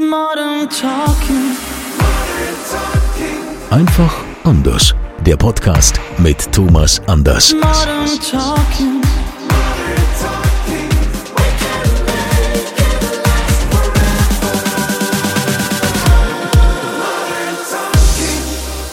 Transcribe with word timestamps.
Modern 0.00 0.70
Talking. 0.70 1.56
Einfach 3.68 4.24
anders. 4.44 4.94
Der 5.26 5.36
Podcast 5.36 5.98
mit 6.18 6.52
Thomas 6.52 7.00
Anders. 7.08 7.52
Modern 7.52 8.06
Talking. 8.20 9.02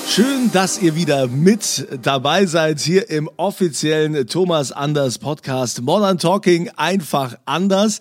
Schön, 0.10 0.50
dass 0.52 0.82
ihr 0.82 0.96
wieder 0.96 1.28
mit 1.28 1.88
dabei 2.02 2.48
seid 2.48 2.80
hier 2.80 3.12
im 3.12 3.30
offiziellen 3.38 4.26
Thomas 4.26 4.72
Anders 4.72 5.20
Podcast 5.20 5.84
Modern 5.84 6.18
Talking 6.18 6.72
einfach 6.78 7.38
anders. 7.46 8.00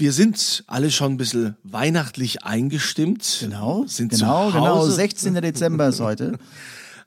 Wir 0.00 0.14
sind 0.14 0.64
alle 0.66 0.90
schon 0.90 1.12
ein 1.12 1.16
bisschen 1.18 1.56
weihnachtlich 1.62 2.42
eingestimmt. 2.42 3.36
Genau, 3.40 3.84
Sind 3.86 4.12
genau, 4.12 4.50
genau. 4.50 4.66
Hause. 4.66 4.92
16. 4.92 5.34
Dezember 5.34 5.88
ist 5.88 6.00
heute. 6.00 6.38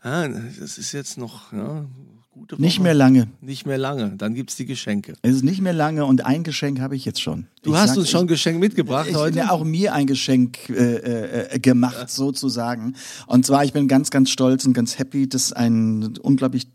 Ah, 0.05 0.27
das 0.27 0.77
ist 0.77 0.91
jetzt 0.91 1.17
noch 1.17 1.53
ja, 1.53 1.85
gute 2.33 2.57
Woche. 2.57 2.61
Nicht 2.61 2.81
mehr 2.81 2.93
lange. 2.93 3.29
Nicht 3.39 3.65
mehr 3.65 3.77
lange. 3.77 4.17
Dann 4.17 4.33
gibt's 4.33 4.57
die 4.57 4.65
Geschenke. 4.65 5.13
Es 5.21 5.35
ist 5.35 5.45
nicht 5.45 5.61
mehr 5.61 5.71
lange 5.71 6.03
und 6.03 6.25
ein 6.25 6.43
Geschenk 6.43 6.81
habe 6.81 6.97
ich 6.97 7.05
jetzt 7.05 7.21
schon. 7.21 7.47
Du 7.61 7.71
ich 7.71 7.77
hast 7.77 7.97
uns 7.97 8.09
schon 8.09 8.25
ein 8.25 8.27
Geschenk 8.27 8.59
mitgebracht 8.59 9.07
ich, 9.09 9.15
heute. 9.15 9.37
Ja, 9.37 9.51
auch 9.51 9.63
mir 9.63 9.93
ein 9.93 10.05
Geschenk 10.05 10.69
äh, 10.69 11.53
äh, 11.53 11.59
gemacht, 11.59 12.09
sozusagen. 12.09 12.97
Und 13.27 13.45
zwar, 13.45 13.63
ich 13.63 13.71
bin 13.71 13.87
ganz, 13.87 14.11
ganz 14.11 14.29
stolz 14.29 14.65
und 14.65 14.73
ganz 14.73 14.99
happy, 14.99 15.29
dass 15.29 15.53
ein 15.53 16.17
unglaublich 16.17 16.67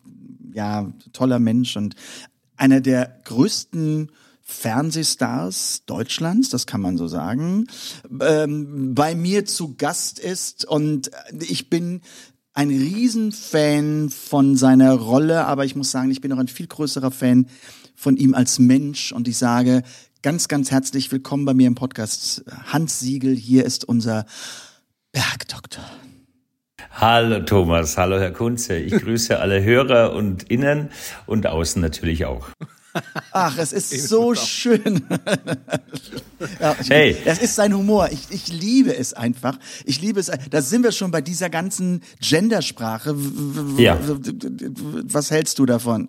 ja, 0.55 0.91
toller 1.13 1.39
Mensch 1.39 1.77
und 1.77 1.97
einer 2.57 2.81
der 2.81 3.21
größten 3.25 4.11
Fernsehstars 4.51 5.83
Deutschlands, 5.85 6.49
das 6.49 6.67
kann 6.67 6.81
man 6.81 6.97
so 6.97 7.07
sagen, 7.07 7.67
ähm, 8.21 8.95
bei 8.95 9.15
mir 9.15 9.45
zu 9.45 9.77
Gast 9.77 10.19
ist 10.19 10.65
und 10.65 11.11
ich 11.39 11.69
bin 11.69 12.01
ein 12.55 12.71
Riesenfan 12.71 14.09
von 14.09 14.57
seiner 14.57 14.95
Rolle, 14.95 15.45
aber 15.45 15.67
ich 15.67 15.77
muss 15.77 15.91
sagen, 15.91 16.11
ich 16.11 16.23
bin 16.23 16.33
auch 16.33 16.39
ein 16.39 16.49
viel 16.49 16.67
größerer 16.67 17.11
Fan 17.11 17.47
von 17.95 18.17
ihm 18.17 18.35
als 18.35 18.59
Mensch 18.59 19.13
und 19.13 19.29
ich 19.29 19.37
sage 19.37 19.83
ganz, 20.23 20.49
ganz 20.49 20.71
herzlich 20.71 21.13
willkommen 21.13 21.45
bei 21.45 21.53
mir 21.53 21.67
im 21.67 21.75
Podcast. 21.75 22.43
Hans 22.73 23.01
Siegel, 23.01 23.37
hier 23.37 23.67
ist 23.67 23.85
unser 23.85 24.25
Bergdoktor. 25.13 25.85
Hallo 26.91 27.41
Thomas, 27.41 27.99
hallo 27.99 28.19
Herr 28.19 28.33
Kunze. 28.33 28.77
Ich 28.77 28.93
grüße 29.03 29.39
alle 29.39 29.63
Hörer 29.63 30.15
und 30.15 30.51
innen 30.51 30.89
und 31.27 31.47
außen 31.47 31.83
natürlich 31.83 32.25
auch. 32.25 32.49
Ach, 33.33 33.57
es 33.59 33.73
ist 33.73 34.09
so 34.09 34.35
schön. 34.35 35.03
ja, 36.61 36.77
ich- 36.81 36.91
Hey. 36.91 37.17
Das 37.25 37.39
ist 37.39 37.55
sein 37.55 37.75
Humor. 37.75 38.09
Ich, 38.11 38.21
ich 38.31 38.49
liebe 38.49 38.97
es 38.97 39.13
einfach. 39.15 39.59
Ich 39.85 40.01
liebe 40.01 40.21
es. 40.21 40.31
Da 40.51 40.63
sind 40.63 40.83
wir 40.83 40.93
schon 40.93 41.11
bei 41.11 41.21
dieser 41.21 41.51
ganzen 41.51 42.03
Gendersprache. 42.21 43.15
Ja. 43.77 43.99
Was 45.05 45.31
hältst 45.31 45.59
du 45.59 45.67
davon? 45.67 46.09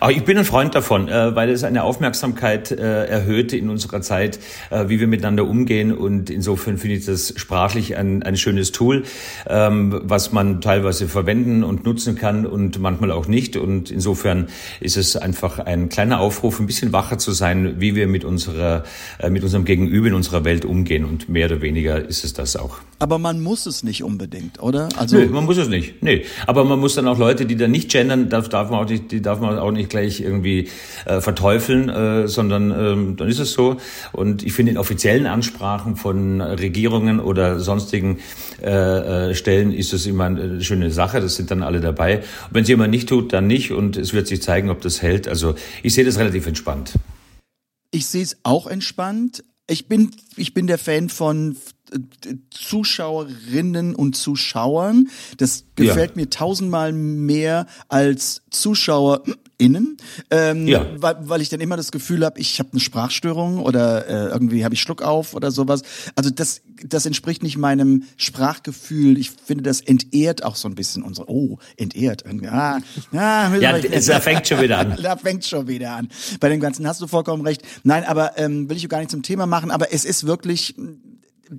Aber 0.00 0.12
ich 0.12 0.24
bin 0.24 0.38
ein 0.38 0.44
Freund 0.44 0.74
davon, 0.74 1.08
äh, 1.08 1.34
weil 1.34 1.50
es 1.50 1.64
eine 1.64 1.82
Aufmerksamkeit 1.82 2.70
äh, 2.70 3.06
erhöht 3.06 3.52
in 3.52 3.70
unserer 3.70 4.00
Zeit, 4.00 4.38
äh, 4.70 4.88
wie 4.88 5.00
wir 5.00 5.06
miteinander 5.06 5.46
umgehen. 5.46 5.92
Und 5.92 6.30
insofern 6.30 6.78
finde 6.78 6.96
ich 6.96 7.06
das 7.06 7.34
sprachlich 7.36 7.96
ein, 7.96 8.22
ein 8.22 8.36
schönes 8.36 8.72
Tool, 8.72 9.04
ähm, 9.48 10.00
was 10.04 10.32
man 10.32 10.60
teilweise 10.60 11.08
verwenden 11.08 11.64
und 11.64 11.84
nutzen 11.84 12.16
kann 12.16 12.46
und 12.46 12.78
manchmal 12.78 13.10
auch 13.10 13.26
nicht. 13.26 13.56
Und 13.56 13.90
insofern 13.90 14.48
ist 14.80 14.96
es 14.96 15.16
einfach 15.16 15.58
ein 15.58 15.88
kleiner 15.88 16.20
Aufruf, 16.20 16.60
ein 16.60 16.66
bisschen 16.66 16.92
wacher 16.92 17.18
zu 17.18 17.32
sein, 17.32 17.80
wie 17.80 17.94
wir 17.94 18.06
mit 18.06 18.24
unserer, 18.24 18.84
mit 19.28 19.42
unserem 19.42 19.64
Gegenüber 19.64 20.08
in 20.08 20.14
unserer 20.14 20.44
Welt 20.44 20.64
umgehen. 20.64 21.04
Und 21.04 21.28
mehr 21.28 21.46
oder 21.46 21.60
weniger 21.62 21.98
ist 21.98 22.24
es 22.24 22.32
das 22.32 22.56
auch. 22.56 22.78
Aber 22.98 23.18
man 23.18 23.42
muss 23.42 23.66
es 23.66 23.82
nicht 23.82 24.02
unbedingt, 24.02 24.62
oder? 24.62 24.88
Also 24.96 25.18
Nö, 25.18 25.26
man 25.26 25.44
muss 25.44 25.58
es 25.58 25.68
nicht. 25.68 26.02
Nee. 26.02 26.24
Aber 26.46 26.64
man 26.64 26.78
muss 26.78 26.94
dann 26.94 27.06
auch 27.08 27.18
Leute, 27.18 27.44
die 27.44 27.56
da 27.56 27.68
nicht 27.68 27.90
gendern, 27.90 28.30
darf, 28.30 28.48
darf 28.48 28.70
man 28.70 28.80
auch 28.80 28.88
nicht, 28.88 29.12
die 29.12 29.20
darf 29.20 29.38
man 29.40 29.58
auch 29.58 29.70
nicht 29.70 29.90
gleich 29.90 30.20
irgendwie 30.20 30.68
äh, 31.04 31.20
verteufeln, 31.20 31.90
äh, 31.90 32.26
sondern 32.26 32.70
ähm, 32.70 33.16
dann 33.16 33.28
ist 33.28 33.38
es 33.38 33.52
so. 33.52 33.76
Und 34.12 34.42
ich 34.42 34.54
finde 34.54 34.72
in 34.72 34.78
offiziellen 34.78 35.26
Ansprachen 35.26 35.96
von 35.96 36.40
Regierungen 36.40 37.20
oder 37.20 37.60
sonstigen 37.60 38.20
äh, 38.62 39.30
äh, 39.30 39.34
Stellen 39.34 39.72
ist 39.72 39.92
es 39.92 40.06
immer 40.06 40.24
eine 40.24 40.64
schöne 40.64 40.90
Sache. 40.90 41.20
Das 41.20 41.36
sind 41.36 41.50
dann 41.50 41.62
alle 41.62 41.80
dabei. 41.80 42.18
Und 42.18 42.24
wenn 42.52 42.62
es 42.62 42.68
jemand 42.68 42.92
nicht 42.92 43.10
tut, 43.10 43.32
dann 43.34 43.46
nicht. 43.46 43.72
Und 43.72 43.98
es 43.98 44.14
wird 44.14 44.26
sich 44.26 44.40
zeigen, 44.40 44.70
ob 44.70 44.80
das 44.80 45.02
hält. 45.02 45.28
Also 45.28 45.54
ich 45.82 45.92
sehe 45.92 46.04
das 46.04 46.18
relativ 46.18 46.46
entspannt. 46.46 46.94
Ich 47.90 48.06
sehe 48.06 48.22
es 48.22 48.38
auch 48.42 48.66
entspannt. 48.66 49.44
Ich 49.68 49.86
bin, 49.86 50.12
ich 50.36 50.54
bin 50.54 50.66
der 50.66 50.78
Fan 50.78 51.08
von 51.08 51.56
Zuschauerinnen 52.50 53.94
und 53.94 54.16
Zuschauern. 54.16 55.08
Das 55.38 55.64
gefällt 55.76 56.10
Ja. 56.10 56.16
mir 56.16 56.30
tausendmal 56.30 56.92
mehr 56.92 57.66
als 57.88 58.42
ZuschauerInnen, 58.50 59.96
ähm, 60.30 60.66
Ja. 60.66 60.86
weil, 60.96 61.16
weil 61.28 61.40
ich 61.40 61.48
dann 61.48 61.60
immer 61.60 61.76
das 61.76 61.92
Gefühl 61.92 62.24
habe, 62.24 62.40
ich 62.40 62.58
habe 62.58 62.70
eine 62.72 62.80
Sprachstörung 62.80 63.58
oder 63.60 64.06
äh, 64.08 64.28
irgendwie 64.32 64.64
habe 64.64 64.74
ich 64.74 64.80
Schluck 64.80 65.02
auf 65.02 65.34
oder 65.34 65.50
sowas. 65.50 65.82
Also 66.14 66.30
das, 66.30 66.62
das 66.84 67.06
entspricht 67.06 67.42
nicht 67.42 67.56
meinem 67.56 68.04
Sprachgefühl. 68.16 69.18
Ich 69.18 69.30
finde, 69.30 69.62
das 69.64 69.80
entehrt 69.80 70.44
auch 70.44 70.56
so 70.56 70.68
ein 70.68 70.74
bisschen 70.74 71.02
unsere. 71.02 71.30
Oh, 71.30 71.58
entehrt. 71.76 72.24
Ah, 72.50 72.80
ah, 73.12 73.54
Ja, 73.56 73.76
es 73.90 74.10
fängt 74.22 74.46
schon 74.48 74.60
wieder 74.60 74.78
an. 74.78 74.96
da 75.02 75.16
fängt 75.16 75.44
schon 75.44 75.68
wieder 75.68 75.92
an. 75.96 76.08
Bei 76.40 76.48
dem 76.48 76.60
Ganzen 76.60 76.86
hast 76.86 77.00
du 77.00 77.06
vollkommen 77.06 77.42
recht. 77.46 77.62
Nein, 77.84 78.04
aber 78.04 78.38
ähm, 78.38 78.68
will 78.68 78.76
ich 78.76 78.88
gar 78.88 78.98
nicht 78.98 79.10
zum 79.10 79.22
Thema 79.22 79.46
machen, 79.46 79.70
aber 79.70 79.92
es 79.92 80.04
ist 80.04 80.26
wirklich, 80.26 80.74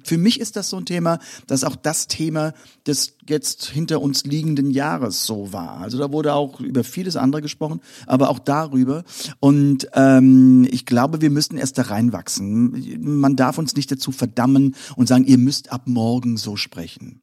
für 0.04 0.18
mich 0.18 0.40
ist 0.40 0.56
das 0.56 0.70
so 0.70 0.78
ein 0.78 0.86
Thema, 0.86 1.20
dass 1.48 1.64
auch 1.64 1.76
das 1.76 2.08
Thema 2.08 2.54
des 2.86 3.16
jetzt 3.28 3.66
hinter 3.66 4.02
uns 4.02 4.24
liegenden 4.26 4.72
Jahres 4.72 5.26
so 5.26 5.52
war. 5.54 5.80
Also 5.80 5.98
da 5.98 6.12
wurde 6.12 6.34
auch 6.34 6.60
über 6.60 6.84
vieles 6.84 7.16
andere 7.16 7.42
gesprochen, 7.42 7.82
aber 8.06 8.30
auch 8.30 8.40
darüber. 8.40 9.04
Und 9.40 9.88
ähm, 9.94 10.68
ich 10.70 10.86
glaube, 10.86 11.22
wir 11.22 11.30
müssten 11.30 11.58
erst 11.58 11.78
da 11.78 11.84
reinwachsen. 11.84 13.00
Man 13.02 13.36
darf 13.36 13.58
uns 13.58 13.76
nicht 13.76 13.92
dazu 13.92 14.12
verdammen 14.12 14.76
und 14.96 15.08
sagen, 15.08 15.26
ihr 15.26 15.38
müsst 15.38 15.72
ab 15.72 15.84
morgen 15.86 16.38
so 16.38 16.56
sprechen. 16.56 17.22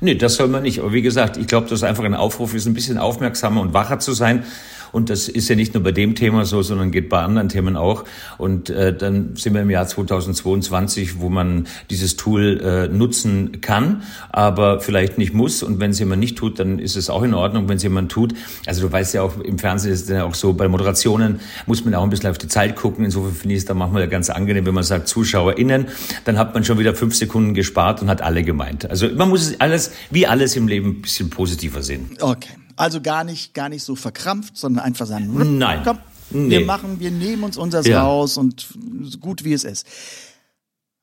Nee, 0.00 0.14
das 0.14 0.36
soll 0.36 0.48
man 0.48 0.62
nicht. 0.62 0.80
Aber 0.80 0.92
wie 0.92 1.02
gesagt, 1.02 1.36
ich 1.36 1.46
glaube, 1.46 1.68
das 1.68 1.80
ist 1.80 1.84
einfach 1.84 2.04
ein 2.04 2.14
Aufruf 2.14 2.54
ist, 2.54 2.66
ein 2.66 2.74
bisschen 2.74 2.98
aufmerksamer 2.98 3.60
und 3.60 3.74
wacher 3.74 3.98
zu 3.98 4.12
sein. 4.12 4.44
Und 4.92 5.10
das 5.10 5.28
ist 5.28 5.48
ja 5.48 5.56
nicht 5.56 5.74
nur 5.74 5.82
bei 5.82 5.92
dem 5.92 6.14
Thema 6.14 6.44
so, 6.44 6.62
sondern 6.62 6.90
geht 6.90 7.08
bei 7.08 7.20
anderen 7.20 7.48
Themen 7.48 7.76
auch. 7.76 8.04
Und 8.38 8.70
äh, 8.70 8.96
dann 8.96 9.36
sind 9.36 9.54
wir 9.54 9.62
im 9.62 9.70
Jahr 9.70 9.86
2022, 9.86 11.20
wo 11.20 11.28
man 11.28 11.66
dieses 11.90 12.16
Tool 12.16 12.60
äh, 12.60 12.88
nutzen 12.88 13.60
kann, 13.60 14.02
aber 14.30 14.80
vielleicht 14.80 15.18
nicht 15.18 15.34
muss. 15.34 15.62
Und 15.62 15.80
wenn 15.80 15.90
es 15.90 15.98
jemand 15.98 16.20
nicht 16.20 16.36
tut, 16.36 16.58
dann 16.58 16.78
ist 16.78 16.96
es 16.96 17.10
auch 17.10 17.22
in 17.22 17.34
Ordnung, 17.34 17.68
wenn 17.68 17.76
es 17.76 17.82
jemand 17.82 18.10
tut. 18.10 18.34
Also 18.66 18.82
du 18.82 18.92
weißt 18.92 19.14
ja 19.14 19.22
auch, 19.22 19.38
im 19.40 19.58
Fernsehen 19.58 19.92
ist 19.92 20.02
es 20.02 20.08
ja 20.08 20.24
auch 20.24 20.34
so, 20.34 20.52
bei 20.52 20.68
Moderationen 20.68 21.40
muss 21.66 21.84
man 21.84 21.94
auch 21.94 22.02
ein 22.02 22.10
bisschen 22.10 22.30
auf 22.30 22.38
die 22.38 22.48
Zeit 22.48 22.76
gucken. 22.76 23.04
Insofern 23.04 23.32
finde 23.32 23.54
ich 23.54 23.60
es 23.60 23.64
dann 23.66 23.78
manchmal 23.78 24.08
ganz 24.08 24.30
angenehm, 24.30 24.66
wenn 24.66 24.74
man 24.74 24.84
sagt 24.84 25.08
ZuschauerInnen, 25.08 25.86
dann 26.24 26.38
hat 26.38 26.54
man 26.54 26.64
schon 26.64 26.78
wieder 26.78 26.94
fünf 26.94 27.14
Sekunden 27.14 27.54
gespart 27.54 28.02
und 28.02 28.08
hat 28.08 28.22
alle 28.22 28.42
gemeint. 28.42 28.88
Also 28.88 29.08
man 29.08 29.28
muss 29.28 29.46
es 29.46 29.60
alles, 29.60 29.92
wie 30.10 30.26
alles 30.26 30.56
im 30.56 30.68
Leben, 30.68 30.90
ein 30.90 31.02
bisschen 31.02 31.30
positiver 31.30 31.82
sehen. 31.82 32.10
Okay. 32.20 32.50
Also 32.76 33.00
gar 33.00 33.24
nicht, 33.24 33.54
gar 33.54 33.68
nicht 33.68 33.82
so 33.82 33.96
verkrampft, 33.96 34.56
sondern 34.56 34.84
einfach 34.84 35.06
sagen, 35.06 35.58
Nein. 35.58 35.80
komm, 35.84 35.98
Nee. 36.30 36.50
wir 36.50 36.66
machen, 36.66 37.00
wir 37.00 37.10
nehmen 37.10 37.44
uns 37.44 37.56
unseres 37.56 37.86
Ja. 37.86 38.02
raus 38.02 38.36
und 38.36 38.66
so 39.02 39.18
gut 39.18 39.44
wie 39.44 39.52
es 39.52 39.64
ist. 39.64 39.86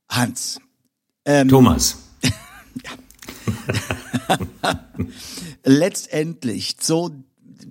Hans. 0.10 0.60
Ähm, 1.26 1.48
Thomas. 1.48 1.98
letztendlich 5.64 6.76
so 6.82 7.12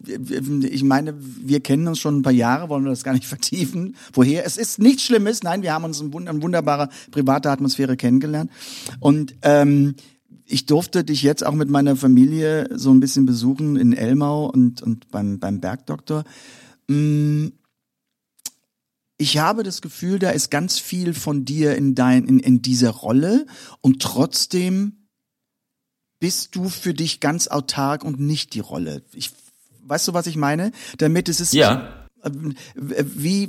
ich 0.05 0.83
meine, 0.83 1.15
wir 1.19 1.61
kennen 1.61 1.87
uns 1.87 2.01
schon 2.01 2.19
ein 2.19 2.23
paar 2.23 2.33
Jahre, 2.33 2.69
wollen 2.69 2.85
wir 2.85 2.91
das 2.91 3.05
gar 3.05 3.13
nicht 3.13 3.27
vertiefen. 3.27 3.97
Woher? 4.13 4.45
Es 4.45 4.57
ist 4.57 4.79
nichts 4.79 5.05
Schlimmes. 5.05 5.43
Nein, 5.43 5.63
wir 5.63 5.73
haben 5.73 5.85
uns 5.85 6.01
in 6.01 6.13
wunderbarer 6.13 6.89
privater 7.11 7.53
Atmosphäre 7.53 7.97
kennengelernt. 7.97 8.51
Und 9.01 9.35
ähm, 9.43 9.95
ich 10.53 10.67
durfte 10.67 11.03
dich 11.03 11.23
jetzt 11.23 11.45
auch 11.45 11.55
mit 11.55 11.71
meiner 11.71 11.97
Familie 11.97 12.69
so 12.75 12.93
ein 12.93 13.01
bisschen 13.01 13.25
besuchen 13.25 13.77
in 13.77 13.95
Elmau 13.95 14.47
und, 14.47 14.83
und 14.83 15.11
beim, 15.11 15.39
beim 15.39 15.61
Bergdoktor. 15.61 16.25
Mm, 16.89 17.49
ich 19.17 19.39
habe 19.39 19.63
das 19.63 19.81
Gefühl, 19.81 20.19
da 20.19 20.31
ist 20.31 20.51
ganz 20.51 20.79
viel 20.79 21.15
von 21.15 21.47
dir 21.47 21.75
in 21.77 21.95
dein, 21.95 22.27
in, 22.27 22.39
in 22.39 22.61
dieser 22.61 22.91
Rolle 22.91 23.47
und 23.81 24.03
trotzdem 24.03 25.09
bist 26.21 26.55
du 26.55 26.69
für 26.69 26.93
dich 26.93 27.21
ganz 27.21 27.49
autark 27.49 28.05
und 28.05 28.21
nicht 28.21 28.53
die 28.55 28.61
Rolle. 28.61 29.03
Ich, 29.13 29.31
weißt 29.85 30.09
du, 30.09 30.13
was 30.13 30.27
ich 30.27 30.37
meine? 30.37 30.73
Damit 30.99 31.29
es 31.31 31.41
ist, 31.41 31.55
Ja. 31.55 32.02
Wie, 32.25 33.49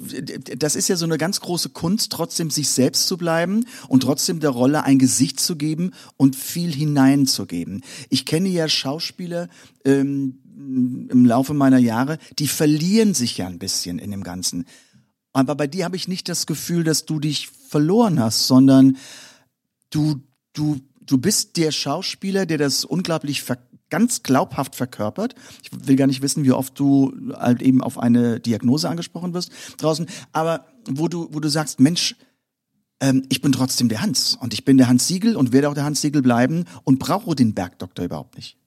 das 0.58 0.76
ist 0.76 0.88
ja 0.88 0.96
so 0.96 1.06
eine 1.06 1.18
ganz 1.18 1.40
große 1.40 1.70
Kunst, 1.70 2.12
trotzdem 2.12 2.50
sich 2.50 2.70
selbst 2.70 3.08
zu 3.08 3.18
bleiben 3.18 3.66
und 3.88 4.04
trotzdem 4.04 4.40
der 4.40 4.50
Rolle 4.50 4.84
ein 4.84 5.00
Gesicht 5.00 5.40
zu 5.40 5.56
geben 5.56 5.92
und 6.18 6.36
viel 6.36 6.74
hineinzugeben. 6.74 7.84
Ich 8.10 8.26
kenne 8.26 8.50
ja 8.50 8.68
Schauspieler 8.68 9.50
ähm, 9.86 10.40
im 10.56 11.26
Laufe 11.26 11.54
meiner 11.54 11.78
Jahre, 11.78 12.18
die 12.40 12.48
verlieren 12.48 13.14
sich 13.14 13.38
ja 13.38 13.48
ein 13.48 13.60
bisschen 13.60 14.00
in 14.00 14.12
dem 14.12 14.24
Ganzen. 14.24 14.66
Aber 15.34 15.56
bei 15.56 15.68
dir 15.68 15.86
habe 15.86 15.96
ich 15.96 16.08
nicht 16.08 16.30
das 16.30 16.46
Gefühl, 16.46 16.84
dass 16.84 17.06
du 17.06 17.20
dich 17.20 17.50
verloren 17.50 18.20
hast, 18.20 18.48
sondern 18.48 18.98
du, 19.90 20.22
du, 20.54 20.80
du 21.02 21.18
bist 21.18 21.58
der 21.58 21.72
Schauspieler, 21.72 22.46
der 22.46 22.60
das 22.60 22.86
unglaublich 22.86 23.42
ver 23.42 23.58
ganz 23.94 24.24
glaubhaft 24.24 24.76
verkörpert. 24.76 25.36
Ich 25.62 25.70
will 25.88 25.96
gar 25.96 26.08
nicht 26.08 26.24
wissen, 26.24 26.44
wie 26.44 26.52
oft 26.52 26.80
du 26.80 27.14
halt 27.38 27.62
eben 27.62 27.84
auf 27.84 28.00
eine 28.00 28.40
Diagnose 28.40 28.90
angesprochen 28.90 29.36
wirst 29.36 29.52
draußen, 29.78 30.08
aber 30.32 30.66
wo 30.90 31.08
du, 31.08 31.28
wo 31.32 31.40
du 31.40 31.48
sagst, 31.48 31.80
Mensch, 31.80 32.16
ähm, 33.02 33.24
ich 33.30 33.44
bin 33.44 33.52
trotzdem 33.52 33.90
der 33.90 34.02
Hans 34.02 34.36
und 34.42 34.52
ich 34.52 34.66
bin 34.66 34.80
der 34.80 34.88
Hans 34.88 35.08
Siegel 35.08 35.36
und 35.36 35.54
werde 35.54 35.70
auch 35.70 35.76
der 35.76 35.84
Hans 35.84 36.02
Siegel 36.02 36.24
bleiben 36.24 36.66
und 36.84 36.98
brauche 36.98 37.36
den 37.36 37.54
Bergdoktor 37.54 38.06
überhaupt 38.06 38.36
nicht. 38.36 38.58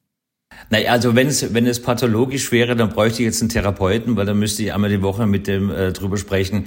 Naja, 0.70 0.92
also 0.92 1.16
wenn 1.16 1.26
es, 1.26 1.52
wenn 1.52 1.66
es 1.66 1.82
pathologisch 1.82 2.52
wäre, 2.52 2.76
dann 2.76 2.90
bräuchte 2.90 3.22
ich 3.22 3.26
jetzt 3.26 3.42
einen 3.42 3.48
Therapeuten, 3.48 4.14
weil 4.14 4.26
dann 4.26 4.38
müsste 4.38 4.62
ich 4.62 4.72
einmal 4.72 4.90
die 4.90 5.02
Woche 5.02 5.26
mit 5.26 5.48
dem 5.48 5.70
äh, 5.70 5.90
drüber 5.92 6.18
sprechen, 6.18 6.66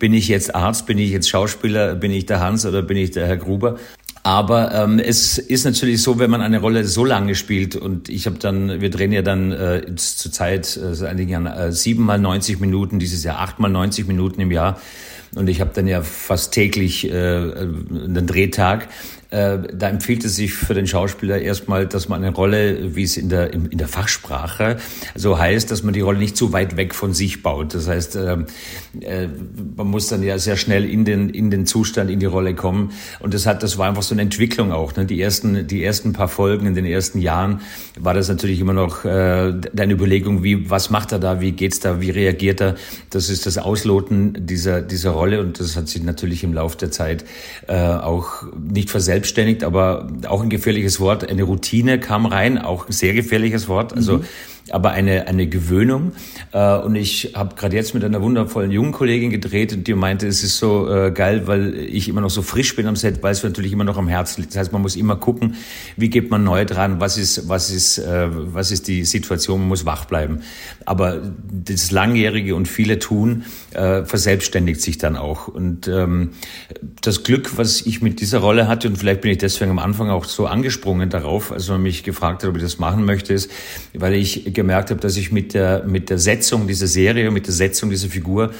bin 0.00 0.12
ich 0.12 0.26
jetzt 0.26 0.56
Arzt, 0.56 0.86
bin 0.86 0.98
ich 0.98 1.10
jetzt 1.10 1.28
Schauspieler, 1.28 1.94
bin 1.94 2.10
ich 2.10 2.26
der 2.26 2.40
Hans 2.40 2.66
oder 2.66 2.82
bin 2.82 2.96
ich 2.96 3.12
der 3.12 3.28
Herr 3.28 3.36
Gruber? 3.36 3.78
Aber 4.24 4.72
ähm, 4.72 5.00
es 5.00 5.38
ist 5.38 5.64
natürlich 5.64 6.00
so, 6.00 6.20
wenn 6.20 6.30
man 6.30 6.42
eine 6.42 6.60
Rolle 6.60 6.84
so 6.84 7.04
lange 7.04 7.34
spielt 7.34 7.74
und 7.74 8.08
ich 8.08 8.26
habe 8.26 8.38
dann, 8.38 8.80
wir 8.80 8.88
drehen 8.88 9.10
ja 9.10 9.22
dann 9.22 9.50
äh, 9.50 9.96
zur 9.96 10.30
Zeit 10.30 10.76
äh, 10.76 10.94
seit 10.94 11.10
einigen 11.10 11.30
Jahren 11.30 11.46
äh, 11.46 11.72
siebenmal 11.72 12.20
90 12.20 12.60
Minuten, 12.60 13.00
dieses 13.00 13.24
Jahr 13.24 13.40
achtmal 13.40 13.70
90 13.70 14.06
Minuten 14.06 14.40
im 14.40 14.52
Jahr 14.52 14.80
und 15.34 15.48
ich 15.48 15.60
habe 15.60 15.72
dann 15.74 15.88
ja 15.88 16.02
fast 16.02 16.52
täglich 16.52 17.10
äh, 17.10 17.14
einen 17.14 18.26
Drehtag. 18.26 18.88
Äh, 19.32 19.60
da 19.72 19.88
empfiehlt 19.88 20.26
es 20.26 20.36
sich 20.36 20.52
für 20.52 20.74
den 20.74 20.86
Schauspieler 20.86 21.40
erstmal, 21.40 21.86
dass 21.86 22.06
man 22.06 22.22
eine 22.22 22.34
Rolle, 22.34 22.94
wie 22.94 23.02
es 23.02 23.16
in 23.16 23.30
der, 23.30 23.54
in 23.54 23.78
der 23.78 23.88
Fachsprache 23.88 24.76
so 25.14 25.38
heißt, 25.38 25.70
dass 25.70 25.82
man 25.82 25.94
die 25.94 26.00
Rolle 26.00 26.18
nicht 26.18 26.36
zu 26.36 26.52
weit 26.52 26.76
weg 26.76 26.94
von 26.94 27.14
sich 27.14 27.42
baut. 27.42 27.72
Das 27.72 27.88
heißt, 27.88 28.16
äh, 28.16 28.36
äh, 29.00 29.28
man 29.74 29.86
muss 29.86 30.08
dann 30.08 30.22
ja 30.22 30.38
sehr 30.38 30.58
schnell 30.58 30.84
in 30.84 31.06
den, 31.06 31.30
in 31.30 31.50
den 31.50 31.64
Zustand, 31.64 32.10
in 32.10 32.20
die 32.20 32.26
Rolle 32.26 32.54
kommen. 32.54 32.92
Und 33.20 33.32
das 33.32 33.46
hat, 33.46 33.62
das 33.62 33.78
war 33.78 33.88
einfach 33.88 34.02
so 34.02 34.14
eine 34.14 34.20
Entwicklung 34.20 34.70
auch. 34.70 34.94
Ne? 34.96 35.06
Die 35.06 35.18
ersten, 35.22 35.66
die 35.66 35.82
ersten 35.82 36.12
paar 36.12 36.28
Folgen 36.28 36.66
in 36.66 36.74
den 36.74 36.84
ersten 36.84 37.18
Jahren 37.18 37.62
war 37.98 38.12
das 38.12 38.28
natürlich 38.28 38.60
immer 38.60 38.74
noch 38.74 39.06
äh, 39.06 39.54
deine 39.72 39.94
Überlegung, 39.94 40.42
wie, 40.42 40.68
was 40.68 40.90
macht 40.90 41.10
er 41.10 41.18
da, 41.18 41.40
wie 41.40 41.52
geht's 41.52 41.80
da, 41.80 42.02
wie 42.02 42.10
reagiert 42.10 42.60
er? 42.60 42.74
Das 43.08 43.30
ist 43.30 43.46
das 43.46 43.56
Ausloten 43.56 44.46
dieser, 44.46 44.82
dieser 44.82 45.12
Rolle 45.12 45.40
und 45.40 45.58
das 45.58 45.74
hat 45.74 45.88
sich 45.88 46.02
natürlich 46.02 46.44
im 46.44 46.52
Laufe 46.52 46.76
der 46.76 46.90
Zeit 46.90 47.24
äh, 47.66 47.76
auch 47.76 48.42
nicht 48.58 48.90
verselbstständigt 48.90 49.21
selbstständigt, 49.22 49.62
aber 49.62 50.08
auch 50.26 50.42
ein 50.42 50.50
gefährliches 50.50 50.98
Wort. 50.98 51.28
Eine 51.28 51.44
Routine 51.44 52.00
kam 52.00 52.26
rein, 52.26 52.58
auch 52.58 52.88
ein 52.88 52.92
sehr 52.92 53.14
gefährliches 53.14 53.68
Wort. 53.68 53.94
Also 53.94 54.18
mhm 54.18 54.24
aber 54.70 54.92
eine, 54.92 55.26
eine 55.26 55.46
Gewöhnung. 55.46 56.12
Äh, 56.52 56.76
und 56.78 56.94
ich 56.94 57.32
habe 57.34 57.54
gerade 57.54 57.76
jetzt 57.76 57.94
mit 57.94 58.04
einer 58.04 58.22
wundervollen 58.22 58.70
jungen 58.70 58.92
Kollegin 58.92 59.30
gedreht 59.30 59.72
und 59.72 59.86
die 59.86 59.94
meinte, 59.94 60.26
es 60.26 60.42
ist 60.42 60.58
so 60.58 60.88
äh, 60.88 61.10
geil, 61.10 61.46
weil 61.46 61.74
ich 61.74 62.08
immer 62.08 62.20
noch 62.20 62.30
so 62.30 62.42
frisch 62.42 62.76
bin 62.76 62.86
am 62.86 62.96
Set, 62.96 63.22
weil 63.22 63.32
es 63.32 63.42
natürlich 63.42 63.72
immer 63.72 63.84
noch 63.84 63.98
am 63.98 64.08
Herzen 64.08 64.42
liegt. 64.42 64.54
Das 64.54 64.60
heißt, 64.60 64.72
man 64.72 64.82
muss 64.82 64.96
immer 64.96 65.16
gucken, 65.16 65.56
wie 65.96 66.10
geht 66.10 66.30
man 66.30 66.44
neu 66.44 66.64
dran, 66.64 67.00
was 67.00 67.18
ist, 67.18 67.48
was 67.48 67.70
ist, 67.70 67.98
äh, 67.98 68.28
was 68.30 68.70
ist 68.70 68.88
die 68.88 69.04
Situation, 69.04 69.60
man 69.60 69.68
muss 69.68 69.84
wach 69.84 70.04
bleiben. 70.04 70.42
Aber 70.84 71.20
das 71.52 71.90
Langjährige 71.90 72.54
und 72.54 72.68
viele 72.68 72.98
tun, 72.98 73.44
äh, 73.72 74.04
verselbstständigt 74.04 74.80
sich 74.80 74.98
dann 74.98 75.16
auch. 75.16 75.48
Und 75.48 75.88
ähm, 75.88 76.30
das 77.00 77.24
Glück, 77.24 77.56
was 77.56 77.82
ich 77.82 78.02
mit 78.02 78.20
dieser 78.20 78.38
Rolle 78.38 78.68
hatte, 78.68 78.88
und 78.88 78.96
vielleicht 78.96 79.20
bin 79.20 79.30
ich 79.30 79.38
deswegen 79.38 79.70
am 79.70 79.78
Anfang 79.78 80.10
auch 80.10 80.24
so 80.24 80.46
angesprungen 80.46 81.10
darauf, 81.10 81.52
als 81.52 81.68
man 81.68 81.82
mich 81.82 82.02
gefragt 82.04 82.42
hat, 82.42 82.50
ob 82.50 82.56
ich 82.56 82.62
das 82.62 82.78
machen 82.78 83.04
möchte, 83.04 83.32
ist, 83.32 83.50
weil 83.94 84.14
ich 84.14 84.51
gemerkt 84.54 84.90
habe, 84.90 85.00
dass 85.00 85.16
ich 85.16 85.32
mit 85.32 85.54
der, 85.54 85.84
mit 85.84 86.10
der 86.10 86.18
Setzung 86.18 86.66
dieser 86.66 86.86
Serie, 86.86 87.30
mit 87.30 87.46
der 87.46 87.54
Setzung 87.54 87.90
dieser 87.90 88.08
Figur 88.08 88.52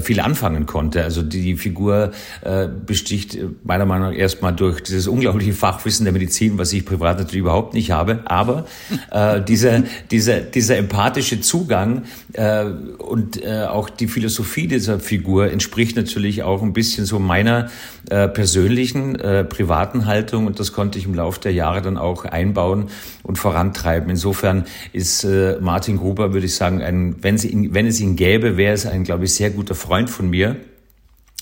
viel 0.00 0.20
anfangen 0.20 0.66
konnte. 0.66 1.02
Also 1.02 1.22
die 1.22 1.56
Figur 1.56 2.12
äh, 2.42 2.68
besticht 2.68 3.34
äh, 3.34 3.46
meiner 3.64 3.86
Meinung 3.86 4.10
nach 4.10 4.16
erstmal 4.16 4.54
durch 4.54 4.82
dieses 4.82 5.08
unglaubliche 5.08 5.52
Fachwissen 5.52 6.04
der 6.04 6.12
Medizin, 6.12 6.58
was 6.58 6.72
ich 6.72 6.84
privat 6.84 7.18
natürlich 7.18 7.40
überhaupt 7.40 7.74
nicht 7.74 7.90
habe. 7.90 8.20
Aber 8.24 8.66
äh, 9.10 9.40
dieser, 9.42 9.82
dieser, 10.10 10.40
dieser 10.40 10.76
empathische 10.76 11.40
Zugang 11.40 12.02
äh, 12.32 12.64
und 12.64 13.42
äh, 13.42 13.64
auch 13.64 13.88
die 13.88 14.08
Philosophie 14.08 14.66
dieser 14.66 15.00
Figur 15.00 15.50
entspricht 15.50 15.96
natürlich 15.96 16.42
auch 16.42 16.62
ein 16.62 16.72
bisschen 16.72 17.04
so 17.04 17.18
meiner 17.18 17.68
äh, 18.10 18.28
persönlichen, 18.28 19.16
äh, 19.16 19.44
privaten 19.44 20.06
Haltung 20.06 20.46
und 20.46 20.58
das 20.60 20.72
konnte 20.72 20.98
ich 20.98 21.04
im 21.04 21.14
Laufe 21.14 21.40
der 21.40 21.52
Jahre 21.52 21.82
dann 21.82 21.98
auch 21.98 22.24
einbauen 22.24 22.86
und 23.22 23.36
vorantreiben. 23.36 24.10
Insofern 24.10 24.64
ist 24.92 25.24
äh, 25.24 25.58
Martin 25.60 25.98
Gruber, 25.98 26.32
würde 26.32 26.46
ich 26.46 26.54
sagen, 26.54 26.82
ein, 26.82 27.16
wenn, 27.22 27.38
sie 27.38 27.48
ihn, 27.48 27.74
wenn 27.74 27.86
es 27.86 28.00
ihn 28.00 28.16
gäbe, 28.16 28.56
wäre 28.56 28.74
es 28.74 28.86
ein, 28.86 29.04
glaube 29.04 29.24
ich, 29.24 29.34
sehr 29.34 29.50
guter 29.50 29.74
Freund 29.78 30.10
von 30.10 30.28
mir. 30.28 30.56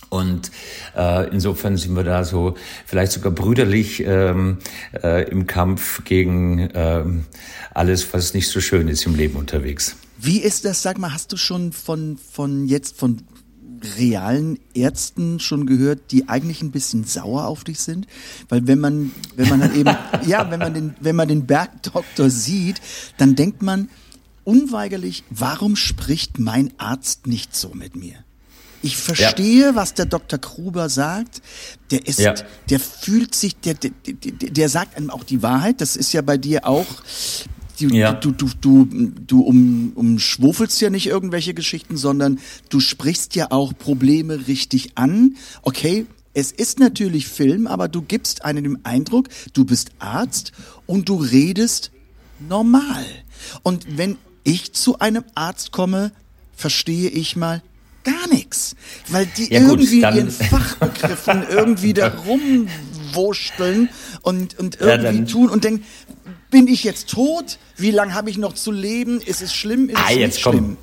Und 0.09 0.53
äh, 0.97 1.29
insofern 1.31 1.77
sind 1.77 1.95
wir 1.97 2.05
da 2.05 2.25
so 2.25 2.55
vielleicht 2.85 3.13
sogar 3.13 3.33
brüderlich 3.33 4.05
ähm, 4.05 4.59
äh, 5.03 5.29
im 5.29 5.47
Kampf 5.47 6.05
gegen 6.05 6.71
ähm, 6.75 7.25
alles, 7.75 8.13
was 8.13 8.33
nicht 8.33 8.49
so 8.49 8.61
schön 8.61 8.89
ist 8.89 9.05
im 9.07 9.17
Leben 9.17 9.37
unterwegs. 9.37 9.97
Wie 10.19 10.41
ist 10.41 10.65
das, 10.65 10.83
sag 10.83 10.99
mal, 10.99 11.13
hast 11.13 11.33
du 11.33 11.37
schon 11.37 11.73
von, 11.73 12.19
von 12.19 12.67
jetzt, 12.67 12.99
von 12.99 13.23
realen 13.99 14.59
Ärzten 14.75 15.41
schon 15.41 15.67
gehört, 15.67 16.11
die 16.11 16.29
eigentlich 16.29 16.63
ein 16.63 16.71
bisschen 16.71 17.05
sauer 17.05 17.47
auf 17.47 17.65
dich 17.65 17.81
sind? 17.81 18.07
Weil 18.49 18.67
wenn 18.67 18.79
man, 18.79 19.11
wenn 19.35 19.49
man 19.49 19.61
halt 19.61 19.75
eben, 19.75 19.95
ja, 20.27 20.51
wenn 20.51 20.61
man 20.61 20.73
den, 20.73 20.95
wenn 21.01 21.17
man 21.17 21.29
den 21.29 21.47
Bergdoktor 21.47 22.31
sieht, 22.31 22.81
dann 23.19 23.35
denkt 23.35 23.63
man 23.63 23.89
unweigerlich, 24.45 25.25
warum 25.31 25.75
spricht 25.75 26.39
mein 26.39 26.73
Arzt 26.79 27.27
nicht 27.27 27.57
so 27.57 27.71
mit 27.75 27.97
mir? 27.97 28.26
Ich 28.83 28.97
verstehe, 28.97 29.67
ja. 29.67 29.75
was 29.75 29.95
der 29.95 30.07
Dr. 30.07 30.39
Gruber 30.39 30.89
sagt. 30.89 31.43
Der 31.91 32.07
ist, 32.07 32.19
ja. 32.19 32.35
der 32.69 32.81
fühlt 32.81 33.35
sich, 33.35 33.57
der, 33.57 33.75
der, 33.75 33.91
der, 34.05 34.69
sagt 34.69 34.97
einem 34.97 35.11
auch 35.11 35.25
die 35.25 35.43
Wahrheit. 35.43 35.81
Das 35.81 35.97
ist 35.97 36.13
ja 36.13 36.23
bei 36.23 36.37
dir 36.37 36.67
auch. 36.67 36.87
Du, 37.79 37.89
ja. 37.89 38.13
du, 38.13 38.31
du, 38.31 38.49
du, 38.61 38.85
du 39.27 39.41
um, 39.43 39.93
umschwufelst 39.95 40.81
ja 40.81 40.91
nicht 40.91 41.07
irgendwelche 41.07 41.53
Geschichten, 41.53 41.97
sondern 41.97 42.39
du 42.69 42.81
sprichst 42.81 43.35
ja 43.35 43.51
auch 43.51 43.73
Probleme 43.77 44.47
richtig 44.47 44.93
an. 44.95 45.37
Okay, 45.63 46.07
es 46.33 46.53
ist 46.53 46.79
natürlich 46.79 47.29
Film, 47.29 47.67
aber 47.67 47.89
du 47.89 48.03
gibst 48.03 48.45
einen 48.45 48.65
den 48.65 48.85
Eindruck, 48.85 49.29
du 49.53 49.65
bist 49.65 49.91
Arzt 49.99 50.53
und 50.87 51.09
du 51.09 51.17
redest 51.17 51.93
normal. 52.39 53.05
Und 53.63 53.99
wenn 53.99 54.17
ich 54.45 54.73
zu 54.73 54.99
einem 54.99 55.25
Arzt 55.35 55.73
komme, 55.73 56.13
verstehe 56.55 57.11
ich 57.11 57.37
mal 57.37 57.63
gar 58.07 58.29
nichts. 58.29 58.75
Weil 59.09 59.27
die 59.27 59.53
ja, 59.53 59.61
gut, 59.61 59.81
irgendwie 59.81 60.01
ihren 60.01 60.31
Fachbegriffen 60.31 61.45
irgendwie 61.51 61.93
da 61.93 62.09
rumwurschteln 62.09 63.89
und, 64.23 64.59
und 64.59 64.81
irgendwie 64.81 65.19
ja, 65.19 65.25
tun 65.25 65.51
und 65.51 65.65
denken, 65.65 65.85
bin 66.51 66.69
ich 66.69 66.85
jetzt 66.85 67.11
tot? 67.11 67.59
Wie 67.77 67.91
lange 67.91 68.15
habe 68.15 68.31
ich 68.31 68.39
noch 68.39 68.55
zu 68.55 68.71
leben? 68.71 69.21
Ist 69.21 69.43
es 69.43 69.53
schlimm? 69.53 69.89
Ist 69.89 69.99
ah, 69.99 70.11
es 70.11 70.17
nicht 70.17 70.41
schlimm? 70.41 70.77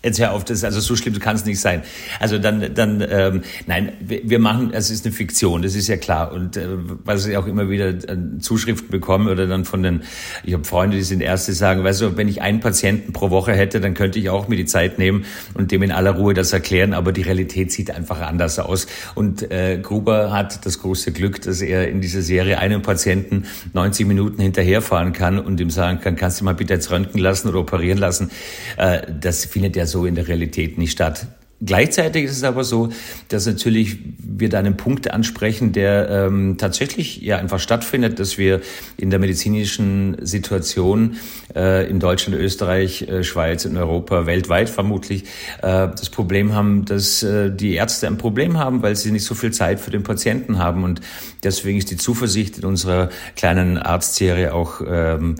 Jetzt 0.00 0.20
hör 0.20 0.30
auf, 0.30 0.44
das, 0.44 0.62
also 0.62 0.78
so 0.78 0.94
schlimm 0.94 1.18
kann 1.18 1.34
es 1.34 1.44
nicht 1.44 1.60
sein. 1.60 1.82
Also 2.20 2.38
dann, 2.38 2.72
dann, 2.72 3.04
ähm, 3.10 3.42
nein, 3.66 3.94
wir, 4.00 4.38
machen, 4.38 4.70
es 4.72 4.90
ist 4.90 5.04
eine 5.04 5.12
Fiktion, 5.12 5.62
das 5.62 5.74
ist 5.74 5.88
ja 5.88 5.96
klar. 5.96 6.30
Und 6.30 6.56
äh, 6.56 6.68
was 7.04 7.26
ich 7.26 7.36
auch 7.36 7.48
immer 7.48 7.68
wieder 7.68 7.88
äh, 7.88 8.38
Zuschriften 8.38 8.90
bekomme 8.90 9.28
oder 9.28 9.48
dann 9.48 9.64
von 9.64 9.82
den, 9.82 10.04
ich 10.44 10.54
habe 10.54 10.62
Freunde, 10.62 10.96
die 10.96 11.02
sind 11.02 11.20
Ärzte, 11.20 11.52
sagen, 11.52 11.82
weißt 11.82 12.00
du, 12.00 12.16
wenn 12.16 12.28
ich 12.28 12.42
einen 12.42 12.60
Patienten 12.60 13.12
pro 13.12 13.30
Woche 13.30 13.54
hätte, 13.54 13.80
dann 13.80 13.94
könnte 13.94 14.20
ich 14.20 14.30
auch 14.30 14.46
mir 14.46 14.54
die 14.54 14.66
Zeit 14.66 15.00
nehmen 15.00 15.24
und 15.54 15.72
dem 15.72 15.82
in 15.82 15.90
aller 15.90 16.12
Ruhe 16.12 16.32
das 16.32 16.52
erklären. 16.52 16.94
Aber 16.94 17.10
die 17.10 17.22
Realität 17.22 17.72
sieht 17.72 17.90
einfach 17.90 18.20
anders 18.20 18.60
aus. 18.60 18.86
Und 19.16 19.50
äh, 19.50 19.80
Gruber 19.82 20.30
hat 20.30 20.64
das 20.64 20.78
große 20.78 21.10
Glück, 21.10 21.42
dass 21.42 21.60
er 21.60 21.88
in 21.88 22.00
dieser 22.00 22.22
Serie 22.22 22.58
einem 22.58 22.82
Patienten 22.82 23.46
90 23.72 24.06
Minuten 24.06 24.40
hinterherfahren 24.40 25.12
kann 25.12 25.40
und 25.40 25.58
ihm 25.58 25.70
sagen 25.70 25.98
kann, 26.00 26.14
kannst 26.14 26.40
du 26.40 26.44
mal 26.44 26.54
bitte 26.54 26.74
jetzt 26.74 26.92
röntgen 26.92 27.20
lassen 27.20 27.48
oder 27.48 27.58
operieren 27.58 27.98
lassen. 27.98 28.30
Äh, 28.76 29.00
das 29.20 29.44
findet 29.44 29.76
er 29.76 29.87
so 29.88 30.06
in 30.06 30.14
der 30.14 30.28
Realität 30.28 30.78
nicht 30.78 30.92
statt. 30.92 31.26
Gleichzeitig 31.60 32.26
ist 32.26 32.36
es 32.36 32.44
aber 32.44 32.62
so, 32.62 32.90
dass 33.30 33.46
natürlich 33.46 33.98
wir 34.18 34.48
da 34.48 34.60
einen 34.60 34.76
Punkt 34.76 35.10
ansprechen, 35.10 35.72
der 35.72 36.08
ähm, 36.08 36.56
tatsächlich 36.56 37.20
ja 37.20 37.38
einfach 37.38 37.58
stattfindet, 37.58 38.20
dass 38.20 38.38
wir 38.38 38.60
in 38.96 39.10
der 39.10 39.18
medizinischen 39.18 40.24
Situation 40.24 41.16
äh, 41.56 41.90
in 41.90 41.98
Deutschland, 41.98 42.38
Österreich, 42.38 43.02
äh, 43.02 43.24
Schweiz, 43.24 43.64
in 43.64 43.76
Europa, 43.76 44.24
weltweit 44.24 44.70
vermutlich 44.70 45.24
äh, 45.60 45.88
das 45.88 46.10
Problem 46.10 46.54
haben, 46.54 46.84
dass 46.84 47.24
äh, 47.24 47.50
die 47.50 47.74
Ärzte 47.74 48.06
ein 48.06 48.18
Problem 48.18 48.56
haben, 48.56 48.82
weil 48.82 48.94
sie 48.94 49.10
nicht 49.10 49.24
so 49.24 49.34
viel 49.34 49.50
Zeit 49.50 49.80
für 49.80 49.90
den 49.90 50.04
Patienten 50.04 50.58
haben. 50.58 50.84
Und 50.84 51.00
deswegen 51.42 51.78
ist 51.78 51.90
die 51.90 51.96
Zuversicht 51.96 52.58
in 52.58 52.66
unserer 52.66 53.08
kleinen 53.34 53.78
Arztserie 53.78 54.54
auch 54.54 54.80
ähm, 54.88 55.34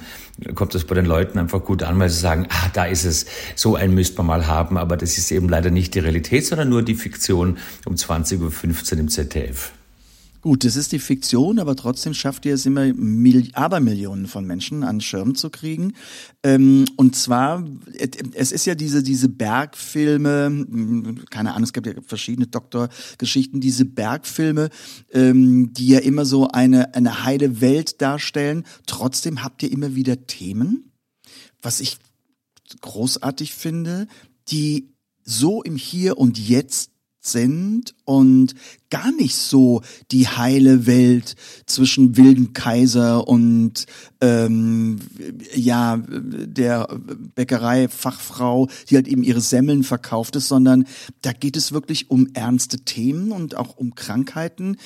kommt 0.54 0.75
das 0.75 0.85
bei 0.85 0.95
den 0.95 1.07
Leuten 1.07 1.38
einfach 1.38 1.64
gut 1.64 1.83
an, 1.83 1.99
weil 1.99 2.09
sie 2.09 2.21
sagen, 2.21 2.47
ah, 2.50 2.68
da 2.73 2.85
ist 2.85 3.04
es, 3.04 3.26
so 3.54 3.76
ein 3.76 3.95
müsste 3.95 4.18
man 4.18 4.26
mal 4.26 4.47
haben, 4.47 4.78
aber 4.78 4.97
das 4.97 5.18
ist 5.18 5.30
eben 5.30 5.49
leider 5.49 5.71
nicht 5.71 5.95
die 5.95 6.00
Realität, 6.00 6.47
sondern 6.47 6.68
nur 6.68 6.83
die 6.83 6.95
Fiktion 6.95 7.59
um 7.85 7.95
20.15 7.95 8.92
Uhr 8.92 8.99
im 8.99 9.09
ZDF. 9.09 9.73
Gut, 10.40 10.64
das 10.64 10.76
ist 10.76 10.92
die 10.92 11.00
Fiktion, 11.00 11.59
aber 11.59 11.75
trotzdem 11.75 12.14
schafft 12.14 12.47
ihr 12.47 12.54
es 12.54 12.64
immer, 12.64 12.92
Mil 12.95 13.50
Abermillionen 13.54 14.28
von 14.28 14.47
Menschen 14.47 14.85
an 14.85 15.00
Schirm 15.00 15.35
zu 15.35 15.50
kriegen. 15.50 15.95
Ähm, 16.45 16.85
und 16.97 17.16
zwar, 17.16 17.64
es 18.35 18.52
ist 18.52 18.64
ja 18.64 18.76
diese, 18.76 19.02
diese 19.02 19.28
Bergfilme, 19.28 21.16
keine 21.30 21.54
Ahnung, 21.54 21.64
es 21.64 21.73
gibt 21.73 21.88
ja 21.88 21.95
verschiedene 22.07 22.47
Doktorgeschichten, 22.47 23.61
diese 23.61 23.85
Bergfilme, 23.85 24.71
ähm, 25.12 25.73
die 25.73 25.88
ja 25.88 25.99
immer 25.99 26.25
so 26.25 26.47
eine, 26.49 26.95
eine 26.95 27.25
heile 27.25 27.61
Welt 27.61 28.00
darstellen. 28.00 28.64
Trotzdem 28.87 29.42
habt 29.42 29.64
ihr 29.64 29.73
immer 29.73 29.97
wieder 29.97 30.26
Themen, 30.26 30.92
was 31.61 31.80
ich 31.80 31.99
großartig 32.80 33.54
finde, 33.54 34.07
die 34.50 34.95
so 35.25 35.62
im 35.62 35.76
Hier 35.76 36.16
und 36.16 36.38
Jetzt 36.38 36.92
sind 37.28 37.94
und 38.04 38.54
gar 38.90 39.12
nicht 39.12 39.37
so 39.37 39.82
die 40.11 40.28
heile 40.28 40.87
Welt 40.87 41.37
zwischen 41.66 42.16
wilden 42.16 42.52
Kaiser 42.52 43.28
und 43.28 43.87
ähm, 44.20 44.99
ja 45.54 46.02
der 46.08 46.88
Bäckereifachfrau, 47.35 48.68
die 48.88 48.97
halt 48.97 49.08
eben 49.08 49.23
ihre 49.23 49.40
Semmeln 49.40 49.85
verkauft 49.85 50.37
ist, 50.37 50.49
sondern 50.49 50.85
da 51.23 51.32
geht 51.32 51.56
es 51.56 51.73
wirklich 51.73 52.11
um 52.11 52.28
ernste 52.35 52.80
Themen 52.80 53.32
und 53.32 53.56
auch 53.56 53.76
um 53.76 53.94
Krankheiten, 53.94 54.76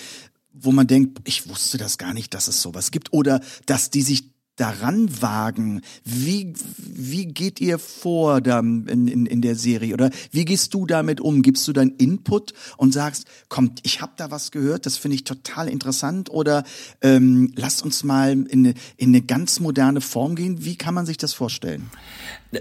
wo 0.53 0.73
man 0.73 0.87
denkt, 0.87 1.21
ich 1.25 1.49
wusste 1.49 1.79
das 1.79 1.99
gar 1.99 2.13
nicht, 2.13 2.35
dass 2.35 2.49
es 2.49 2.61
sowas 2.61 2.91
gibt. 2.91 3.13
Oder 3.13 3.41
dass 3.67 3.91
die 3.91 4.03
sich 4.03 4.32
daran 4.57 5.23
wagen? 5.23 5.83
Wie, 6.05 6.53
wie 6.79 7.27
geht 7.27 7.61
ihr 7.61 7.79
vor 7.79 8.41
da 8.41 8.59
in, 8.61 8.87
in, 8.87 9.27
in 9.27 9.43
der 9.43 9.55
Serie? 9.55 9.95
Oder 9.95 10.11
wie 10.31 10.45
gehst 10.45 10.75
du 10.75 10.87
damit 10.87 11.21
um? 11.21 11.43
Gibst 11.43 11.67
du 11.69 11.73
deinen 11.73 11.97
Input 11.97 12.53
und 12.77 12.93
sagst, 12.93 13.27
kommt, 13.49 13.81
ich 13.83 14.01
habe 14.01 14.13
da 14.17 14.31
was 14.31 14.51
gehört, 14.51 14.87
das 14.87 14.97
finde 14.97 15.17
ich 15.17 15.25
total 15.25 15.69
interessant? 15.69 16.31
Oder 16.31 16.65
ähm, 17.01 17.53
lass 17.57 17.83
uns 17.83 18.05
mal 18.05 18.33
in 18.33 18.63
in 18.97 19.09
eine 19.09 19.23
ganz 19.23 19.61
moderne 19.61 20.01
Form 20.01 20.35
gehen. 20.35 20.65
Wie 20.65 20.77
kann 20.77 20.95
man 20.95 21.07
sich 21.07 21.17
das 21.17 21.33
vorstellen? 21.33 21.91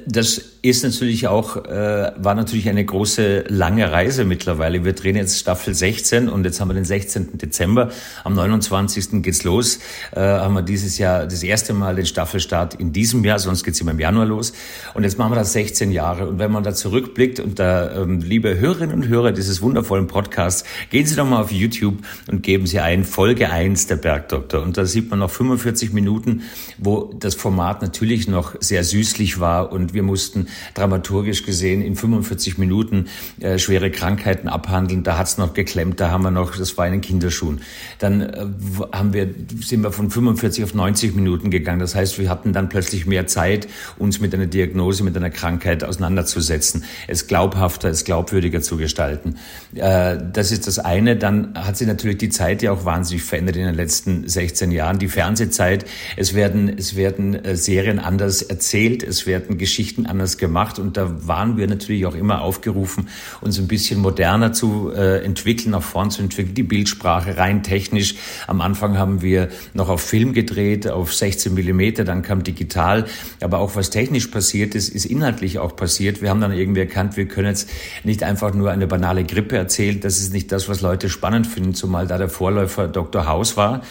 Das 0.05 0.41
ist 0.61 0.85
natürlich 0.85 1.27
auch, 1.27 1.65
äh, 1.65 2.13
war 2.15 2.33
natürlich 2.33 2.69
eine 2.69 2.85
große, 2.85 3.43
lange 3.49 3.91
Reise 3.91 4.23
mittlerweile. 4.23 4.85
Wir 4.85 4.93
drehen 4.93 5.17
jetzt 5.17 5.37
Staffel 5.37 5.73
16 5.73 6.29
und 6.29 6.45
jetzt 6.45 6.61
haben 6.61 6.69
wir 6.69 6.75
den 6.75 6.85
16. 6.85 7.37
Dezember. 7.37 7.89
Am 8.23 8.33
29. 8.33 9.21
geht's 9.21 9.43
los. 9.43 9.79
Äh, 10.15 10.21
haben 10.21 10.53
wir 10.53 10.61
dieses 10.61 10.97
Jahr 10.97 11.25
das 11.25 11.43
erste 11.43 11.73
Mal 11.73 11.95
den 11.95 12.05
Staffelstart 12.05 12.75
in 12.75 12.93
diesem 12.93 13.25
Jahr, 13.25 13.37
sonst 13.37 13.65
geht's 13.65 13.81
immer 13.81 13.91
im 13.91 13.99
Januar 13.99 14.25
los. 14.25 14.53
Und 14.93 15.03
jetzt 15.03 15.17
machen 15.17 15.33
wir 15.33 15.35
das 15.35 15.51
16 15.51 15.91
Jahre. 15.91 16.29
Und 16.29 16.39
wenn 16.39 16.53
man 16.53 16.63
da 16.63 16.73
zurückblickt 16.73 17.41
und 17.41 17.59
da, 17.59 17.93
ähm, 17.93 18.21
liebe 18.21 18.57
Hörerinnen 18.57 18.95
und 18.95 19.09
Hörer 19.09 19.33
dieses 19.33 19.61
wundervollen 19.61 20.07
Podcasts, 20.07 20.63
gehen 20.89 21.05
Sie 21.05 21.17
doch 21.17 21.27
mal 21.27 21.41
auf 21.41 21.51
YouTube 21.51 21.97
und 22.31 22.43
geben 22.43 22.65
Sie 22.65 22.79
ein 22.79 23.03
Folge 23.03 23.49
1 23.49 23.87
der 23.87 23.97
Bergdoktor. 23.97 24.61
Und 24.61 24.77
da 24.77 24.85
sieht 24.85 25.09
man 25.09 25.19
noch 25.19 25.31
45 25.31 25.91
Minuten, 25.91 26.43
wo 26.77 27.13
das 27.19 27.35
Format 27.35 27.81
natürlich 27.81 28.29
noch 28.29 28.55
sehr 28.61 28.85
süßlich 28.85 29.41
war 29.41 29.73
und 29.73 29.80
wir 29.93 30.03
mussten 30.03 30.47
dramaturgisch 30.73 31.43
gesehen 31.43 31.81
in 31.81 31.95
45 31.95 32.57
Minuten 32.57 33.07
äh, 33.39 33.59
schwere 33.59 33.91
Krankheiten 33.91 34.47
abhandeln. 34.47 35.03
Da 35.03 35.17
hat's 35.17 35.37
noch 35.37 35.53
geklemmt, 35.53 35.99
da 35.99 36.11
haben 36.11 36.23
wir 36.23 36.31
noch, 36.31 36.55
das 36.55 36.77
war 36.77 36.85
in 36.85 36.93
den 36.93 37.01
Kinderschuhen. 37.01 37.61
Dann 37.99 38.21
äh, 38.21 38.45
haben 38.91 39.13
wir, 39.13 39.29
sind 39.61 39.83
wir 39.83 39.91
von 39.91 40.09
45 40.09 40.63
auf 40.63 40.73
90 40.73 41.15
Minuten 41.15 41.49
gegangen. 41.49 41.79
Das 41.79 41.95
heißt, 41.95 42.19
wir 42.19 42.29
hatten 42.29 42.53
dann 42.53 42.69
plötzlich 42.69 43.05
mehr 43.05 43.27
Zeit, 43.27 43.67
uns 43.97 44.19
mit 44.19 44.33
einer 44.33 44.47
Diagnose, 44.47 45.03
mit 45.03 45.15
einer 45.17 45.29
Krankheit 45.29 45.83
auseinanderzusetzen, 45.83 46.83
es 47.07 47.27
glaubhafter, 47.27 47.89
es 47.89 48.03
glaubwürdiger 48.03 48.61
zu 48.61 48.77
gestalten. 48.77 49.35
Äh, 49.75 50.17
das 50.31 50.51
ist 50.51 50.67
das 50.67 50.79
eine. 50.79 51.15
Dann 51.15 51.53
hat 51.55 51.77
sich 51.77 51.87
natürlich 51.87 52.17
die 52.17 52.29
Zeit 52.29 52.61
ja 52.61 52.71
auch 52.71 52.85
wahnsinnig 52.85 53.23
verändert 53.23 53.55
in 53.55 53.65
den 53.65 53.75
letzten 53.75 54.27
16 54.27 54.71
Jahren. 54.71 54.99
Die 54.99 55.07
Fernsehzeit, 55.07 55.85
es 56.17 56.33
werden, 56.33 56.69
es 56.77 56.95
werden 56.95 57.33
äh, 57.33 57.55
Serien 57.55 57.99
anders 57.99 58.41
erzählt, 58.41 59.03
es 59.03 59.25
werden 59.25 59.57
Geschichten 59.57 59.70
anders 60.05 60.37
gemacht 60.37 60.79
und 60.79 60.97
da 60.97 61.27
waren 61.27 61.57
wir 61.57 61.67
natürlich 61.67 62.05
auch 62.05 62.15
immer 62.15 62.41
aufgerufen, 62.41 63.07
uns 63.41 63.57
ein 63.59 63.67
bisschen 63.67 63.99
moderner 63.99 64.53
zu 64.53 64.91
äh, 64.93 65.23
entwickeln, 65.23 65.71
nach 65.71 65.83
vorn 65.83 66.11
zu 66.11 66.21
entwickeln, 66.21 66.55
die 66.55 66.63
Bildsprache 66.63 67.37
rein 67.37 67.63
technisch. 67.63 68.15
Am 68.47 68.61
Anfang 68.61 68.97
haben 68.97 69.21
wir 69.21 69.49
noch 69.73 69.89
auf 69.89 70.01
Film 70.01 70.33
gedreht, 70.33 70.87
auf 70.87 71.13
16 71.13 71.53
Millimeter, 71.53 72.03
dann 72.03 72.21
kam 72.21 72.43
digital, 72.43 73.05
aber 73.41 73.59
auch 73.59 73.75
was 73.75 73.89
technisch 73.89 74.27
passiert 74.27 74.75
ist, 74.75 74.89
ist 74.89 75.05
inhaltlich 75.05 75.59
auch 75.59 75.75
passiert. 75.75 76.21
Wir 76.21 76.29
haben 76.29 76.41
dann 76.41 76.53
irgendwie 76.53 76.81
erkannt, 76.81 77.17
wir 77.17 77.27
können 77.27 77.47
jetzt 77.47 77.69
nicht 78.03 78.23
einfach 78.23 78.53
nur 78.53 78.71
eine 78.71 78.87
banale 78.87 79.23
Grippe 79.23 79.57
erzählen, 79.57 79.99
das 79.99 80.19
ist 80.19 80.33
nicht 80.33 80.51
das, 80.51 80.69
was 80.69 80.81
Leute 80.81 81.09
spannend 81.09 81.47
finden, 81.47 81.73
zumal 81.73 82.07
da 82.07 82.17
der 82.17 82.29
Vorläufer 82.29 82.87
Dr. 82.87 83.27
House 83.27 83.57
war. 83.57 83.81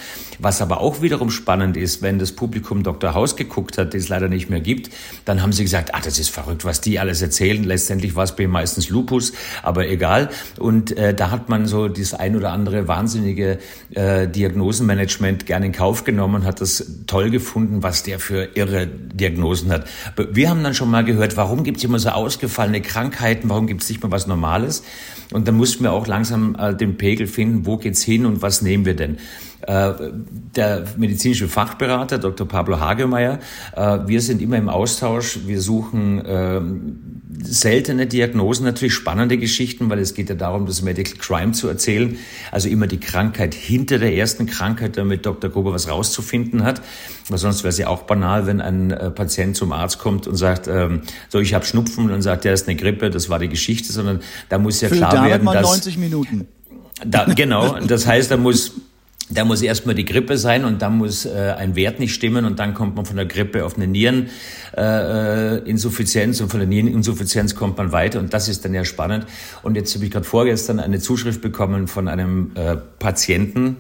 Was 0.43 0.63
aber 0.63 0.81
auch 0.81 1.03
wiederum 1.03 1.31
spannend 1.31 1.77
ist, 1.77 2.03
wenn 2.03 2.19
das 2.19 2.33
Publikum 2.33 2.83
Dr. 2.83 3.15
House 3.15 3.37
geguckt 3.37 3.79
hat, 3.79 3.93
den 3.93 4.01
es 4.01 4.09
leider 4.09 4.29
nicht 4.29 4.49
mehr 4.49 4.61
gibt, 4.61 4.91
dann 5.25 5.43
haben 5.43 5.53
sie 5.53 5.63
gesagt, 5.63 5.95
ah, 5.95 6.01
das 6.03 6.19
ist 6.19 6.31
verrückt, 6.31 6.65
was 6.65 6.81
die 6.81 6.99
alles 6.99 7.21
erzählen. 7.23 7.63
Letztendlich 7.63 8.15
war 8.17 8.25
es 8.25 8.35
bei 8.37 8.47
meistens 8.47 8.89
Lupus, 8.89 9.33
aber 9.63 9.89
egal. 9.89 10.31
Und 10.59 10.97
äh, 10.97 11.15
da 11.15 11.31
hat 11.31 11.49
man 11.49 11.67
so 11.67 11.89
das 11.89 12.15
ein 12.15 12.37
oder 12.37 12.53
andere 12.53 12.89
wahnsinnige 12.89 13.59
äh, 13.95 14.29
Diagnosenmanagement 14.29 15.47
gerne 15.47 15.67
in 15.67 15.73
Kauf 15.73 16.05
genommen, 16.05 16.45
hat 16.45 16.61
das 16.61 16.85
toll 17.07 17.31
gefunden, 17.31 17.83
was 17.83 18.03
der 18.03 18.19
für 18.19 18.51
irre 18.55 18.87
Diagnosen 18.87 19.71
hat. 19.71 19.87
Wir 20.17 20.51
haben 20.51 20.63
dann 20.63 20.75
schon 20.75 20.91
mal 20.91 21.05
gehört, 21.05 21.37
warum 21.37 21.65
gibt 21.65 21.79
es 21.79 21.85
immer 21.85 21.99
so 21.99 22.11
ausgefallene 22.11 22.81
Krankheiten, 22.81 23.49
warum 23.51 23.67
gibt 23.67 23.83
es 23.83 23.89
nicht 23.89 24.03
mal 24.03 24.11
was 24.11 24.27
Normales? 24.27 24.83
Und 25.33 25.47
dann 25.47 25.57
mussten 25.57 25.85
wir 25.85 25.93
auch 25.93 26.07
langsam 26.07 26.57
äh, 26.59 26.75
den 26.75 26.97
Pegel 26.97 27.27
finden, 27.27 27.67
wo 27.67 27.77
geht's 27.77 28.03
hin 28.03 28.27
und 28.27 28.43
was 28.43 28.63
nehmen 28.63 28.85
wir 28.85 28.97
denn? 28.97 29.19
Äh, 29.63 29.93
der 30.57 30.85
medizinische 30.97 31.49
Fachberater 31.49 32.19
Dr. 32.19 32.49
Pablo 32.49 32.81
Hagemeyer. 32.81 33.41
Äh, 33.77 33.99
wir 34.07 34.21
sind 34.21 34.41
immer 34.41 34.57
im 34.57 34.69
Austausch. 34.69 35.41
Wir 35.47 35.61
suchen 35.61 36.23
ähm, 36.27 37.21
seltene 37.43 38.07
Diagnosen, 38.07 38.65
natürlich 38.65 38.95
spannende 38.95 39.39
Geschichten, 39.39 39.91
weil 39.91 39.99
es 39.99 40.15
geht 40.15 40.29
ja 40.29 40.35
darum, 40.35 40.67
das 40.67 40.83
Medical 40.83 41.15
Crime 41.19 41.53
zu 41.53 41.69
erzählen. 41.69 42.17
Also 42.51 42.69
immer 42.69 42.87
die 42.87 43.01
Krankheit 43.01 43.55
hinter 43.55 43.99
der 43.99 44.15
ersten 44.15 44.47
Krankheit, 44.47 44.97
damit 44.97 45.27
Dr. 45.27 45.51
Gruber 45.51 45.73
was 45.73 45.89
rauszufinden 45.89 46.65
hat. 46.65 46.81
Weil 47.29 47.39
sonst 47.39 47.63
wäre 47.63 47.71
es 47.71 47.79
ja 47.79 47.89
auch 47.89 48.03
banal, 48.03 48.47
wenn 48.47 48.61
ein 48.61 48.91
äh, 48.91 49.11
Patient 49.11 49.57
zum 49.57 49.73
Arzt 49.73 49.99
kommt 49.99 50.27
und 50.27 50.37
sagt, 50.37 50.69
ähm, 50.69 51.03
so 51.29 51.39
ich 51.39 51.55
habe 51.55 51.65
Schnupfen 51.65 52.11
und 52.11 52.23
sagt, 52.23 52.45
ja, 52.45 52.53
ist 52.53 52.67
eine 52.67 52.77
Grippe, 52.77 53.11
das 53.11 53.29
war 53.29 53.39
die 53.39 53.49
Geschichte, 53.49 53.93
sondern 53.93 54.21
da 54.49 54.59
muss 54.59 54.81
ja 54.81 54.89
Für 54.89 54.97
klar 54.97 55.27
werden, 55.27 55.47
dass 55.47 55.63
90 55.63 55.99
Minuten. 55.99 56.49
da, 57.05 57.25
genau, 57.25 57.79
das 57.81 58.07
heißt, 58.07 58.31
da 58.31 58.37
muss 58.37 58.73
da 59.31 59.45
muss 59.45 59.63
erstmal 59.63 59.95
die 59.95 60.05
Grippe 60.05 60.37
sein 60.37 60.65
und 60.65 60.83
dann 60.83 60.99
muss 60.99 61.25
äh, 61.25 61.55
ein 61.57 61.77
Wert 61.77 62.01
nicht 62.01 62.13
stimmen 62.13 62.45
und 62.45 62.59
dann 62.59 62.75
kommt 62.75 62.97
man 62.97 63.07
von 63.07 63.15
der 63.15 63.27
Grippe 63.27 63.65
auf 63.65 63.77
eine 63.77 63.87
Niereninsuffizienz 63.87 66.41
äh, 66.41 66.43
und 66.43 66.49
von 66.49 66.59
der 66.59 66.69
Niereninsuffizienz 66.69 67.55
kommt 67.55 67.79
man 67.79 67.93
weiter 67.93 68.19
und 68.19 68.35
das 68.35 68.49
ist 68.49 68.65
dann 68.65 68.75
ja 68.75 68.85
spannend. 68.85 69.27
Und 69.63 69.77
jetzt 69.77 69.95
habe 69.95 70.05
ich 70.05 70.11
gerade 70.11 70.25
vorgestern 70.25 70.81
eine 70.81 70.99
Zuschrift 70.99 71.43
bekommen 71.43 71.87
von 71.87 72.09
einem 72.09 72.51
äh, 72.57 72.75
Patienten, 72.99 73.77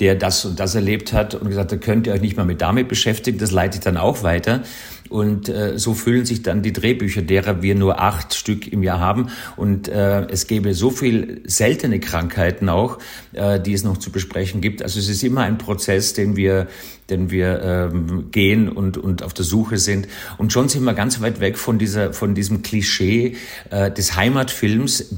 der 0.00 0.14
das 0.14 0.44
und 0.44 0.58
das 0.58 0.74
erlebt 0.74 1.12
hat 1.12 1.34
und 1.34 1.48
gesagt, 1.48 1.72
da 1.72 1.76
könnt 1.76 2.06
ihr 2.06 2.14
euch 2.14 2.22
nicht 2.22 2.36
mal 2.36 2.46
mit 2.46 2.60
damit 2.60 2.88
beschäftigen, 2.88 3.38
das 3.38 3.50
leite 3.50 3.78
ich 3.78 3.84
dann 3.84 3.96
auch 3.96 4.22
weiter. 4.22 4.62
Und 5.10 5.48
äh, 5.48 5.76
so 5.76 5.92
füllen 5.94 6.24
sich 6.24 6.42
dann 6.42 6.62
die 6.62 6.72
Drehbücher, 6.72 7.20
derer 7.20 7.62
wir 7.62 7.74
nur 7.74 8.00
acht 8.00 8.32
Stück 8.32 8.72
im 8.72 8.84
Jahr 8.84 9.00
haben. 9.00 9.26
Und 9.56 9.88
äh, 9.88 10.20
es 10.28 10.46
gäbe 10.46 10.72
so 10.72 10.90
viel 10.90 11.42
seltene 11.44 11.98
Krankheiten 11.98 12.68
auch, 12.68 12.98
äh, 13.32 13.58
die 13.58 13.72
es 13.72 13.82
noch 13.82 13.96
zu 13.96 14.12
besprechen 14.12 14.60
gibt. 14.60 14.82
Also 14.82 15.00
es 15.00 15.08
ist 15.08 15.24
immer 15.24 15.42
ein 15.42 15.58
Prozess, 15.58 16.14
den 16.14 16.36
wir, 16.36 16.68
den 17.10 17.32
wir 17.32 17.60
ähm, 17.92 18.30
gehen 18.30 18.68
und, 18.68 18.98
und 18.98 19.24
auf 19.24 19.34
der 19.34 19.44
Suche 19.44 19.78
sind. 19.78 20.06
Und 20.38 20.52
schon 20.52 20.68
sind 20.68 20.84
wir 20.84 20.94
ganz 20.94 21.20
weit 21.20 21.40
weg 21.40 21.58
von 21.58 21.80
dieser, 21.80 22.12
von 22.12 22.36
diesem 22.36 22.62
Klischee 22.62 23.34
äh, 23.70 23.90
des 23.90 24.14
Heimatfilms, 24.14 25.12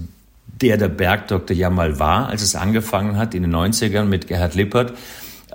der 0.47 0.77
der 0.77 0.89
Bergdoktor 0.89 1.57
ja 1.57 1.71
mal 1.71 1.99
war, 1.99 2.29
als 2.29 2.43
es 2.43 2.55
angefangen 2.55 3.17
hat 3.17 3.35
in 3.35 3.43
den 3.43 3.55
90ern 3.55 4.05
mit 4.05 4.29
Gerhard 4.29 4.55
Lippert. 4.55 4.95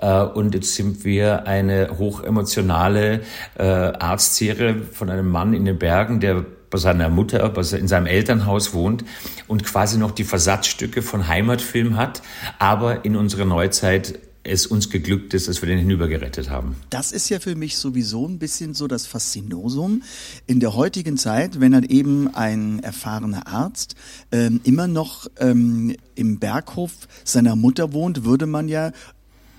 Äh, 0.00 0.22
und 0.22 0.54
jetzt 0.54 0.74
sind 0.74 1.04
wir 1.04 1.46
eine 1.46 1.98
hochemotionale 1.98 3.22
äh, 3.58 3.62
Arztserie 3.62 4.82
von 4.92 5.10
einem 5.10 5.28
Mann 5.28 5.54
in 5.54 5.64
den 5.64 5.78
Bergen, 5.78 6.20
der 6.20 6.44
bei 6.70 6.78
seiner 6.78 7.08
Mutter, 7.08 7.50
in 7.72 7.88
seinem 7.88 8.06
Elternhaus 8.06 8.74
wohnt 8.74 9.04
und 9.46 9.64
quasi 9.64 9.98
noch 9.98 10.10
die 10.10 10.24
Versatzstücke 10.24 11.00
von 11.00 11.26
Heimatfilm 11.26 11.96
hat, 11.96 12.20
aber 12.58 13.06
in 13.06 13.16
unserer 13.16 13.46
Neuzeit 13.46 14.18
es 14.48 14.66
uns 14.66 14.90
geglückt 14.90 15.34
ist, 15.34 15.48
dass 15.48 15.62
wir 15.62 15.68
den 15.68 15.78
hinübergerettet 15.78 16.50
haben. 16.50 16.76
Das 16.90 17.12
ist 17.12 17.28
ja 17.28 17.40
für 17.40 17.54
mich 17.54 17.76
sowieso 17.76 18.26
ein 18.26 18.38
bisschen 18.38 18.74
so 18.74 18.88
das 18.88 19.06
Faszinosum 19.06 20.02
in 20.46 20.60
der 20.60 20.74
heutigen 20.74 21.16
Zeit, 21.16 21.60
wenn 21.60 21.72
dann 21.72 21.84
eben 21.84 22.34
ein 22.34 22.80
erfahrener 22.82 23.46
Arzt 23.46 23.94
ähm, 24.32 24.60
immer 24.64 24.88
noch 24.88 25.28
ähm, 25.38 25.94
im 26.14 26.38
Berghof 26.38 26.92
seiner 27.24 27.56
Mutter 27.56 27.92
wohnt, 27.92 28.24
würde 28.24 28.46
man 28.46 28.68
ja 28.68 28.92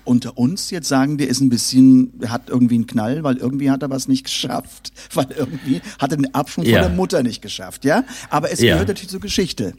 unter 0.04 0.36
uns 0.38 0.70
jetzt 0.70 0.88
sagen, 0.88 1.18
der 1.18 1.28
ist 1.28 1.40
ein 1.40 1.50
bisschen, 1.50 2.12
hat 2.26 2.48
irgendwie 2.48 2.74
einen 2.74 2.86
Knall, 2.86 3.22
weil 3.22 3.36
irgendwie 3.36 3.70
hat 3.70 3.82
er 3.82 3.90
was 3.90 4.08
nicht 4.08 4.24
geschafft, 4.24 4.92
weil 5.14 5.28
irgendwie 5.30 5.80
hat 5.98 6.10
er 6.10 6.16
den 6.16 6.34
Abschwung 6.34 6.64
ja. 6.64 6.80
von 6.80 6.88
der 6.88 6.96
Mutter 6.96 7.22
nicht 7.22 7.42
geschafft, 7.42 7.84
ja? 7.84 8.04
Aber 8.28 8.50
es 8.50 8.60
ja. 8.60 8.74
gehört 8.74 8.88
natürlich 8.88 9.10
zur 9.10 9.20
Geschichte. 9.20 9.74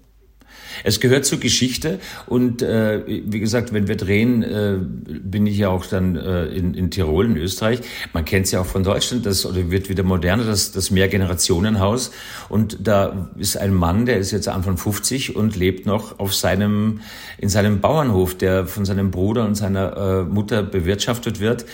Es 0.84 1.00
gehört 1.00 1.26
zur 1.26 1.40
Geschichte 1.40 2.00
und 2.28 2.62
äh, 2.62 3.02
wie 3.06 3.40
gesagt, 3.40 3.74
wenn 3.74 3.88
wir 3.88 3.98
drehen, 3.98 4.44
äh, 4.44 4.78
bin 4.80 5.46
ich 5.46 5.58
ja 5.58 5.70
auch 5.70 5.86
dann 5.86 6.16
äh, 6.16 6.46
in, 6.46 6.74
in 6.74 6.92
Tirol, 6.92 7.26
in 7.26 7.38
Österreich. 7.38 7.82
Man 8.14 8.26
kennt 8.26 8.46
es 8.46 8.52
ja 8.52 8.62
auch 8.62 8.66
von 8.66 8.84
Deutschland, 8.84 9.26
das 9.26 9.46
oder 9.46 9.70
wird 9.72 9.90
wieder 9.90 10.04
moderner, 10.04 10.44
das, 10.44 10.72
das 10.72 10.92
Mehrgenerationenhaus. 10.92 12.12
Und 12.50 12.78
da 12.82 13.30
ist 13.38 13.58
ein 13.58 13.74
Mann, 13.74 14.06
der 14.06 14.18
ist 14.18 14.32
jetzt 14.32 14.48
Anfang 14.48 14.78
50 14.78 15.36
und 15.36 15.56
lebt 15.56 15.86
noch 15.86 16.20
auf 16.20 16.34
seinem, 16.34 17.02
in 17.38 17.50
seinem 17.50 17.82
Bauernhof, 17.82 18.36
der 18.36 18.66
von 18.66 18.86
seinem 18.86 19.12
Bruder 19.12 19.46
und 19.46 19.56
seiner 19.56 19.98
äh, 19.98 20.24
Mutter 20.24 20.64
bewirtschaftet 20.64 21.40
wird. 21.40 21.66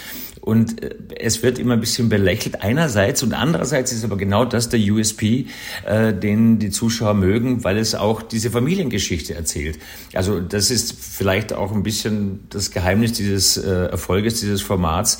Und 0.47 0.81
äh, 0.81 0.95
es 1.19 1.43
wird 1.43 1.59
immer 1.59 1.73
ein 1.73 1.81
bisschen 1.81 2.07
belächelt 2.07 2.61
einerseits 2.61 3.21
und 3.21 3.33
andererseits 3.33 3.91
ist 3.91 4.05
aber 4.05 4.15
genau 4.15 4.45
das 4.45 4.69
der 4.69 4.79
USP, 4.79 5.47
äh, 5.85 6.13
den 6.13 6.57
die 6.57 6.69
Zuschauer 6.69 7.15
mögen, 7.15 7.65
weil 7.65 7.77
es 7.77 7.95
auch 7.95 8.21
diese 8.21 8.49
Familiengeschichte 8.49 9.33
erzählt. 9.33 9.77
Also 10.13 10.39
das 10.39 10.71
ist 10.71 10.93
vielleicht 10.93 11.51
auch 11.51 11.73
ein 11.73 11.83
bisschen 11.83 12.47
das 12.49 12.71
Geheimnis 12.71 13.11
dieses 13.11 13.57
äh, 13.57 13.87
Erfolges 13.87 14.39
dieses 14.39 14.61
Formats, 14.61 15.17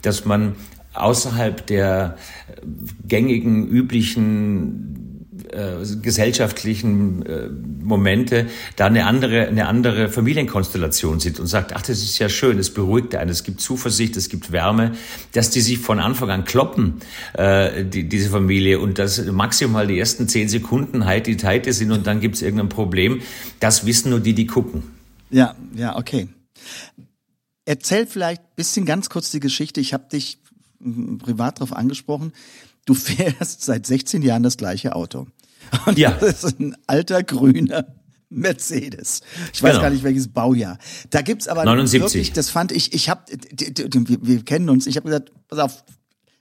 dass 0.00 0.24
man 0.24 0.56
außerhalb 0.94 1.66
der 1.66 2.16
gängigen, 3.06 3.68
üblichen 3.68 4.96
äh, 4.96 4.99
gesellschaftlichen 6.00 7.26
äh, 7.26 7.48
Momente 7.82 8.46
da 8.76 8.86
eine 8.86 9.06
andere, 9.06 9.48
eine 9.48 9.66
andere 9.66 10.08
Familienkonstellation 10.08 11.20
sieht 11.20 11.40
und 11.40 11.46
sagt, 11.46 11.72
ach, 11.74 11.82
das 11.82 12.02
ist 12.02 12.18
ja 12.18 12.28
schön, 12.28 12.58
es 12.58 12.72
beruhigt 12.72 13.14
einen, 13.14 13.30
es 13.30 13.42
gibt 13.42 13.60
Zuversicht, 13.60 14.16
es 14.16 14.28
gibt 14.28 14.52
Wärme, 14.52 14.92
dass 15.32 15.50
die 15.50 15.60
sich 15.60 15.78
von 15.78 15.98
Anfang 15.98 16.30
an 16.30 16.44
kloppen, 16.44 17.00
äh, 17.34 17.84
die, 17.84 18.08
diese 18.08 18.30
Familie, 18.30 18.78
und 18.80 18.98
dass 18.98 19.24
maximal 19.26 19.86
die 19.86 19.98
ersten 19.98 20.28
zehn 20.28 20.48
Sekunden 20.48 21.04
heiti 21.04 21.36
teite 21.36 21.72
sind 21.72 21.90
und 21.90 22.06
dann 22.06 22.20
gibt 22.20 22.36
es 22.36 22.42
irgendein 22.42 22.68
Problem, 22.68 23.20
das 23.58 23.86
wissen 23.86 24.10
nur 24.10 24.20
die, 24.20 24.34
die 24.34 24.46
gucken. 24.46 24.82
Ja, 25.30 25.54
ja, 25.74 25.96
okay. 25.96 26.28
Erzähl 27.64 28.06
vielleicht 28.06 28.56
bisschen 28.56 28.84
ganz 28.84 29.10
kurz 29.10 29.30
die 29.30 29.40
Geschichte. 29.40 29.80
Ich 29.80 29.92
habe 29.94 30.08
dich 30.10 30.38
privat 31.18 31.58
darauf 31.58 31.72
angesprochen. 31.72 32.32
Du 32.84 32.94
fährst 32.94 33.62
seit 33.62 33.86
16 33.86 34.22
Jahren 34.22 34.42
das 34.42 34.56
gleiche 34.56 34.94
Auto. 34.94 35.26
Und 35.86 35.98
ja. 35.98 36.12
das 36.12 36.44
ist 36.44 36.60
ein 36.60 36.76
alter 36.86 37.22
grüner 37.22 37.86
Mercedes. 38.30 39.22
Ich 39.52 39.62
weiß 39.62 39.72
genau. 39.72 39.82
gar 39.82 39.90
nicht 39.90 40.04
welches 40.04 40.28
Baujahr. 40.28 40.78
Da 41.10 41.22
gibt's 41.22 41.48
aber 41.48 41.64
79. 41.64 42.00
wirklich, 42.00 42.32
das 42.32 42.48
fand 42.48 42.72
ich, 42.72 42.92
ich 42.94 43.08
habe, 43.08 43.22
wir, 43.28 44.18
wir 44.22 44.44
kennen 44.44 44.70
uns, 44.70 44.86
ich 44.86 44.96
habe 44.96 45.06
gesagt, 45.08 45.32
pass 45.48 45.58
auf, 45.58 45.84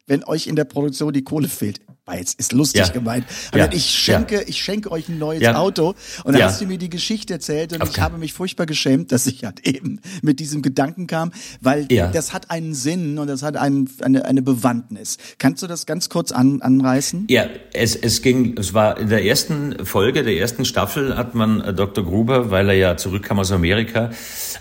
wenn 0.05 0.23
euch 0.23 0.47
in 0.47 0.55
der 0.55 0.65
Produktion 0.65 1.13
die 1.13 1.23
Kohle 1.23 1.47
fehlt, 1.47 1.81
war 2.09 2.17
jetzt 2.17 2.39
ist 2.39 2.51
lustig 2.53 2.87
ja. 2.87 2.91
gemeint. 2.91 3.25
Aber 3.49 3.59
ja. 3.59 3.69
ich 3.71 3.85
schenke, 3.85 4.35
ja. 4.35 4.41
ich 4.47 4.61
schenke 4.61 4.91
euch 4.91 5.09
ein 5.09 5.19
neues 5.19 5.47
Auto. 5.47 5.95
Und 6.23 6.33
dann 6.33 6.43
hast 6.43 6.61
du 6.61 6.65
mir 6.65 6.77
die 6.77 6.89
Geschichte 6.89 7.33
erzählt 7.33 7.73
und 7.73 7.81
okay. 7.81 7.91
ich 7.93 7.99
habe 8.01 8.17
mich 8.17 8.33
furchtbar 8.33 8.65
geschämt, 8.65 9.11
dass 9.11 9.27
ich 9.27 9.45
halt 9.45 9.65
eben 9.65 10.01
mit 10.21 10.39
diesem 10.39 10.61
Gedanken 10.61 11.07
kam, 11.07 11.31
weil 11.61 11.85
das 11.87 12.33
hat 12.33 12.49
einen 12.49 12.73
Sinn 12.73 13.17
und 13.19 13.27
das 13.27 13.43
hat 13.43 13.55
einen, 13.55 13.89
eine, 14.01 14.25
eine 14.25 14.41
Bewandtnis. 14.41 15.17
Kannst 15.37 15.61
du 15.61 15.67
das 15.67 15.85
ganz 15.85 16.09
kurz 16.09 16.31
an, 16.31 16.61
anreißen? 16.61 17.27
Ja, 17.29 17.45
es, 17.73 17.95
es 17.95 18.21
ging, 18.21 18.57
es 18.57 18.73
war 18.73 18.97
in 18.97 19.09
der 19.09 19.23
ersten 19.23 19.85
Folge 19.85 20.23
der 20.23 20.37
ersten 20.37 20.65
Staffel 20.65 21.15
hat 21.15 21.35
man 21.35 21.61
äh, 21.61 21.73
Dr. 21.73 22.03
Gruber, 22.03 22.49
weil 22.49 22.69
er 22.69 22.75
ja 22.75 22.97
zurückkam 22.97 23.39
aus 23.39 23.51
Amerika 23.51 24.09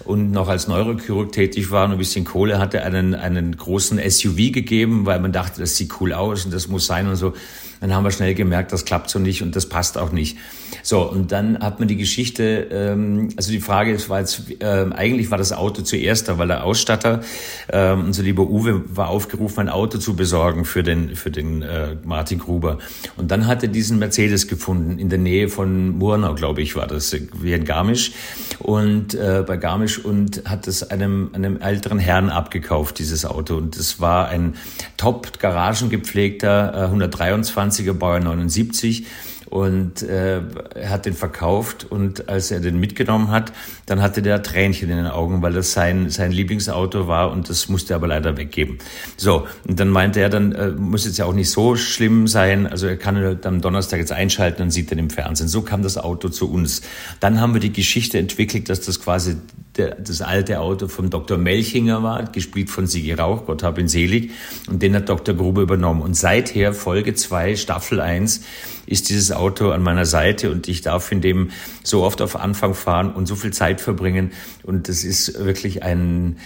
und 0.04 0.30
noch 0.32 0.48
als 0.48 0.68
Neurochirurg 0.68 1.32
tätig 1.32 1.70
war 1.70 1.86
und 1.86 1.92
ein 1.92 1.98
bisschen 1.98 2.24
Kohle 2.24 2.58
hatte, 2.58 2.82
einen, 2.82 3.14
einen 3.14 3.56
großen 3.56 3.98
SUV 4.10 4.52
gegeben, 4.52 5.06
weil 5.06 5.20
man 5.20 5.32
dachte, 5.32 5.60
das 5.60 5.76
sieht 5.76 6.00
cool 6.00 6.12
aus 6.12 6.44
und 6.44 6.52
das 6.52 6.68
muss 6.68 6.86
sein 6.86 7.08
und 7.08 7.16
so. 7.16 7.32
Dann 7.80 7.94
haben 7.94 8.04
wir 8.04 8.10
schnell 8.10 8.34
gemerkt, 8.34 8.72
das 8.72 8.84
klappt 8.84 9.10
so 9.10 9.18
nicht 9.18 9.42
und 9.42 9.54
das 9.54 9.68
passt 9.68 9.98
auch 9.98 10.12
nicht. 10.12 10.36
So, 10.82 11.02
und 11.02 11.32
dann 11.32 11.58
hat 11.60 11.78
man 11.78 11.88
die 11.88 11.96
Geschichte, 11.96 12.68
ähm, 12.70 13.28
also 13.36 13.50
die 13.50 13.60
Frage 13.60 13.92
ist, 13.92 14.08
war 14.08 14.20
jetzt, 14.20 14.44
äh, 14.60 14.64
eigentlich 14.64 15.30
war 15.30 15.38
das 15.38 15.52
Auto 15.52 15.82
zuerst 15.82 16.28
da, 16.28 16.38
weil 16.38 16.48
der 16.48 16.64
Ausstatter, 16.64 17.20
äh, 17.68 17.92
unser 17.92 18.22
lieber 18.22 18.48
Uwe, 18.48 18.82
war 18.96 19.08
aufgerufen, 19.08 19.60
ein 19.60 19.68
Auto 19.68 19.98
zu 19.98 20.16
besorgen 20.16 20.64
für 20.64 20.82
den, 20.82 21.16
für 21.16 21.30
den 21.30 21.62
äh, 21.62 21.96
Martin 22.04 22.38
Gruber. 22.38 22.78
Und 23.16 23.30
dann 23.30 23.46
hat 23.46 23.62
er 23.62 23.68
diesen 23.68 23.98
Mercedes 23.98 24.48
gefunden, 24.48 24.98
in 24.98 25.08
der 25.08 25.18
Nähe 25.18 25.48
von 25.48 25.98
Murnau, 25.98 26.34
glaube 26.34 26.62
ich, 26.62 26.76
war 26.76 26.86
das, 26.86 27.14
wie 27.40 27.52
in 27.52 27.64
Garmisch. 27.64 28.12
Und 28.58 29.14
äh, 29.14 29.44
bei 29.46 29.56
Garmisch 29.56 29.98
und 29.98 30.42
hat 30.44 30.66
es 30.66 30.90
einem, 30.90 31.30
einem 31.32 31.60
älteren 31.60 31.98
Herrn 31.98 32.30
abgekauft, 32.30 32.98
dieses 32.98 33.24
Auto. 33.24 33.56
Und 33.56 33.76
es 33.76 34.00
war 34.00 34.28
ein 34.28 34.54
top 34.96 35.38
garagengepflegter 35.38 36.90
äh, 36.92 36.96
123er 36.96 37.92
Bauer 37.92 38.20
79 38.20 39.06
und 39.50 40.02
äh, 40.02 40.40
er 40.74 40.90
hat 40.90 41.06
den 41.06 41.14
verkauft 41.14 41.86
und 41.88 42.28
als 42.28 42.50
er 42.50 42.60
den 42.60 42.78
mitgenommen 42.78 43.30
hat, 43.30 43.52
dann 43.86 44.02
hatte 44.02 44.22
der 44.22 44.42
Tränchen 44.42 44.90
in 44.90 44.96
den 44.96 45.06
Augen, 45.06 45.42
weil 45.42 45.52
das 45.52 45.72
sein 45.72 46.10
sein 46.10 46.32
Lieblingsauto 46.32 47.08
war 47.08 47.30
und 47.32 47.48
das 47.48 47.68
musste 47.68 47.94
er 47.94 47.96
aber 47.96 48.08
leider 48.08 48.36
weggeben. 48.36 48.78
So 49.16 49.46
und 49.66 49.80
dann 49.80 49.88
meinte 49.88 50.20
er, 50.20 50.28
dann 50.28 50.52
äh, 50.52 50.68
muss 50.70 51.04
jetzt 51.04 51.18
ja 51.18 51.24
auch 51.24 51.34
nicht 51.34 51.50
so 51.50 51.76
schlimm 51.76 52.26
sein, 52.26 52.66
also 52.66 52.86
er 52.86 52.96
kann 52.96 53.14
dann 53.40 53.54
am 53.54 53.60
Donnerstag 53.60 53.98
jetzt 53.98 54.12
einschalten 54.12 54.62
und 54.62 54.70
sieht 54.70 54.90
dann 54.90 54.98
im 54.98 55.10
Fernsehen. 55.10 55.48
So 55.48 55.62
kam 55.62 55.82
das 55.82 55.98
Auto 55.98 56.28
zu 56.28 56.50
uns. 56.50 56.82
Dann 57.20 57.40
haben 57.40 57.54
wir 57.54 57.60
die 57.60 57.72
Geschichte 57.72 58.18
entwickelt, 58.18 58.68
dass 58.68 58.80
das 58.80 59.00
quasi 59.00 59.36
der, 59.76 59.94
das 59.94 60.20
alte 60.20 60.60
Auto 60.60 60.88
vom 60.88 61.08
Dr. 61.08 61.38
Melchinger 61.38 62.02
war, 62.02 62.24
gespielt 62.24 62.70
von 62.70 62.86
Sigi 62.86 63.12
Rauch, 63.12 63.46
Gott 63.46 63.62
hab 63.62 63.78
ihn 63.78 63.88
selig, 63.88 64.32
und 64.68 64.82
den 64.82 64.94
hat 64.94 65.08
Dr. 65.08 65.34
Grube 65.34 65.62
übernommen. 65.62 66.02
Und 66.02 66.14
seither, 66.14 66.74
Folge 66.74 67.14
2, 67.14 67.56
Staffel 67.56 68.00
1, 68.00 68.42
ist 68.88 69.10
dieses 69.10 69.32
Auto 69.32 69.70
an 69.70 69.82
meiner 69.82 70.06
Seite 70.06 70.50
und 70.50 70.66
ich 70.68 70.80
darf 70.80 71.12
in 71.12 71.20
dem 71.20 71.50
so 71.84 72.02
oft 72.04 72.22
auf 72.22 72.36
Anfang 72.36 72.74
fahren 72.74 73.12
und 73.12 73.26
so 73.26 73.36
viel 73.36 73.52
Zeit 73.52 73.80
verbringen. 73.80 74.32
Und 74.62 74.88
das 74.88 75.04
ist 75.04 75.44
wirklich 75.44 75.82
ein, 75.82 76.38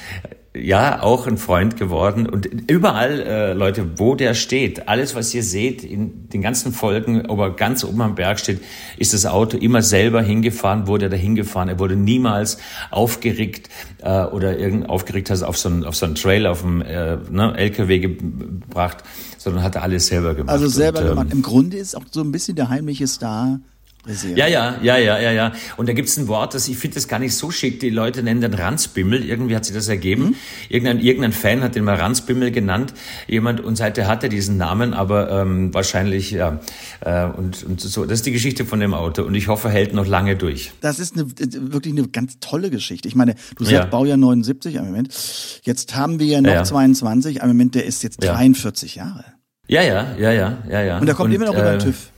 ja 0.55 1.03
auch 1.03 1.27
ein 1.27 1.39
Freund 1.39 1.77
geworden. 1.77 2.27
Und 2.27 2.47
überall 2.47 3.21
äh, 3.21 3.53
Leute, 3.53 3.99
wo 3.99 4.15
der 4.15 4.35
steht, 4.35 4.89
alles 4.89 5.15
was 5.15 5.33
ihr 5.35 5.43
seht 5.43 5.85
in 5.85 6.29
den 6.29 6.43
ganzen 6.43 6.73
Folgen, 6.73 7.27
ob 7.27 7.39
er 7.39 7.51
ganz 7.51 7.85
oben 7.85 8.03
am 8.03 8.15
Berg 8.17 8.41
steht, 8.41 8.61
ist 8.99 9.15
das 9.15 9.25
Auto 9.25 9.57
immer 9.57 9.83
selber 9.83 10.21
hingefahren, 10.21 10.87
wurde 10.87 11.09
da 11.09 11.17
hingefahren, 11.17 11.69
er 11.69 11.79
wurde 11.79 11.97
niemals 11.97 12.59
aufgeregt 12.91 13.71
äh, 14.03 14.25
oder 14.25 14.59
irgend 14.59 14.89
aufgeregt 14.89 15.31
hast 15.31 15.43
auf 15.43 15.57
so 15.57 15.69
einen 15.69 15.85
auf 15.85 15.97
so 15.97 16.07
einen 16.07 16.17
Trail 16.17 16.47
auf 16.47 16.63
dem 16.63 16.83
äh, 16.83 17.17
ne, 17.31 17.55
LKW 17.57 17.99
gebracht, 18.01 19.05
sondern 19.43 19.63
hat 19.63 19.75
er 19.75 19.83
alles 19.83 20.07
selber 20.07 20.35
gemacht. 20.35 20.53
Also 20.53 20.69
selber 20.69 21.01
und, 21.01 21.05
ähm, 21.05 21.11
gemacht. 21.11 21.29
Im 21.31 21.43
Grunde 21.43 21.77
ist 21.77 21.97
auch 21.97 22.05
so 22.11 22.21
ein 22.21 22.33
bisschen 22.33 22.57
der 22.57 22.69
heimliche 22.69 23.07
Star. 23.07 23.61
Ja, 24.05 24.49
ja, 24.49 24.79
ja, 24.83 24.97
ja, 24.97 25.19
ja, 25.21 25.31
ja. 25.31 25.53
Und 25.77 25.89
da 25.89 25.93
gibt's 25.93 26.17
ein 26.17 26.27
Wort, 26.27 26.55
das 26.55 26.67
ich 26.67 26.77
finde 26.77 26.97
das 26.97 27.07
gar 27.07 27.21
nicht 27.21 27.37
so 27.37 27.53
schick. 27.53 27.79
Die 27.79 27.91
Leute 27.91 28.25
nennen 28.25 28.41
den 28.41 28.55
Ranzbimmel. 28.55 29.25
Irgendwie 29.25 29.55
hat 29.55 29.65
sich 29.65 29.75
das 29.75 29.87
ergeben. 29.87 30.25
Mhm. 30.25 30.35
Irgendein, 30.69 30.99
irgendein 30.99 31.33
Fan 31.33 31.63
hat 31.63 31.77
den 31.77 31.85
mal 31.85 31.95
Ranzbimmel 31.95 32.51
genannt. 32.51 32.95
Jemand 33.29 33.61
und 33.61 33.77
seitdem 33.77 34.09
hat 34.09 34.25
er 34.25 34.29
diesen 34.29 34.57
Namen, 34.57 34.93
aber 34.93 35.31
ähm, 35.31 35.73
wahrscheinlich 35.73 36.33
ja. 36.33 36.61
Äh, 37.01 37.27
und, 37.27 37.63
und 37.63 37.81
so. 37.81 38.05
Das 38.05 38.19
ist 38.19 38.27
die 38.27 38.33
Geschichte 38.33 38.65
von 38.65 38.81
dem 38.81 38.93
Auto 38.93 39.23
und 39.23 39.37
ich 39.37 39.47
hoffe, 39.47 39.71
hält 39.71 39.95
noch 39.95 40.07
lange 40.07 40.35
durch. 40.37 40.73
Das 40.81 40.99
ist 40.99 41.15
eine, 41.15 41.31
wirklich 41.31 41.95
eine 41.95 42.09
ganz 42.09 42.39
tolle 42.41 42.71
Geschichte. 42.71 43.07
Ich 43.07 43.15
meine, 43.15 43.37
du 43.57 43.65
sagst 43.65 43.73
ja. 43.73 43.85
Baujahr 43.87 44.17
79, 44.17 44.79
einen 44.79 44.89
Moment. 44.89 45.15
Jetzt 45.63 45.95
haben 45.95 46.19
wir 46.19 46.27
ja 46.27 46.41
noch 46.41 46.53
ja. 46.53 46.65
22, 46.65 47.41
einen 47.41 47.53
Moment, 47.53 47.77
der 47.77 47.85
ist 47.85 48.03
jetzt 48.03 48.23
43 48.23 48.97
ja. 48.97 49.05
Jahre. 49.05 49.25
Ja, 49.69 49.83
ja, 49.83 50.15
ja, 50.19 50.33
ja, 50.33 50.59
ja, 50.69 50.83
ja. 50.83 50.99
Und 50.99 51.07
der 51.07 51.15
kommt 51.15 51.31
und, 51.31 51.37
immer 51.37 51.47
noch 51.47 51.55
äh, 51.55 51.61
über 51.61 51.71
den 51.71 51.81
TÜV. 51.81 52.12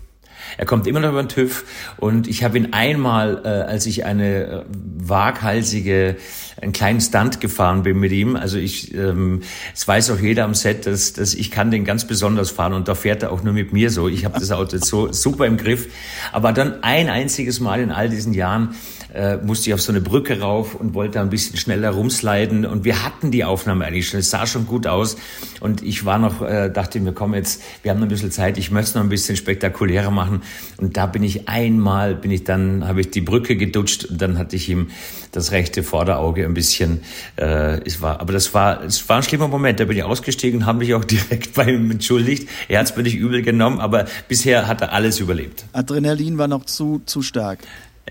Er 0.56 0.66
kommt 0.66 0.86
immer 0.86 1.00
noch 1.00 1.10
über 1.10 1.22
den 1.22 1.28
TÜV 1.28 1.64
und 1.96 2.28
ich 2.28 2.44
habe 2.44 2.58
ihn 2.58 2.72
einmal, 2.72 3.42
äh, 3.44 3.48
als 3.48 3.86
ich 3.86 4.04
eine 4.04 4.44
äh, 4.44 4.62
waghalsige, 4.98 6.16
einen 6.60 6.72
kleinen 6.72 7.00
Stunt 7.00 7.40
gefahren 7.40 7.82
bin 7.82 7.98
mit 7.98 8.12
ihm. 8.12 8.36
Also 8.36 8.58
ich, 8.58 8.94
ähm, 8.94 9.42
es 9.74 9.86
weiß 9.86 10.10
auch 10.10 10.18
jeder 10.18 10.44
am 10.44 10.54
Set, 10.54 10.86
dass, 10.86 11.12
dass 11.12 11.34
ich 11.34 11.50
kann 11.50 11.70
den 11.70 11.84
ganz 11.84 12.06
besonders 12.06 12.50
fahren 12.50 12.72
und 12.72 12.88
da 12.88 12.94
fährt 12.94 13.22
er 13.22 13.32
auch 13.32 13.42
nur 13.42 13.52
mit 13.52 13.72
mir 13.72 13.90
so. 13.90 14.08
Ich 14.08 14.24
habe 14.24 14.38
das 14.38 14.50
Auto 14.50 14.76
jetzt 14.76 14.86
so 14.86 15.12
super 15.12 15.46
im 15.46 15.56
Griff. 15.56 15.88
Aber 16.32 16.52
dann 16.52 16.82
ein 16.82 17.08
einziges 17.08 17.60
Mal 17.60 17.80
in 17.80 17.90
all 17.90 18.08
diesen 18.08 18.32
Jahren 18.32 18.74
äh, 19.14 19.36
musste 19.36 19.70
ich 19.70 19.74
auf 19.74 19.80
so 19.80 19.92
eine 19.92 20.00
Brücke 20.00 20.40
rauf 20.40 20.74
und 20.74 20.94
wollte 20.94 21.20
ein 21.20 21.30
bisschen 21.30 21.56
schneller 21.56 21.90
rumsliden. 21.90 22.66
Und 22.66 22.84
wir 22.84 23.04
hatten 23.04 23.30
die 23.30 23.44
Aufnahme 23.44 23.86
eigentlich 23.86 24.08
schon. 24.08 24.20
Es 24.20 24.30
sah 24.30 24.46
schon 24.46 24.66
gut 24.66 24.86
aus. 24.86 25.16
Und 25.60 25.82
ich 25.82 26.04
war 26.04 26.18
noch, 26.18 26.42
äh, 26.42 26.68
dachte 26.68 27.00
mir, 27.00 27.12
komm 27.12 27.34
jetzt, 27.34 27.62
wir 27.82 27.92
haben 27.92 27.98
noch 27.98 28.06
ein 28.06 28.10
bisschen 28.10 28.32
Zeit. 28.32 28.58
Ich 28.58 28.70
möchte 28.70 28.90
es 28.90 28.94
noch 28.96 29.02
ein 29.02 29.08
bisschen 29.08 29.36
spektakulärer 29.36 30.10
machen. 30.10 30.42
Und 30.76 30.96
da 30.96 31.06
bin 31.06 31.22
ich 31.22 31.48
einmal, 31.48 32.14
bin 32.14 32.30
ich 32.30 32.44
dann, 32.44 32.86
habe 32.86 33.00
ich 33.00 33.10
die 33.10 33.20
Brücke 33.20 33.56
gedutscht 33.56 34.04
und 34.04 34.20
dann 34.20 34.36
hatte 34.36 34.56
ich 34.56 34.68
ihm 34.68 34.88
das 35.32 35.52
rechte 35.52 35.82
Vorderauge 35.82 36.44
ein 36.44 36.54
bisschen, 36.54 37.00
äh, 37.36 37.80
es 37.84 38.00
war, 38.00 38.20
aber 38.20 38.32
das 38.32 38.54
war, 38.54 38.84
es 38.84 39.08
war 39.08 39.18
ein 39.18 39.22
schlimmer 39.22 39.48
Moment. 39.48 39.80
Da 39.80 39.84
bin 39.84 39.96
ich 39.96 40.02
ausgestiegen 40.02 40.60
und 40.60 40.66
habe 40.66 40.78
mich 40.78 40.94
auch 40.94 41.04
direkt 41.04 41.54
bei 41.54 41.70
ihm 41.70 41.90
entschuldigt. 41.90 42.48
Er 42.68 42.80
hat 42.80 42.90
es 42.90 42.96
mir 42.96 43.02
nicht 43.04 43.16
übel 43.16 43.42
genommen, 43.42 43.80
aber 43.80 44.06
bisher 44.28 44.66
hat 44.66 44.80
er 44.80 44.92
alles 44.92 45.20
überlebt. 45.20 45.64
Adrenalin 45.72 46.38
war 46.38 46.48
noch 46.48 46.64
zu, 46.64 47.02
zu 47.06 47.22
stark. 47.22 47.60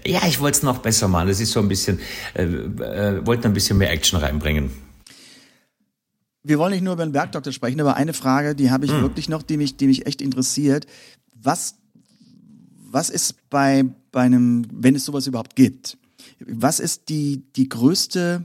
Ja, 0.06 0.22
ich 0.28 0.40
wollte 0.40 0.58
es 0.58 0.64
noch 0.64 0.80
besser 0.80 1.08
machen. 1.08 1.28
Das 1.28 1.40
ist 1.40 1.52
so 1.52 1.60
ein 1.60 1.68
bisschen, 1.68 2.00
äh, 2.34 2.44
äh, 2.44 3.26
wollte 3.26 3.48
ein 3.48 3.54
bisschen 3.54 3.78
mehr 3.78 3.92
Action 3.92 4.20
reinbringen. 4.20 4.72
Wir 6.44 6.60
wollen 6.60 6.74
nicht 6.74 6.84
nur 6.84 6.94
über 6.94 7.06
den 7.06 7.14
Bergdoktor 7.14 7.54
sprechen, 7.54 7.80
aber 7.80 7.96
eine 7.96 8.14
Frage, 8.14 8.54
die 8.54 8.70
habe 8.70 8.86
ich 8.86 8.92
hm. 8.92 9.02
wirklich 9.02 9.30
noch, 9.30 9.44
die 9.44 9.58
mich, 9.58 9.78
die 9.78 9.88
mich 9.88 10.06
echt 10.06 10.22
interessiert. 10.22 10.88
Was, 11.34 11.76
was 12.92 13.10
ist 13.10 13.50
bei, 13.50 13.86
bei 14.12 14.22
einem, 14.22 14.68
wenn 14.72 14.96
es 14.96 15.06
sowas 15.06 15.28
überhaupt 15.28 15.56
gibt, 15.56 15.98
was 16.40 16.80
ist 16.80 17.10
die, 17.10 17.44
die 17.56 17.70
größte, 17.70 18.44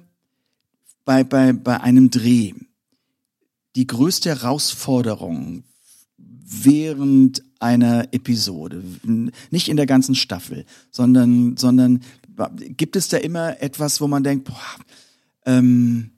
bei, 1.04 1.24
bei, 1.24 1.52
bei 1.52 1.80
einem 1.80 2.10
Dreh, 2.10 2.52
die 3.74 3.86
größte 3.86 4.30
Herausforderung 4.30 5.64
während 6.16 7.42
einer 7.60 8.12
Episode, 8.12 8.82
nicht 9.50 9.68
in 9.68 9.76
der 9.76 9.86
ganzen 9.86 10.14
Staffel, 10.14 10.64
sondern, 10.90 11.56
sondern 11.56 12.02
gibt 12.58 12.96
es 12.96 13.08
da 13.08 13.16
immer 13.16 13.60
etwas, 13.60 14.00
wo 14.00 14.06
man 14.06 14.22
denkt, 14.22 14.44
boah, 14.44 14.56
ähm, 15.44 16.10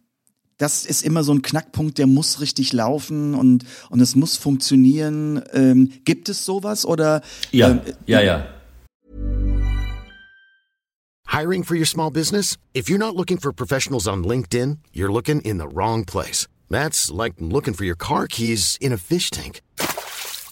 das 0.59 0.85
ist 0.85 1.03
immer 1.03 1.25
so 1.25 1.33
ein 1.33 1.41
Knackpunkt, 1.41 1.97
der 1.97 2.07
muss 2.07 2.41
richtig 2.41 2.75
laufen 2.75 3.35
und 3.35 3.65
und 3.89 4.01
es 4.01 4.15
muss 4.15 4.37
funktionieren. 4.37 5.43
Ähm, 5.53 5.91
gibt 6.05 6.29
es 6.29 6.45
sowas 6.45 6.85
oder? 6.85 7.23
Ja, 7.51 7.71
ähm, 7.71 7.81
ja, 8.07 8.21
ja. 8.21 8.47
Hiring 11.27 11.65
for 11.65 11.77
your 11.77 11.87
small 11.87 12.11
business? 12.11 12.59
If 12.75 12.89
you're 12.89 12.99
not 12.99 13.15
looking 13.15 13.39
for 13.39 13.53
professionals 13.53 14.07
on 14.07 14.23
LinkedIn, 14.25 14.79
you're 14.93 15.13
looking 15.13 15.41
in 15.41 15.59
the 15.59 15.69
wrong 15.69 16.05
place. 16.05 16.47
That's 16.69 17.11
like 17.11 17.35
looking 17.39 17.73
for 17.73 17.85
your 17.85 17.97
car 17.97 18.27
keys 18.27 18.77
in 18.81 18.93
a 18.93 18.99
fish 18.99 19.31
tank. 19.31 19.63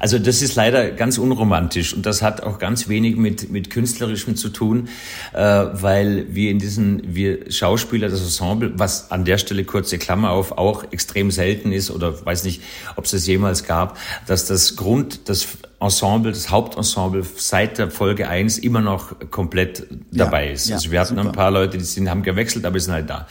Also 0.00 0.18
das 0.18 0.42
ist 0.42 0.54
leider 0.54 0.90
ganz 0.90 1.18
unromantisch 1.18 1.94
und 1.94 2.06
das 2.06 2.22
hat 2.22 2.42
auch 2.42 2.58
ganz 2.58 2.88
wenig 2.88 3.16
mit, 3.16 3.50
mit 3.50 3.70
künstlerischem 3.70 4.36
zu 4.36 4.48
tun, 4.48 4.88
äh, 5.32 5.38
weil 5.38 6.26
wir 6.34 6.50
in 6.50 6.58
diesen, 6.58 7.14
wir 7.14 7.50
Schauspieler, 7.50 8.08
das 8.08 8.20
Ensemble, 8.20 8.72
was 8.76 9.10
an 9.10 9.24
der 9.24 9.38
Stelle 9.38 9.64
kurze 9.64 9.98
Klammer 9.98 10.30
auf, 10.30 10.52
auch 10.52 10.84
extrem 10.92 11.30
selten 11.30 11.72
ist 11.72 11.90
oder 11.90 12.24
weiß 12.24 12.44
nicht, 12.44 12.62
ob 12.96 13.04
es 13.04 13.12
das 13.12 13.26
jemals 13.26 13.64
gab, 13.64 13.98
dass 14.26 14.46
das 14.46 14.76
Grund, 14.76 15.28
das 15.28 15.46
Ensemble, 15.80 16.32
das 16.32 16.50
Hauptensemble 16.50 17.24
seit 17.36 17.78
der 17.78 17.90
Folge 17.90 18.28
1 18.28 18.58
immer 18.58 18.80
noch 18.80 19.30
komplett 19.30 19.86
dabei 20.10 20.46
ja, 20.46 20.52
ist. 20.52 20.68
Ja, 20.68 20.76
also 20.76 20.90
wir 20.90 21.00
hatten 21.00 21.16
super. 21.16 21.28
ein 21.28 21.32
paar 21.32 21.50
Leute, 21.50 21.78
die 21.78 21.84
sind, 21.84 22.08
haben 22.08 22.22
gewechselt, 22.22 22.64
aber 22.64 22.80
sind 22.80 22.94
halt 22.94 23.10
da. 23.10 23.26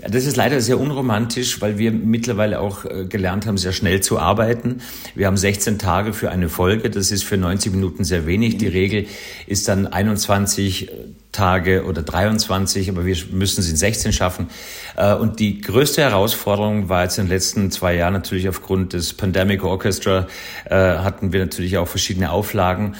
Das 0.00 0.26
ist 0.26 0.36
leider 0.36 0.60
sehr 0.60 0.78
unromantisch, 0.78 1.60
weil 1.60 1.78
wir 1.78 1.92
mittlerweile 1.92 2.60
auch 2.60 2.84
äh, 2.84 3.06
gelernt 3.06 3.46
haben, 3.46 3.56
sehr 3.56 3.72
schnell 3.72 4.00
zu 4.00 4.18
arbeiten. 4.18 4.80
Wir 5.14 5.26
haben 5.26 5.36
16 5.36 5.78
Tage 5.78 6.12
für 6.12 6.30
eine 6.30 6.48
Folge. 6.48 6.90
Das 6.90 7.10
ist 7.10 7.24
für 7.24 7.36
90 7.36 7.72
Minuten 7.72 8.04
sehr 8.04 8.26
wenig. 8.26 8.58
Die 8.58 8.66
Regel 8.66 9.06
ist 9.46 9.68
dann 9.68 9.86
21 9.86 10.90
Tage 11.34 11.84
oder 11.84 12.02
23, 12.02 12.88
aber 12.88 13.04
wir 13.04 13.16
müssen 13.32 13.60
es 13.60 13.68
in 13.68 13.76
16 13.76 14.12
schaffen. 14.12 14.48
Äh, 14.96 15.14
und 15.14 15.40
die 15.40 15.60
größte 15.60 16.02
Herausforderung 16.02 16.88
war 16.88 17.02
jetzt 17.02 17.18
in 17.18 17.26
den 17.26 17.30
letzten 17.30 17.70
zwei 17.70 17.94
Jahren 17.94 18.14
natürlich 18.14 18.48
aufgrund 18.48 18.94
des 18.94 19.12
Pandemic 19.12 19.62
Orchestra, 19.64 20.26
äh, 20.64 20.74
hatten 20.74 21.32
wir 21.32 21.40
natürlich 21.40 21.76
auch 21.78 21.88
verschiedene 21.88 22.30
Auflagen, 22.30 22.94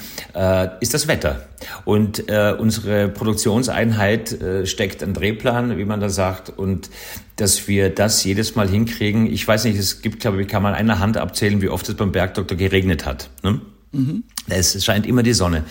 ist 0.81 0.95
das 0.95 1.07
Wetter. 1.07 1.47
Und 1.85 2.29
äh, 2.29 2.55
unsere 2.59 3.09
Produktionseinheit 3.09 4.33
äh, 4.41 4.67
steckt 4.67 5.03
einen 5.03 5.15
Drehplan, 5.15 5.77
wie 5.77 5.85
man 5.85 6.01
da 6.01 6.09
sagt, 6.09 6.51
und 6.51 6.91
dass 7.37 7.69
wir 7.69 7.91
das 7.91 8.25
jedes 8.25 8.55
Mal 8.55 8.69
hinkriegen. 8.69 9.27
Ich 9.27 9.47
weiß 9.47 9.65
nicht, 9.65 9.79
es 9.79 10.03
gibt, 10.03 10.21
glaube 10.21 10.43
ich, 10.43 10.49
kann 10.49 10.63
man 10.63 10.75
einer 10.75 10.99
Hand 10.99 11.17
abzählen, 11.17 11.61
wie 11.63 11.69
oft 11.69 11.89
es 11.89 11.97
beim 11.97 12.13
Bergdoktor 12.13 12.57
geregnet 12.57 13.07
hat. 13.07 13.31
Ne? 13.43 13.61
Mhm. 13.93 14.25
Es 14.49 14.85
scheint 14.85 15.07
immer 15.07 15.23
die 15.23 15.33
Sonne. 15.33 15.65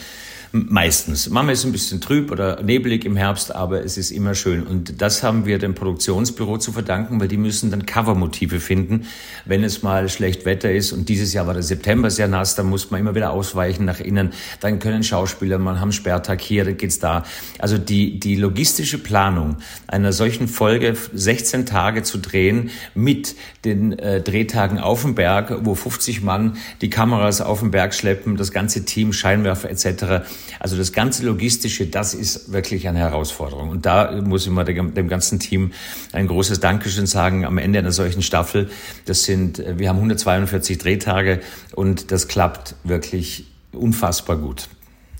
Meistens. 0.55 1.31
Manchmal 1.31 1.53
ist 1.53 1.59
es 1.61 1.65
ein 1.65 1.71
bisschen 1.71 1.99
trüb 1.99 2.29
oder 2.29 2.61
nebelig 2.61 3.05
im 3.05 3.15
Herbst, 3.15 3.55
aber 3.55 3.83
es 3.83 3.97
ist 3.97 4.11
immer 4.11 4.35
schön. 4.35 4.61
Und 4.61 5.01
das 5.01 5.23
haben 5.23 5.47
wir 5.47 5.57
dem 5.57 5.73
Produktionsbüro 5.73 6.59
zu 6.59 6.71
verdanken, 6.71 7.19
weil 7.19 7.27
die 7.27 7.37
müssen 7.37 7.71
dann 7.71 7.87
Covermotive 7.87 8.59
finden, 8.59 9.07
wenn 9.45 9.63
es 9.63 9.81
mal 9.81 10.07
schlecht 10.09 10.45
Wetter 10.45 10.71
ist. 10.71 10.91
Und 10.91 11.09
dieses 11.09 11.33
Jahr 11.33 11.47
war 11.47 11.55
der 11.55 11.63
September 11.63 12.11
sehr 12.11 12.27
nass, 12.27 12.53
da 12.53 12.61
muss 12.61 12.91
man 12.91 12.99
immer 12.99 13.15
wieder 13.15 13.31
ausweichen 13.31 13.85
nach 13.85 13.99
innen. 13.99 14.31
Dann 14.59 14.77
können 14.77 15.03
Schauspieler, 15.03 15.57
man 15.57 15.81
haben 15.81 15.91
Sperrtag 15.91 16.39
hier, 16.39 16.65
dann 16.65 16.77
geht's 16.77 16.99
da. 16.99 17.23
Also 17.57 17.79
die, 17.79 18.19
die 18.19 18.35
logistische 18.35 18.99
Planung 18.99 19.57
einer 19.87 20.13
solchen 20.13 20.47
Folge 20.47 20.95
16 21.15 21.65
Tage 21.65 22.03
zu 22.03 22.19
drehen 22.19 22.69
mit 22.93 23.33
den 23.65 23.97
äh, 23.97 24.21
Drehtagen 24.21 24.77
auf 24.77 25.01
dem 25.01 25.15
Berg, 25.15 25.65
wo 25.65 25.73
50 25.73 26.21
Mann 26.21 26.57
die 26.81 26.91
Kameras 26.91 27.41
auf 27.41 27.61
den 27.61 27.71
Berg 27.71 27.95
schleppen, 27.95 28.37
das 28.37 28.51
ganze 28.51 28.85
Team, 28.85 29.13
Scheinwerfer 29.13 29.71
etc 29.71 30.21
also 30.59 30.77
das 30.77 30.93
ganze 30.93 31.25
Logistische, 31.25 31.87
das 31.87 32.13
ist 32.13 32.51
wirklich 32.51 32.87
eine 32.87 32.99
Herausforderung. 32.99 33.69
Und 33.69 33.85
da 33.85 34.11
muss 34.21 34.45
ich 34.45 34.51
mal 34.51 34.63
dem 34.63 35.07
ganzen 35.07 35.39
Team 35.39 35.71
ein 36.11 36.27
großes 36.27 36.59
Dankeschön 36.59 37.07
sagen 37.07 37.45
am 37.45 37.57
Ende 37.57 37.79
einer 37.79 37.91
solchen 37.91 38.21
Staffel. 38.21 38.69
Das 39.05 39.23
sind, 39.23 39.63
wir 39.77 39.89
haben 39.89 39.97
142 39.97 40.77
Drehtage 40.77 41.41
und 41.75 42.11
das 42.11 42.27
klappt 42.27 42.75
wirklich 42.83 43.45
unfassbar 43.71 44.37
gut. 44.37 44.67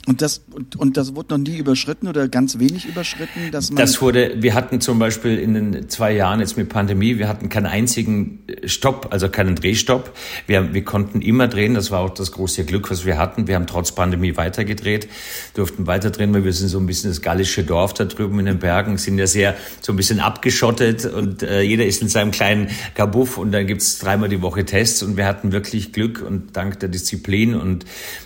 Und 0.06 0.22
das, 0.22 0.44
und, 0.52 0.76
und 0.76 0.98
das 0.98 1.16
wurde 1.16 1.38
noch 1.38 1.50
nie 1.50 1.58
überschritten 1.58 2.10
oder 2.10 2.28
ganz 2.28 2.60
wenig 2.60 2.86
überschritten? 2.86 3.52
Dass 3.52 3.70
man 3.70 3.78
das 3.78 4.02
wurde, 4.02 4.42
wir 4.42 4.54
hatten 4.54 4.82
zum 4.82 5.00
Beispiel 5.00 5.40
in 5.40 5.54
den 5.54 5.88
zwei 5.88 6.12
Jahren 6.12 6.42
jetzt 6.42 6.58
mit 6.58 6.68
Pandemie, 6.68 7.20
wir 7.20 7.30
hatten 7.30 7.48
keinen 7.48 7.68
einzigen 7.68 8.40
Stopp, 8.66 9.08
also 9.12 9.30
keinen 9.30 9.56
Drehstopp. 9.56 10.14
Wir, 10.46 10.74
wir 10.74 10.84
konnten 10.84 11.22
immer 11.22 11.48
drehen, 11.48 11.74
das 11.74 11.90
war 11.90 12.02
auch 12.02 12.10
das 12.10 12.34
große 12.34 12.66
Glück, 12.66 12.92
was 12.92 13.06
wir 13.06 13.18
hatten. 13.18 13.48
Wir 13.48 13.56
haben 13.56 13.66
trotz 13.66 13.94
Pandemie 13.94 14.36
weitergedreht, 14.36 15.08
durften 15.54 15.88
weiter 15.88 16.10
drehen, 16.10 16.34
weil 16.34 16.44
wir 16.44 16.52
sind 16.52 16.68
so 16.68 16.80
ein 16.80 16.86
bisschen 16.86 17.10
das 17.10 17.22
gallische 17.22 17.64
Dorf 17.64 17.94
da 17.94 18.04
drüben 18.04 18.40
in 18.40 18.46
den 18.46 18.60
Bergen, 18.60 18.98
sind 18.98 19.18
ja 19.18 19.28
sehr 19.28 19.56
so 19.80 19.94
ein 19.94 19.96
bisschen 19.96 20.20
abgeschottet 20.20 21.06
und 21.06 21.44
äh, 21.44 21.62
jeder 21.62 21.86
ist 21.86 22.02
in 22.02 22.10
seinem 22.10 22.32
kleinen 22.32 22.68
Kabuff 22.96 23.38
und 23.38 23.54
dann 23.54 23.68
gibt's 23.68 24.00
dreimal 24.00 24.28
die 24.28 24.42
Woche 24.42 24.66
Tests 24.66 25.02
und 25.02 25.16
wir 25.16 25.26
hatten 25.26 25.54
wirklich 25.54 25.94
Glück 25.94 26.22
und 26.22 26.58
dank 26.58 26.82
der 26.82 26.90
Disziplin 26.90 27.56
und 27.56 27.86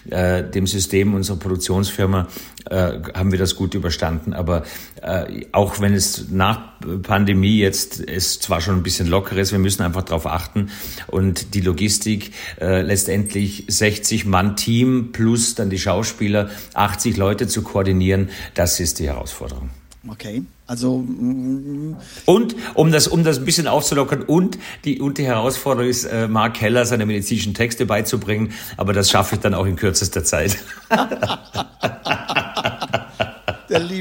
äh, 0.09 0.41
dem 0.41 0.65
System 0.65 1.13
unserer 1.13 1.37
Produktion 1.37 1.66
Produktionsfirma 1.67 2.27
äh, 2.69 2.99
haben 3.13 3.31
wir 3.31 3.39
das 3.39 3.55
gut 3.55 3.73
überstanden. 3.73 4.33
Aber 4.33 4.63
äh, 5.01 5.45
auch 5.51 5.79
wenn 5.79 5.93
es 5.93 6.29
nach 6.29 6.79
Pandemie 7.03 7.57
jetzt 7.57 7.99
ist 7.99 8.43
zwar 8.43 8.61
schon 8.61 8.75
ein 8.75 8.83
bisschen 8.83 9.07
locker 9.07 9.37
ist, 9.37 9.51
wir 9.51 9.59
müssen 9.59 9.83
einfach 9.83 10.03
darauf 10.03 10.25
achten. 10.25 10.69
Und 11.07 11.53
die 11.53 11.61
Logistik, 11.61 12.31
äh, 12.59 12.81
letztendlich 12.81 13.65
60 13.67 14.25
Mann 14.25 14.55
Team 14.55 15.11
plus 15.11 15.55
dann 15.55 15.69
die 15.69 15.79
Schauspieler, 15.79 16.49
80 16.73 17.17
Leute 17.17 17.47
zu 17.47 17.61
koordinieren, 17.61 18.29
das 18.53 18.79
ist 18.79 18.99
die 18.99 19.07
Herausforderung. 19.07 19.69
Okay. 20.07 20.43
Also 20.67 20.97
mm, 20.99 21.95
Und 22.25 22.55
um 22.73 22.91
das, 22.91 23.07
um 23.07 23.23
das 23.23 23.39
ein 23.39 23.45
bisschen 23.45 23.67
aufzulockern 23.67 24.21
und 24.21 24.59
die, 24.83 24.99
und 24.99 25.17
die 25.17 25.25
Herausforderung 25.25 25.89
ist, 25.89 26.03
äh, 26.03 26.27
Mark 26.27 26.55
Keller 26.55 26.85
seine 26.85 27.05
medizinischen 27.05 27.53
Texte 27.53 27.85
beizubringen, 27.85 28.51
aber 28.75 28.91
das 28.91 29.09
schaffe 29.09 29.35
ich 29.35 29.41
dann 29.41 29.53
auch 29.53 29.65
in 29.65 29.77
kürzester 29.77 30.25
Zeit. 30.25 30.57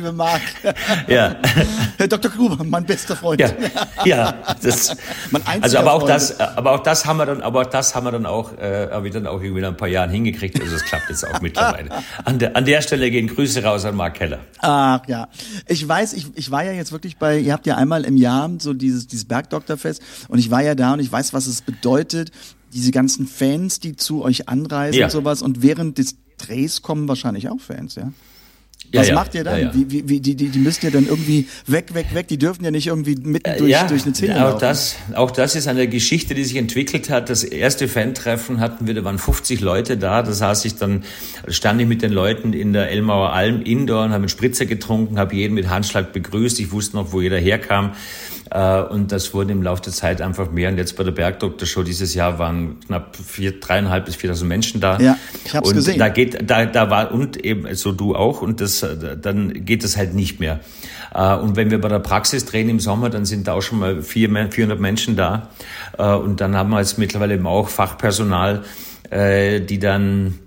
liebe 0.07 0.17
Marc. 0.17 0.43
Ja. 1.09 1.37
Herr 1.99 2.09
Dr. 2.09 2.31
Gruber, 2.31 2.63
mein 2.65 2.85
bester 2.85 3.17
Freund. 3.17 3.41
Ja, 3.41 3.51
ja, 4.05 4.35
das, 4.63 4.97
Mein 5.31 5.43
einziger 5.47 5.65
also 5.65 5.79
aber 5.79 5.93
auch 5.93 6.01
Freund. 6.01 6.11
das, 6.11 6.41
aber 6.41 6.73
auch 6.73 6.83
das 6.83 7.07
haben 7.07 7.19
wir 7.19 7.27
dann, 7.27 7.43
aber 7.43 7.63
auch 7.63 7.67
das 7.67 7.95
haben 7.95 8.05
wir 8.07 8.13
dann 8.13 8.27
auch, 8.27 8.53
äh, 8.59 8.89
haben 8.91 9.05
wir 9.05 9.11
dann 9.11 9.27
auch 9.27 9.41
irgendwie 9.41 9.63
nach 9.63 9.69
ein 9.69 9.77
paar 9.77 9.89
Jahren 9.89 10.11
hingekriegt. 10.11 10.61
Also 10.61 10.73
das 10.73 10.85
klappt 10.85 11.09
jetzt 11.11 11.27
auch 11.27 11.41
mittlerweile. 11.41 11.91
An 12.25 12.39
der, 12.39 12.57
an 12.57 12.65
der 12.65 12.83
Stelle 12.83 13.11
gehen 13.11 13.29
Grüße 13.29 13.63
raus 13.63 13.85
an 13.85 13.95
Mark 13.97 14.15
Keller. 14.15 14.41
Ach 14.59 15.01
ja, 15.07 15.29
ich 15.67 15.87
weiß, 15.87 16.15
ich, 16.15 16.27
ich 16.35 16.51
war 16.51 16.65
ja 16.65 16.73
jetzt 16.73 16.93
wirklich 16.93 17.17
bei, 17.19 17.39
ihr 17.39 17.53
habt 17.53 17.67
ja 17.67 17.77
einmal 17.77 18.05
im 18.05 18.17
Jahr 18.17 18.51
so 18.59 18.73
dieses, 18.73 19.07
dieses 19.07 19.27
Bergdoktorfest 19.27 20.03
und 20.29 20.39
ich 20.39 20.51
war 20.51 20.63
ja 20.63 20.75
da 20.75 20.95
und 20.95 21.01
ich 21.01 21.11
weiß, 21.11 21.33
was 21.33 21.47
es 21.47 21.63
bedeutet, 21.63 22.31
diese 22.73 22.91
ganzen 22.91 23.27
Fans, 23.27 23.81
die 23.81 23.97
zu 23.97 24.23
euch 24.23 24.49
anreisen 24.49 24.99
Ja. 25.01 25.07
und 25.07 25.11
sowas 25.13 25.43
und 25.43 25.63
während 25.63 25.99
des 25.99 26.17
Drehs 26.39 26.83
kommen 26.83 27.09
wahrscheinlich 27.09 27.49
auch 27.49 27.61
Fans, 27.61 27.95
ja? 27.95 28.13
Was 28.93 29.09
ja, 29.09 29.15
macht 29.15 29.35
ihr 29.35 29.45
dann? 29.45 29.61
ja, 29.61 29.67
ja. 29.67 29.75
Wie, 29.75 29.91
wie, 29.91 30.09
wie, 30.09 30.21
die, 30.21 30.35
die, 30.35 30.49
die 30.49 30.59
müssen 30.59 30.85
ja 30.85 30.91
dann 30.91 31.07
irgendwie 31.07 31.49
weg, 31.67 31.95
weg, 31.95 32.07
weg. 32.13 32.29
Die 32.29 32.39
dürfen 32.39 32.65
ja 32.65 32.71
nicht 32.71 32.87
irgendwie 32.87 33.17
mitten 33.17 33.59
durch, 33.59 33.71
ja, 33.71 33.87
durch 33.87 34.05
eine 34.05 34.15
Szene 34.15 34.37
auch 34.37 34.51
laufen. 34.51 34.61
das, 34.61 34.97
auch 35.15 35.31
das 35.31 35.55
ist 35.57 35.69
eine 35.69 35.89
Geschichte, 35.89 36.35
die 36.35 36.45
sich 36.45 36.57
entwickelt 36.57 37.11
hat. 37.11 37.31
Das 37.31 37.45
erste 37.45 37.89
Fan-Treffen 37.89 38.61
hatten 38.61 38.87
wir, 38.87 38.95
da 38.95 39.05
waren 39.05 39.19
50 39.19 39.61
Leute 39.61 39.97
da. 39.97 40.23
Da 40.23 40.33
saß 40.33 40.65
ich 40.65 40.77
dann, 40.77 41.05
stand 41.49 41.81
ich 41.81 41.87
mit 41.87 42.03
den 42.03 42.13
Leuten 42.13 42.53
in 42.53 42.73
der 42.73 42.91
Elmauer 42.91 43.33
Alm 43.33 43.63
Indoor 43.63 44.05
und 44.05 44.11
habe 44.11 44.23
einen 44.23 44.29
Spritzer 44.29 44.67
getrunken, 44.67 45.19
habe 45.19 45.35
jeden 45.35 45.55
mit 45.55 45.69
Handschlag 45.69 46.13
begrüßt. 46.13 46.61
Ich 46.61 46.73
wusste 46.73 46.97
noch, 46.97 47.13
wo 47.13 47.21
jeder 47.21 47.39
herkam. 47.39 47.93
Äh, 48.51 48.83
Und 48.83 49.13
das 49.13 49.35
wurde 49.35 49.53
im 49.53 49.63
Laufe 49.63 49.83
der 49.83 49.93
Zeit 49.93 50.21
einfach 50.23 50.51
mehr. 50.51 50.71
Und 50.71 50.79
jetzt 50.79 50.97
bei 50.97 51.05
der 51.05 51.13
Bergdoktor-Show 51.13 51.83
dieses 51.83 52.15
Jahr 52.15 52.39
waren 52.39 52.81
knapp 52.81 53.17
vier, 53.17 53.59
dreieinhalb 53.61 54.05
bis 54.05 54.17
viertausend 54.17 54.49
Menschen 54.49 54.81
da. 54.81 54.99
Ja, 54.99 55.17
ich 55.45 55.55
hab's 55.55 55.69
und 55.69 55.75
gesehen. 55.75 55.99
Da 55.99 56.09
geht, 56.09 56.49
da, 56.49 56.67
da 56.67 56.91
war, 56.91 57.13
und 57.13 57.37
eben, 57.45 57.75
so 57.75 57.93
du 57.93 58.15
auch. 58.15 58.43
Und 58.43 58.61
das, 58.61 58.85
dann 59.21 59.65
geht 59.65 59.85
es 59.85 59.97
halt 59.97 60.15
nicht 60.15 60.41
mehr. 60.41 60.61
Äh, 61.15 61.35
Und 61.37 61.57
wenn 61.57 61.71
wir 61.71 61.81
bei 61.81 61.89
der 61.89 61.99
Praxis 61.99 62.45
drehen 62.45 62.69
im 62.69 62.81
Sommer, 62.81 63.11
dann 63.11 63.25
sind 63.25 63.49
da 63.49 63.55
auch 63.55 63.63
schon 63.63 63.79
mal 63.79 64.03
vier, 64.03 64.29
400 64.51 64.79
Menschen 64.79 65.17
da. 65.17 65.51
Äh, 65.99 66.15
Und 66.15 66.41
dann 66.41 66.57
haben 66.57 66.71
wir 66.71 66.79
jetzt 66.79 66.99
mittlerweile 66.99 67.35
eben 67.35 67.47
auch 67.47 67.69
Fachpersonal, 67.69 68.63
die 69.09 69.79
dann 69.79 70.41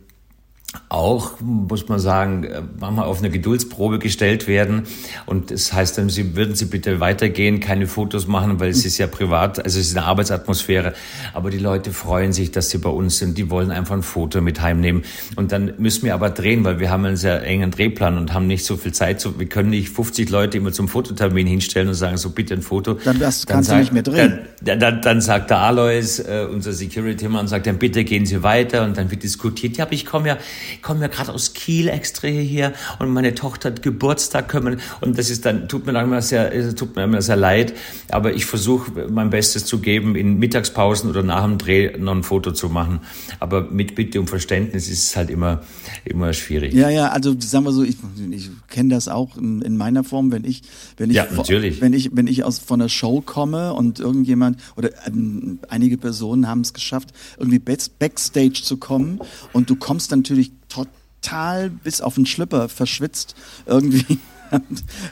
auch, 0.90 1.40
muss 1.40 1.88
man 1.88 2.00
sagen, 2.00 2.44
äh, 2.44 2.64
manchmal 2.80 3.06
auf 3.06 3.20
eine 3.20 3.30
Geduldsprobe 3.30 4.00
gestellt 4.00 4.48
werden. 4.48 4.84
Und 5.28 5.52
das 5.52 5.72
heißt 5.72 6.00
dann, 6.00 6.10
Sie 6.10 6.36
würden 6.36 6.56
Sie 6.56 6.66
bitte 6.66 7.00
weitergehen, 7.00 7.60
keine 7.60 7.86
Fotos 7.86 8.26
machen, 8.28 8.60
weil 8.60 8.70
es 8.72 8.86
ist 8.86 8.98
ja 8.98 9.06
privat, 9.06 9.64
also 9.64 9.80
es 9.80 9.90
ist 9.90 9.98
eine 9.98 10.08
Arbeitsatmosphäre. 10.08 10.94
Aber 11.34 11.52
die 11.52 11.60
Leute 11.60 11.92
freuen 11.92 12.34
sich, 12.34 12.50
dass 12.50 12.72
sie 12.72 12.80
bei 12.80 12.90
uns 12.90 13.20
sind. 13.20 13.38
Die 13.38 13.52
wollen 13.52 13.70
einfach 13.70 13.96
ein 13.96 14.02
Foto 14.02 14.42
mit 14.42 14.62
heimnehmen. 14.62 15.04
Und 15.36 15.52
dann 15.52 15.74
müssen 15.78 16.06
wir 16.06 16.16
aber 16.16 16.32
drehen, 16.32 16.64
weil 16.64 16.80
wir 16.80 16.90
haben 16.90 17.06
einen 17.06 17.18
sehr 17.18 17.44
engen 17.44 17.70
Drehplan 17.70 18.18
und 18.18 18.34
haben 18.34 18.48
nicht 18.48 18.66
so 18.66 18.76
viel 18.76 18.92
Zeit. 18.92 19.22
So, 19.22 19.40
wir 19.40 19.48
können 19.48 19.70
nicht 19.70 19.90
50 19.90 20.30
Leute 20.32 20.58
immer 20.58 20.72
zum 20.72 20.88
Fototermin 20.88 21.46
hinstellen 21.46 21.90
und 21.90 21.94
sagen, 21.94 22.18
so 22.18 22.32
bitte 22.32 22.56
ein 22.56 22.64
Foto. 22.64 22.96
Dann 22.96 23.20
das 23.20 23.46
kannst 23.46 23.70
du 23.70 23.76
nicht 23.76 23.94
mehr 23.94 24.04
drehen. 24.04 24.40
Dann, 24.62 24.80
dann, 24.80 25.02
dann 25.04 25.22
sagt 25.22 25.52
der 25.52 25.60
Alois, 25.60 26.20
äh, 26.20 26.48
unser 26.52 26.74
Security-Mann, 26.74 27.48
sagt 27.48 27.68
dann, 27.68 27.78
bitte 27.78 28.04
gehen 28.04 28.26
Sie 28.26 28.42
weiter. 28.42 28.84
Und 28.86 28.98
dann 28.98 29.12
wird 29.12 29.22
diskutiert, 29.22 29.78
ja, 29.78 29.86
aber 29.86 29.94
ich 29.94 30.08
komme 30.08 30.30
ja, 30.30 30.38
ich 30.80 30.84
komme 30.84 31.02
ja 31.02 31.08
gerade 31.08 31.34
aus 31.34 31.54
Kiel 31.54 31.90
extra 31.90 32.30
hierher 32.30 32.72
und 33.00 33.10
meine 33.10 33.36
Tochter 33.36 33.70
hat 33.70 33.82
Geburtstag 33.82 34.48
können. 34.48 34.80
Und 35.02 35.18
das 35.18 35.30
ist 35.30 35.46
dann, 35.46 35.68
tut 35.68 35.86
mir 35.86 35.92
dann 35.92 36.06
immer 36.06 36.22
sehr, 36.22 36.56
es 36.56 36.74
tut 36.76 36.96
mir 36.96 37.04
immer 37.04 37.22
sehr 37.22 37.36
leid. 37.36 37.74
Aber 38.10 38.34
ich 38.34 38.46
versuche 38.46 39.10
mein 39.10 39.30
Bestes 39.30 39.66
zu 39.66 39.80
geben, 39.80 40.16
in 40.16 40.40
Mittagspausen 40.40 41.10
oder 41.10 41.22
nach 41.22 41.44
dem 41.44 41.58
Dreh 41.58 41.98
noch 41.98 42.16
ein 42.16 42.24
Foto 42.24 42.54
zu 42.54 42.70
machen. 42.70 43.02
Aber 43.42 43.70
mit 43.70 43.96
Bitte 43.96 44.22
um 44.22 44.28
Verständnis 44.28 44.88
ist 44.88 45.04
es 45.04 45.18
halt 45.18 45.30
immer, 45.30 45.64
immer 46.06 46.32
schwierig. 46.32 46.74
Ja, 46.74 46.90
ja, 46.90 47.10
also 47.10 47.36
sagen 47.40 47.66
wir 47.66 47.74
so, 47.74 47.84
ich, 47.84 47.98
ich 48.32 48.50
kenne 48.70 48.96
das 48.96 49.10
auch 49.10 49.36
in, 49.36 49.62
in 49.62 49.76
meiner 49.76 50.06
Form, 50.06 50.32
wenn 50.32 50.46
ich, 50.46 50.62
wenn 50.96 51.10
ich, 51.10 51.18
Ja, 51.18 51.28
wenn 51.30 51.92
ich, 51.92 52.12
wenn 52.14 52.28
ich 52.28 52.46
aus 52.46 52.60
von 52.60 52.80
der 52.80 52.90
Show 52.90 53.20
komme 53.20 53.74
und 53.74 54.00
irgendjemand 54.00 54.62
oder 54.78 54.92
ähm, 55.06 55.60
einige 55.68 55.98
Personen 55.98 56.48
haben 56.48 56.62
es 56.62 56.72
geschafft, 56.72 57.10
irgendwie 57.38 57.60
back- 57.60 58.00
backstage 58.00 58.62
zu 58.64 58.78
kommen 58.78 59.20
und 59.52 59.70
du 59.70 59.76
kommst 59.76 60.14
dann 60.14 60.20
natürlich 60.20 60.54
total 60.70 61.70
bis 61.70 62.02
auf 62.02 62.16
den 62.16 62.26
Schlüpper 62.26 62.70
verschwitzt 62.70 63.36
irgendwie. 63.66 64.18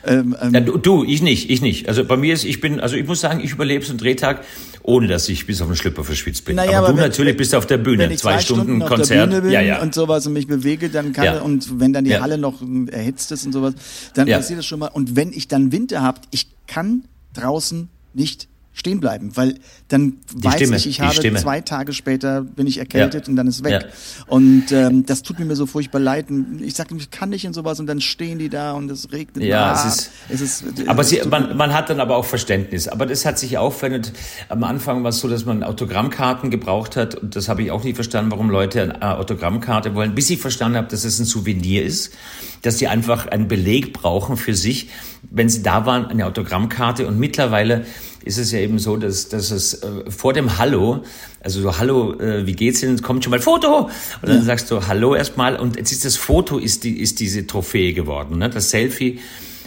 Ähm, 0.04 0.36
ähm, 0.41 0.52
Ja, 0.52 0.62
du, 0.62 0.80
du, 0.80 1.04
ich 1.04 1.22
nicht, 1.22 1.52
ich 1.52 1.62
nicht. 1.62 1.88
Also 1.88 2.04
bei 2.04 2.17
mir 2.17 2.34
ist, 2.34 2.43
ich 2.43 2.60
bin, 2.60 2.80
also 2.80 2.96
ich 2.96 3.06
muss 3.06 3.22
sagen, 3.22 3.39
ich 3.43 3.52
überlebe 3.52 3.86
so 3.86 3.91
einen 3.91 4.00
Drehtag, 4.00 4.43
ohne 4.82 5.06
dass 5.08 5.30
ich 5.30 5.46
bis 5.46 5.62
auf 5.62 5.67
den 5.67 5.76
Schlipper 5.76 6.04
verschwitzt 6.04 6.43
bin. 6.46 6.56
Naja, 6.56 6.80
aber, 6.80 6.88
aber 6.88 6.88
du 6.88 6.93
wenn- 6.96 7.04
natürlich 7.08 7.38
bist 7.38 7.54
auf 7.54 7.67
der 7.67 7.78
Bühne, 7.78 8.06
wenn 8.06 8.12
ich 8.13 8.17
zwei, 8.20 8.39
Stunden, 8.39 8.82
auf 8.82 8.89
Konzert. 8.89 9.12
der 9.12 9.28
Bühne 9.28 9.41
bin 9.43 9.52
ja, 9.52 9.62
ja. 9.62 9.80
und 9.84 9.93
sowas 9.93 10.26
und 10.26 10.34
mich 10.34 10.48
bewege, 10.48 10.89
dann 10.89 11.13
kann 11.13 11.26
Ja. 11.26 11.41
und 11.41 11.80
wenn 11.80 11.93
dann 11.93 12.06
die 12.06 12.10
Ja. 12.12 12.22
Halle 12.22 12.39
noch 12.39 12.63
erhitzt 12.88 13.32
ist 13.32 13.46
und 13.46 13.54
sowas, 13.54 13.76
dann 14.15 14.28
passiert 14.28 14.58
das 14.58 14.65
schon 14.65 14.80
mal. 14.80 14.88
Und 14.88 15.15
wenn 15.15 15.32
ich 15.32 15.48
dann 15.48 15.72
Winter 15.72 16.02
habe, 16.02 16.20
ich 16.32 16.48
kann 16.65 17.04
draußen 17.36 17.89
nicht 18.15 18.48
stehen 18.78 19.00
bleiben, 19.00 19.36
weil 19.36 19.56
dann 19.88 20.18
weiß 20.36 20.54
Stimme, 20.56 20.78
ich, 20.78 20.86
ich 20.86 20.98
die 20.98 21.02
habe 21.02 21.16
Stimme. 21.16 21.40
zwei 21.40 21.62
Tage 21.62 21.94
später 21.94 22.42
bin 22.44 22.68
ich 22.68 22.78
erkältet 22.78 23.26
Ja. 23.26 23.32
und 23.32 23.36
dann 23.36 23.48
ist 23.48 23.63
weg. 23.63 23.72
Ja. 23.72 23.80
Und 24.28 24.72
ähm, 24.72 25.04
das 25.06 25.24
tut 25.24 25.40
mir 25.40 25.56
so 25.56 25.66
furchtbar 25.66 25.98
leid. 26.00 26.30
Und 26.30 26.62
Ich 26.62 26.76
sage, 26.76 26.96
ich 26.96 27.10
kann 27.10 27.30
nicht 27.30 27.48
und 27.48 27.54
sowas 27.54 27.80
und 27.80 27.88
dann 27.88 28.02
stehen 28.02 28.38
die 28.38 28.50
da 28.50 28.74
und 28.74 28.92
es 28.92 29.12
regnet. 29.12 29.44
Ja, 29.46 29.72
Ah, 29.74 29.88
es 29.88 29.96
ist- 29.96 30.12
es 30.30 30.42
ist 30.42 30.88
Aber 30.88 31.02
es 31.02 31.10
sie, 31.10 31.22
man, 31.28 31.58
man 31.58 31.74
hat 31.74 31.90
dann 31.90 32.00
aber 32.00 32.16
auch 32.18 32.26
Verständnis. 32.26 32.88
Aber 32.88 33.08
das 33.08 33.26
hat 33.26 33.40
sich 33.40 33.58
auch 33.58 33.74
verändert. 33.74 34.13
Am 34.50 34.63
Anfang 34.63 35.02
war 35.02 35.10
es 35.10 35.20
so, 35.22 35.28
dass 35.28 35.44
man 35.46 35.63
Autogrammkarten 35.63 36.52
gebraucht 36.52 36.96
hat. 36.96 37.16
Und 37.16 37.36
das 37.36 37.50
habe 37.50 37.63
ich 37.63 37.72
auch 37.72 37.84
nicht 37.84 37.96
verstanden, 37.96 38.30
warum 38.32 38.52
Leute 38.52 38.84
eine 38.84 39.02
äh, 39.02 39.06
Autogrammkarte 39.18 39.96
wollen. 39.96 40.13
Bis 40.13 40.30
ich 40.30 40.40
verstanden 40.40 40.78
habe, 40.78 40.88
dass 40.88 41.04
es 41.04 41.18
ein 41.18 41.26
Souvenir 41.26 41.84
ist. 41.84 42.13
Dass 42.62 42.78
sie 42.78 42.88
einfach 42.88 43.26
einen 43.28 43.48
Beleg 43.48 43.94
brauchen 43.94 44.38
für 44.38 44.54
sich, 44.54 44.90
wenn 45.32 45.50
sie 45.50 45.63
da 45.63 45.86
waren, 45.88 46.06
eine 46.06 46.26
Autogrammkarte. 46.28 47.08
Und 47.08 47.18
mittlerweile 47.20 47.86
ist 48.28 48.38
es 48.38 48.52
ja 48.52 48.60
eben 48.60 48.78
so, 48.78 48.98
dass, 48.98 49.30
dass 49.30 49.52
es 49.52 49.82
äh, 49.82 50.12
vor 50.12 50.34
dem 50.34 50.58
Hallo, 50.60 51.04
also 51.42 51.62
so 51.62 51.80
Hallo, 51.80 52.13
äh, 52.20 52.46
wie 52.46 52.54
geht's 52.54 52.84
Ihnen? 52.84 53.02
Kommt 53.02 53.24
schon 53.24 53.32
mal 53.32 53.40
Foto. 53.40 53.90
Und 54.22 54.30
dann 54.30 54.44
sagst 54.44 54.70
du 54.70 54.86
Hallo 54.88 55.16
erstmal. 55.16 55.56
Und 55.56 55.78
jetzt 55.78 55.92
ist 55.92 56.06
das 56.06 56.16
Foto 56.16 56.58
ist 56.60 56.84
die 56.84 57.00
ist 57.00 57.20
diese 57.20 57.48
Trophäe 57.48 57.94
geworden, 57.94 58.38
ne? 58.38 58.50
Das 58.50 58.70
Selfie 58.70 59.20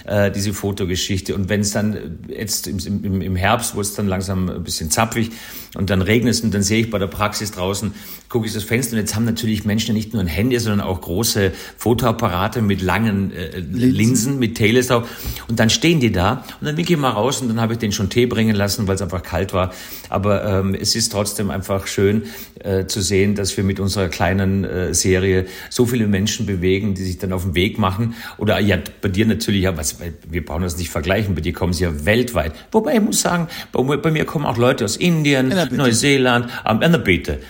äh, 0.05 0.31
diese 0.31 0.53
Fotogeschichte. 0.53 1.35
Und 1.35 1.49
wenn 1.49 1.61
es 1.61 1.71
dann 1.71 1.95
äh, 2.29 2.35
jetzt 2.39 2.67
im, 2.67 2.79
im, 3.05 3.23
im 3.23 3.37
Herbst, 3.37 3.75
wo 3.75 3.81
es 3.81 3.95
dann 3.95 4.09
langsam 4.09 4.49
ein 4.49 4.65
bisschen 4.65 4.91
zapfig 4.91 5.31
und 5.75 5.91
dann 5.91 6.03
regnet 6.03 6.35
es 6.35 6.41
und 6.41 6.53
dann 6.53 6.63
sehe 6.63 6.81
ich 6.81 6.91
bei 6.91 6.99
der 6.99 7.07
Praxis 7.07 7.53
draußen, 7.53 7.95
gucke 8.31 8.47
ich 8.47 8.55
das 8.55 8.63
Fenster 8.63 8.93
und 8.95 9.01
jetzt 9.01 9.15
haben 9.17 9.25
natürlich 9.27 9.65
Menschen 9.65 9.95
nicht 9.95 10.13
nur 10.15 10.23
ein 10.23 10.29
Handy, 10.29 10.59
sondern 10.59 10.81
auch 10.81 11.01
große 11.01 11.51
Fotoapparate 11.77 12.63
mit 12.63 12.81
langen 12.81 13.33
äh, 13.33 13.59
Linsen. 13.59 14.39
mit 14.39 14.55
Telescope 14.55 15.07
und 15.49 15.59
dann 15.59 15.69
stehen 15.69 15.99
die 16.01 16.13
da 16.13 16.45
und 16.61 16.67
dann 16.67 16.77
winke 16.77 16.93
ich 16.95 16.99
mal 16.99 17.11
raus 17.11 17.43
und 17.43 17.49
dann 17.49 17.61
habe 17.61 17.73
ich 17.75 17.81
den 17.81 17.91
schon 17.93 18.09
Tee 18.09 18.27
bringen 18.27 18.55
lassen, 18.55 18.87
weil 18.87 18.95
es 18.95 19.03
einfach 19.03 19.23
kalt 19.23 19.53
war. 19.53 19.73
Aber 20.09 20.45
ähm, 20.45 20.75
es 20.81 20.95
ist 20.95 21.11
trotzdem 21.11 21.51
einfach 21.51 21.87
schön 21.89 22.23
äh, 22.61 22.87
zu 22.87 23.01
sehen, 23.03 23.35
dass 23.35 23.57
wir 23.57 23.65
mit 23.65 23.81
unserer 23.81 24.09
kleinen 24.09 24.65
äh, 24.65 24.95
Serie 24.95 25.47
so 25.69 25.85
viele 25.85 26.07
Menschen 26.07 26.47
bewegen, 26.47 26.95
die 26.95 27.03
sich 27.05 27.19
dann 27.19 27.33
auf 27.33 27.43
den 27.43 27.55
Weg 27.57 27.79
machen. 27.79 28.15
Oder 28.39 28.61
ja, 28.61 28.79
bei 29.03 29.09
dir 29.09 29.27
natürlich, 29.27 29.63
ja, 29.63 29.77
was, 29.77 29.97
wir 30.29 30.45
brauchen 30.45 30.63
das 30.63 30.77
nicht 30.79 30.91
vergleichen, 30.91 31.35
bei 31.35 31.41
dir 31.41 31.53
kommen 31.53 31.73
sie 31.73 31.83
ja 31.85 32.05
weltweit. 32.05 32.53
Wobei 32.71 32.95
ich 32.95 33.01
muss 33.01 33.21
sagen, 33.21 33.49
bei, 33.73 33.83
mir- 33.83 33.99
bei 33.99 34.13
mir 34.13 34.25
kommen 34.25 34.47
auch 34.47 34.57
Leute 34.57 34.85
aus 34.85 34.97
Indien, 34.97 35.49
bitte. 35.65 35.75
Neuseeland, 35.75 36.47
ähm, 36.65 37.03
bitte. 37.03 37.41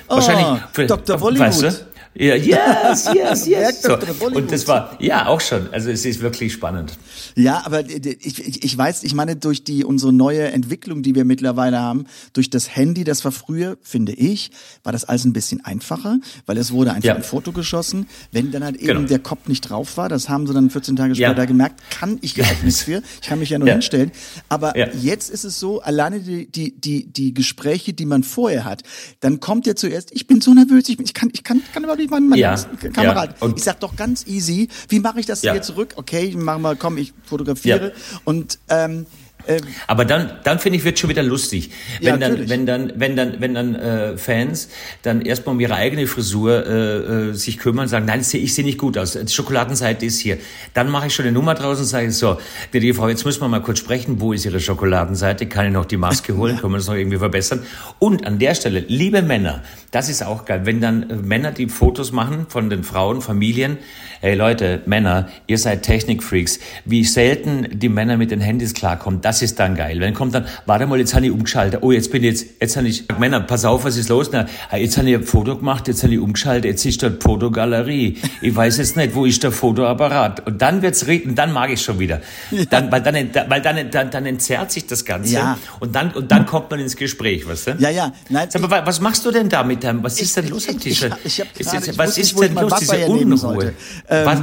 Dr. 0.77 1.19
Bollywood. 1.19 1.47
Weißt 1.47 1.63
du? 1.63 1.90
Ja, 2.13 2.35
yes, 2.35 3.09
yes, 3.15 3.47
yes. 3.47 3.83
So. 3.83 3.97
Und 4.35 4.51
das 4.51 4.67
war, 4.67 4.97
ja, 5.01 5.27
auch 5.27 5.41
schon. 5.41 5.73
Also 5.73 5.91
es 5.91 6.05
ist 6.05 6.21
wirklich 6.21 6.53
spannend. 6.53 6.99
Ja, 7.37 7.63
aber 7.65 7.89
ich, 7.89 8.65
ich, 8.65 8.77
weiß, 8.77 9.05
ich 9.05 9.15
meine, 9.15 9.37
durch 9.37 9.63
die 9.63 9.85
unsere 9.85 10.13
neue 10.13 10.51
Entwicklung, 10.51 11.03
die 11.05 11.15
wir 11.15 11.25
mittlerweile 11.25 11.79
haben, 11.79 12.07
durch 12.33 12.51
das 12.51 12.75
Handy, 12.75 13.05
das 13.05 13.25
war 13.25 13.31
früher, 13.31 13.79
finde 13.81 14.13
ich, 14.13 14.51
war 14.83 14.93
das 14.93 15.05
alles 15.05 15.25
ein 15.25 15.33
bisschen 15.33 15.65
einfacher, 15.65 16.19
weil 16.47 16.59
es 16.59 16.73
wurde 16.73 16.91
einfach 16.93 17.05
Ja. 17.07 17.15
ein 17.15 17.23
Foto 17.23 17.53
geschossen. 17.53 18.09
Wenn 18.33 18.51
dann 18.51 18.65
halt 18.65 18.77
eben 18.77 18.87
Genau. 18.89 19.09
der 19.09 19.21
Kopf 19.21 19.47
nicht 19.47 19.61
drauf 19.71 19.97
war, 19.97 20.09
das 20.09 20.29
haben 20.29 20.49
sie 20.49 20.53
dann 20.53 20.69
14 20.69 20.97
Tage 20.97 21.15
Ja. 21.15 21.29
später 21.31 21.47
gemerkt, 21.47 21.81
kann 21.91 22.19
ich 22.23 22.35
ja 22.37 22.45
auch 22.45 22.63
nichts 22.65 22.83
für. 22.83 23.03
Ich 23.23 23.29
kann 23.29 23.39
mich 23.39 23.51
ja 23.51 23.59
nur 23.61 23.69
Ja. 23.69 23.75
hinstellen. 23.75 24.11
Aber 24.49 24.77
Ja. 24.77 24.89
jetzt 25.01 25.31
ist 25.31 25.45
es 25.45 25.61
so, 25.61 25.81
alleine 25.81 26.19
die, 26.19 26.51
die, 26.51 26.73
die, 26.79 27.07
die 27.07 27.33
Gespräche, 27.35 27.93
die 27.93 28.05
man 28.05 28.25
vorher 28.25 28.65
hat, 28.65 28.83
dann 29.21 29.39
kommt 29.39 29.65
ja 29.69 29.77
zuerst, 29.77 30.11
ich 30.13 30.27
bin 30.27 30.41
so 30.41 30.53
nervös, 30.55 30.89
ich, 30.89 30.97
bin, 30.97 31.07
ich 31.07 31.15
kann, 31.15 31.31
ich 31.33 31.45
kann, 31.45 31.63
kann 31.73 31.85
überhaupt 31.85 32.00
nicht, 32.01 32.11
mein, 32.11 32.29
mein 32.29 32.39
Ja. 32.39 32.57
Kamerad. 32.93 33.31
Ja. 33.31 33.47
Und- 33.47 33.59
ich 33.59 33.65
sag 33.65 33.81
doch 33.81 33.95
ganz 33.97 34.27
easy, 34.27 34.69
wie 34.89 35.01
mache 35.01 35.21
ich 35.21 35.27
das 35.27 35.43
Ja. 35.43 35.53
hier 35.53 35.63
zurück? 35.63 35.95
Okay, 35.97 36.35
machen 36.37 36.63
wir, 36.63 36.77
komm, 36.77 36.99
ich 36.99 37.13
fotografiere. 37.25 37.89
Ja. 37.89 38.21
Und 38.25 38.59
ähm, 38.69 39.07
Ähm, 39.47 39.61
Aber 39.87 40.05
dann, 40.05 40.31
dann 40.45 40.59
finde 40.59 40.79
ich, 40.79 40.85
wird 40.85 40.99
schon 40.99 41.11
wieder 41.11 41.23
lustig. 41.23 41.71
Wenn 42.01 42.09
Ja, 42.09 42.17
dann, 42.17 42.49
wenn 42.49 42.67
dann, 42.67 42.93
wenn 42.97 43.17
dann, 43.17 43.41
wenn 43.41 43.55
dann 43.55 43.75
äh, 43.75 44.17
Fans 44.17 44.69
dann 45.03 45.23
erstmal 45.23 45.55
um 45.55 45.61
ihre 45.61 45.75
eigene 45.75 46.07
Frisur 46.07 46.67
äh, 46.67 47.31
äh, 47.31 47.33
sich 47.35 47.59
kümmern 47.59 47.85
und 47.85 47.89
sagen, 47.89 48.07
nein, 48.07 48.21
ich 48.21 48.29
sehe 48.29 48.41
ich 48.41 48.55
seh 48.55 48.63
nicht 48.63 48.79
gut 48.79 48.99
aus. 48.99 49.13
Die 49.13 49.33
Schokoladenseite 49.33 50.07
ist 50.07 50.19
hier. 50.19 50.39
Dann 50.75 50.91
mache 50.91 51.09
ich 51.09 51.15
schon 51.15 51.25
eine 51.25 51.33
Nummer 51.33 51.55
draus 51.55 51.79
und 51.79 51.87
sage 51.87 52.11
so, 52.13 52.39
die 52.73 52.93
Frau, 52.93 53.09
jetzt 53.09 53.25
müssen 53.25 53.41
wir 53.41 53.49
mal 53.49 53.63
kurz 53.63 53.79
sprechen. 53.79 54.21
Wo 54.21 54.33
ist 54.33 54.45
Ihre 54.45 54.61
Schokoladenseite? 54.61 55.47
Kann 55.47 55.67
ich 55.67 55.73
noch 55.73 55.87
die 55.87 55.97
Maske 55.97 56.37
holen? 56.37 56.57
Können 56.61 56.73
wir 56.73 56.79
das 56.79 56.87
noch 56.87 56.95
irgendwie 56.95 57.19
verbessern? 57.19 57.63
Und 57.99 58.27
an 58.27 58.39
der 58.39 58.55
Stelle, 58.55 58.85
liebe 58.87 59.23
Männer, 59.23 59.63
das 59.91 60.09
ist 60.09 60.25
auch 60.25 60.45
geil, 60.45 60.63
wenn 60.65 60.81
dann 60.81 61.11
äh, 61.11 61.17
Männer 61.17 61.53
die 61.53 61.69
Fotos 61.69 62.13
machen 62.13 62.47
von 62.49 62.71
den 62.71 62.85
Frauen, 62.85 63.21
Familien. 63.21 63.79
Hey 64.23 64.35
Leute, 64.35 64.83
Männer, 64.85 65.31
ihr 65.47 65.57
seid 65.57 65.83
Technikfreaks. 65.83 66.59
Wie 66.85 67.05
selten 67.05 67.67
die 67.73 67.89
Männer 67.89 68.19
mit 68.19 68.31
den 68.31 68.43
Handys 68.43 68.75
klarkommen, 68.75 69.23
das 69.23 69.41
ist 69.41 69.59
dann 69.59 69.77
geil. 69.77 69.99
Wenn 69.99 70.13
kommt 70.13 70.35
dann, 70.35 70.45
warte 70.67 70.87
mal, 70.87 70.99
jetzt 70.99 71.15
habe 71.15 71.25
ich 71.25 71.33
umgeschaltet. 71.33 71.81
Oh, 71.83 71.91
jetzt 71.91 72.13
bin 72.13 72.23
ich 72.23 72.29
jetzt, 72.33 72.47
jetzt 72.61 72.77
habe 72.77 72.87
ich, 72.87 73.05
Männer, 73.19 73.41
pass 73.41 73.65
auf, 73.65 73.85
was 73.85 73.97
ist 73.97 74.11
los? 74.11 74.29
Na, 74.31 74.45
ah, 74.71 74.77
jetzt 74.77 74.99
habe 74.99 75.09
ich 75.09 75.15
ein 75.17 75.23
Foto 75.25 75.57
gemacht, 75.57 75.89
jetzt 75.89 76.03
habe 76.03 76.13
ich 76.13 76.19
umgeschaltet, 76.21 76.67
jetzt 76.67 76.85
ist 76.85 77.03
dort 77.03 77.23
Fotogalerie. 77.23 78.19
Ich 78.43 78.55
weiß 78.55 78.77
jetzt 78.77 78.95
nicht, 78.99 79.15
wo 79.15 79.25
ist 79.25 79.43
der 79.43 79.53
Fotoapparat? 79.53 80.47
Und 80.47 80.61
dann 80.61 80.83
wird's 80.83 81.07
reden, 81.07 81.35
dann 81.35 81.55
mag 81.55 81.71
ich 81.71 81.81
schon 81.81 81.99
wieder. 81.99 82.21
Dann, 82.69 82.93
weil 82.93 83.01
dann, 83.01 83.15
weil 83.49 83.63
dann, 83.63 83.91
dann, 83.91 84.11
dann 84.11 84.27
entzerrt 84.27 84.71
sich 84.71 84.87
das 84.87 85.03
Ganze. 85.07 85.33
Ja. 85.33 85.59
Und 85.79 85.97
dann, 85.97 86.11
und 86.13 86.31
dann 86.31 86.45
kommt 86.45 86.71
man 86.71 86.79
ins 86.81 86.95
Gespräch, 86.95 87.49
weißt 87.49 87.69
du? 87.69 87.71
Ja, 87.79 87.89
ja. 87.89 88.13
Nein, 88.29 88.49
Sag 88.51 88.61
mal, 88.61 88.71
wa- 88.71 88.83
was 88.85 89.01
machst 89.01 89.25
du 89.25 89.31
denn 89.31 89.49
da 89.49 89.65
mit 89.65 89.83
deinem, 89.83 90.03
was 90.03 90.21
ist 90.21 90.37
denn 90.37 90.49
los 90.49 90.69
am 90.69 90.79
Tisch? 90.79 91.05
Ich, 91.05 91.11
ich, 91.25 91.39
ich 91.39 91.41
hab 91.41 91.59
Ist 91.59 91.73
jetzt- 91.73 91.89
ich 91.89 91.97
was 91.99 92.19
ist 92.19 92.37
nicht, 92.39 92.51
denn 92.51 92.55
los, 92.63 92.75
diese 92.81 93.07
Unruhe? 93.07 93.73
Ähm, 94.11 94.27
Was? 94.27 94.43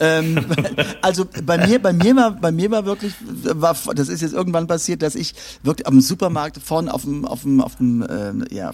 ähm, 0.00 0.44
also 1.02 1.24
bei 1.44 1.56
mir, 1.66 1.80
bei 1.80 1.92
mir 1.92 2.16
war, 2.16 2.30
bei 2.32 2.50
mir 2.52 2.70
war 2.70 2.84
wirklich, 2.84 3.14
war, 3.20 3.76
das 3.94 4.08
ist 4.08 4.20
jetzt 4.22 4.34
irgendwann 4.34 4.66
passiert, 4.66 5.02
dass 5.02 5.14
ich 5.14 5.34
wirklich 5.62 5.86
am 5.86 6.00
Supermarkt 6.00 6.58
vorne 6.58 6.92
auf 6.92 7.02
dem, 7.02 7.24
auf 7.24 7.42
dem, 7.42 7.60
auf 7.60 7.76
dem, 7.76 8.04
ähm, 8.10 8.44
ja, 8.50 8.72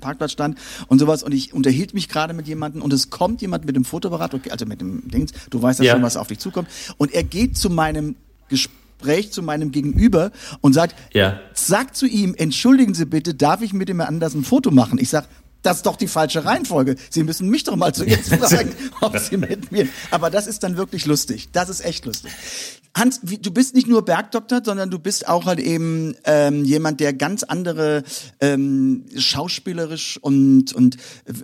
Parkplatz 0.00 0.32
stand 0.32 0.58
und 0.88 0.98
sowas 0.98 1.22
und 1.22 1.32
ich 1.32 1.52
unterhielt 1.52 1.92
mich 1.94 2.08
gerade 2.08 2.32
mit 2.34 2.46
jemandem 2.48 2.82
und 2.82 2.92
es 2.92 3.10
kommt 3.10 3.42
jemand 3.42 3.64
mit 3.66 3.76
dem 3.76 3.84
Fotoapparat, 3.84 4.50
also 4.50 4.66
mit 4.66 4.80
dem 4.80 5.08
Dings, 5.08 5.32
du 5.50 5.60
weißt 5.60 5.80
ja 5.80 5.86
Ja. 5.86 5.92
schon, 5.92 6.02
was 6.02 6.16
auf 6.16 6.28
dich 6.28 6.38
zukommt 6.38 6.68
und 6.96 7.12
er 7.12 7.22
geht 7.24 7.56
zu 7.58 7.68
meinem 7.70 8.16
Gespräch 8.48 9.30
zu 9.30 9.42
meinem 9.42 9.70
Gegenüber 9.70 10.30
und 10.60 10.72
sagt, 10.72 10.94
Ja. 11.14 11.38
sag 11.54 11.94
zu 11.94 12.06
ihm, 12.06 12.34
entschuldigen 12.36 12.94
Sie 12.94 13.04
bitte, 13.06 13.34
darf 13.34 13.62
ich 13.62 13.72
mit 13.72 13.88
dem 13.88 14.00
anders 14.00 14.34
ein 14.34 14.42
Foto 14.44 14.70
machen? 14.70 14.98
Ich 14.98 15.08
sag, 15.10 15.28
das 15.62 15.78
ist 15.78 15.86
doch 15.86 15.96
die 15.96 16.08
falsche 16.08 16.44
Reihenfolge. 16.44 16.96
Sie 17.10 17.22
müssen 17.24 17.48
mich 17.48 17.64
doch 17.64 17.76
mal 17.76 17.92
zuerst 17.94 18.28
fragen, 18.34 18.72
ob 19.00 19.18
Sie 19.18 19.36
mit 19.36 19.72
mir. 19.72 19.88
Aber 20.10 20.30
das 20.30 20.46
ist 20.46 20.62
dann 20.62 20.76
wirklich 20.76 21.04
lustig. 21.06 21.48
Das 21.52 21.68
ist 21.68 21.84
echt 21.84 22.04
lustig. 22.06 22.30
Hans, 22.96 23.20
du 23.22 23.50
bist 23.52 23.74
nicht 23.74 23.86
nur 23.86 24.04
Bergdoktor, 24.04 24.62
sondern 24.64 24.90
du 24.90 24.98
bist 24.98 25.28
auch 25.28 25.44
halt 25.46 25.60
eben 25.60 26.16
ähm, 26.24 26.64
jemand, 26.64 27.00
der 27.00 27.12
ganz 27.12 27.42
andere 27.42 28.02
ähm, 28.40 29.04
schauspielerisch 29.16 30.18
und 30.20 30.72
und 30.72 30.96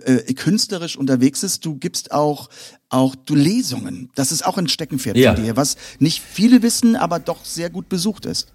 äh, 0.05 0.33
künstlerisch 0.33 0.97
unterwegs 0.97 1.43
ist. 1.43 1.63
Du 1.65 1.75
gibst 1.75 2.11
auch 2.11 2.49
auch 2.89 3.15
du 3.15 3.35
Lesungen. 3.35 4.09
Das 4.15 4.31
ist 4.31 4.45
auch 4.45 4.57
ein 4.57 4.67
Steckenpferd 4.67 5.17
Ja. 5.17 5.33
von 5.35 5.43
dir, 5.43 5.55
was 5.55 5.75
nicht 5.99 6.21
viele 6.21 6.61
wissen, 6.61 6.95
aber 6.95 7.19
doch 7.19 7.45
sehr 7.45 7.69
gut 7.69 7.89
besucht 7.89 8.25
ist. 8.25 8.47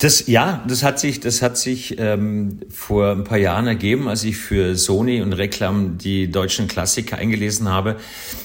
Das, 0.00 0.26
ja, 0.28 0.64
das 0.66 0.82
hat 0.82 0.98
sich, 0.98 1.20
das 1.20 1.42
hat 1.42 1.58
sich 1.58 1.96
ähm, 1.98 2.60
vor 2.70 3.10
ein 3.10 3.24
paar 3.24 3.36
Jahren 3.36 3.66
ergeben, 3.66 4.08
als 4.08 4.24
ich 4.24 4.38
für 4.38 4.74
Sony 4.74 5.20
und 5.20 5.34
Reklam 5.34 5.98
die 5.98 6.30
deutschen 6.30 6.68
Klassiker 6.68 7.18
eingelesen 7.18 7.68
habe. 7.68 7.96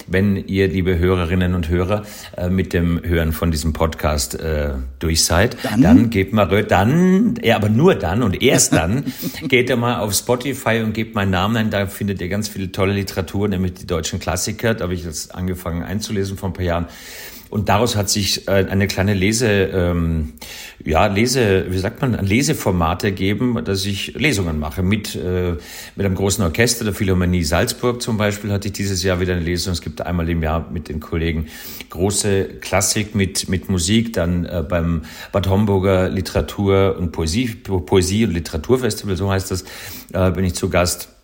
Wenn 0.06 0.36
ihr, 0.36 0.68
liebe 0.68 1.00
Hörerinnen 1.00 1.56
und 1.56 1.70
Hörer, 1.70 2.04
äh, 2.36 2.50
mit 2.50 2.74
dem 2.74 3.02
Hören 3.02 3.32
von 3.32 3.52
diesem 3.52 3.72
Podcast 3.72 4.36
äh, 4.36 4.74
durch 5.00 5.24
seid, 5.24 5.56
dann, 5.80 6.10
gebt 6.10 6.34
mal, 6.34 6.66
dann, 6.66 7.36
ja, 7.42 7.56
aber 7.56 7.70
nur 7.70 7.96
dann 7.96 8.22
und 8.22 8.42
erst 8.42 8.74
dann 8.74 9.06
geht 9.48 9.70
ihr 9.70 9.78
mal 9.78 10.00
auf 10.00 10.14
Spotify 10.14 10.82
und 10.84 10.92
gebt 10.92 11.16
meinen 11.16 11.32
Namen 11.32 11.56
ein. 11.56 11.70
Da 11.70 11.88
findet 11.88 12.20
ihr 12.20 12.28
ganz 12.28 12.50
viele 12.50 12.74
tolle 12.74 12.92
Literatur, 12.92 13.48
nämlich 13.48 13.76
die 13.76 13.88
deutschen 13.88 14.20
Klassiker. 14.20 14.74
Da 14.74 14.84
habe 14.84 14.94
ich 14.94 15.06
jetzt 15.06 15.34
angefangen 15.34 15.84
einzulesen 15.84 16.36
vor 16.36 16.50
ein 16.50 16.54
paar 16.54 16.66
Jahren. 16.66 16.88
Und 17.50 17.70
daraus 17.70 17.96
hat 17.96 18.10
sich 18.10 18.48
äh, 18.48 18.52
eine 18.52 18.88
kleine 18.88 19.14
Lese, 19.14 19.48
ähm, 19.48 20.34
ja, 20.84 21.08
Lese, 21.08 21.66
wie 21.70 21.78
sagt 21.78 22.02
man, 22.02 22.16
ein 22.16 22.26
Leseformat 22.26 23.04
ergeben, 23.04 23.64
dass 23.64 23.86
ich 23.86 24.14
Lesungen 24.16 24.60
mache 24.60 24.84
mit, 24.84 25.16
äh, 25.16 25.56
mit 25.96 26.06
einem 26.06 26.16
großen 26.16 26.44
Orchester, 26.44 26.84
der 26.84 26.94
Philharmonie 26.94 27.44
Salzburg 27.44 28.02
zum 28.02 28.18
Beispiel, 28.18 28.52
hatte 28.52 28.68
ich 28.68 28.74
dieses 28.74 29.04
Jahr 29.04 29.20
wieder 29.20 29.34
eine 29.34 29.44
Lesung. 29.44 29.74
Es 29.74 29.82
gibt 29.82 30.02
einmal 30.02 30.28
im 30.30 30.44
Jahr 30.44 30.70
mit 30.72 30.90
den 30.90 31.00
Kollegen 31.00 31.48
große 31.90 32.46
Klassik 32.62 33.16
mit, 33.16 33.48
mit 33.48 33.70
Musik, 33.70 34.14
dann 34.14 34.46
äh, 34.46 34.64
beim 34.68 35.04
Bad 35.32 35.48
Homburger 35.48 36.10
Literatur 36.10 36.98
und 37.00 37.12
Poesie, 37.12 37.48
Poesie 37.56 38.26
und 38.26 38.34
Literaturfestival, 38.34 39.16
so 39.16 39.32
heißt 39.32 39.52
das, 39.52 39.64
äh, 40.14 40.32
bin 40.32 40.46
ich 40.46 40.56
zu 40.56 40.70
Gast. 40.70 41.15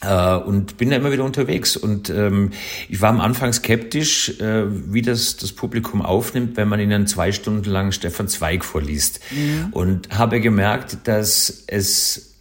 Äh, 0.00 0.36
und 0.36 0.76
bin 0.76 0.90
da 0.90 0.96
immer 0.96 1.12
wieder 1.12 1.24
unterwegs. 1.24 1.76
Und 1.76 2.10
ähm, 2.10 2.50
ich 2.88 3.00
war 3.00 3.10
am 3.10 3.20
Anfang 3.20 3.52
skeptisch, 3.52 4.40
äh, 4.40 4.64
wie 4.92 5.02
das 5.02 5.36
das 5.36 5.52
Publikum 5.52 6.02
aufnimmt, 6.02 6.56
wenn 6.56 6.68
man 6.68 6.80
ihnen 6.80 7.06
zwei 7.06 7.32
Stunden 7.32 7.68
lang 7.68 7.92
Stefan 7.92 8.28
Zweig 8.28 8.64
vorliest. 8.64 9.20
Und 9.72 10.16
habe 10.16 10.40
gemerkt, 10.40 10.98
dass 11.04 11.64
es 11.66 12.34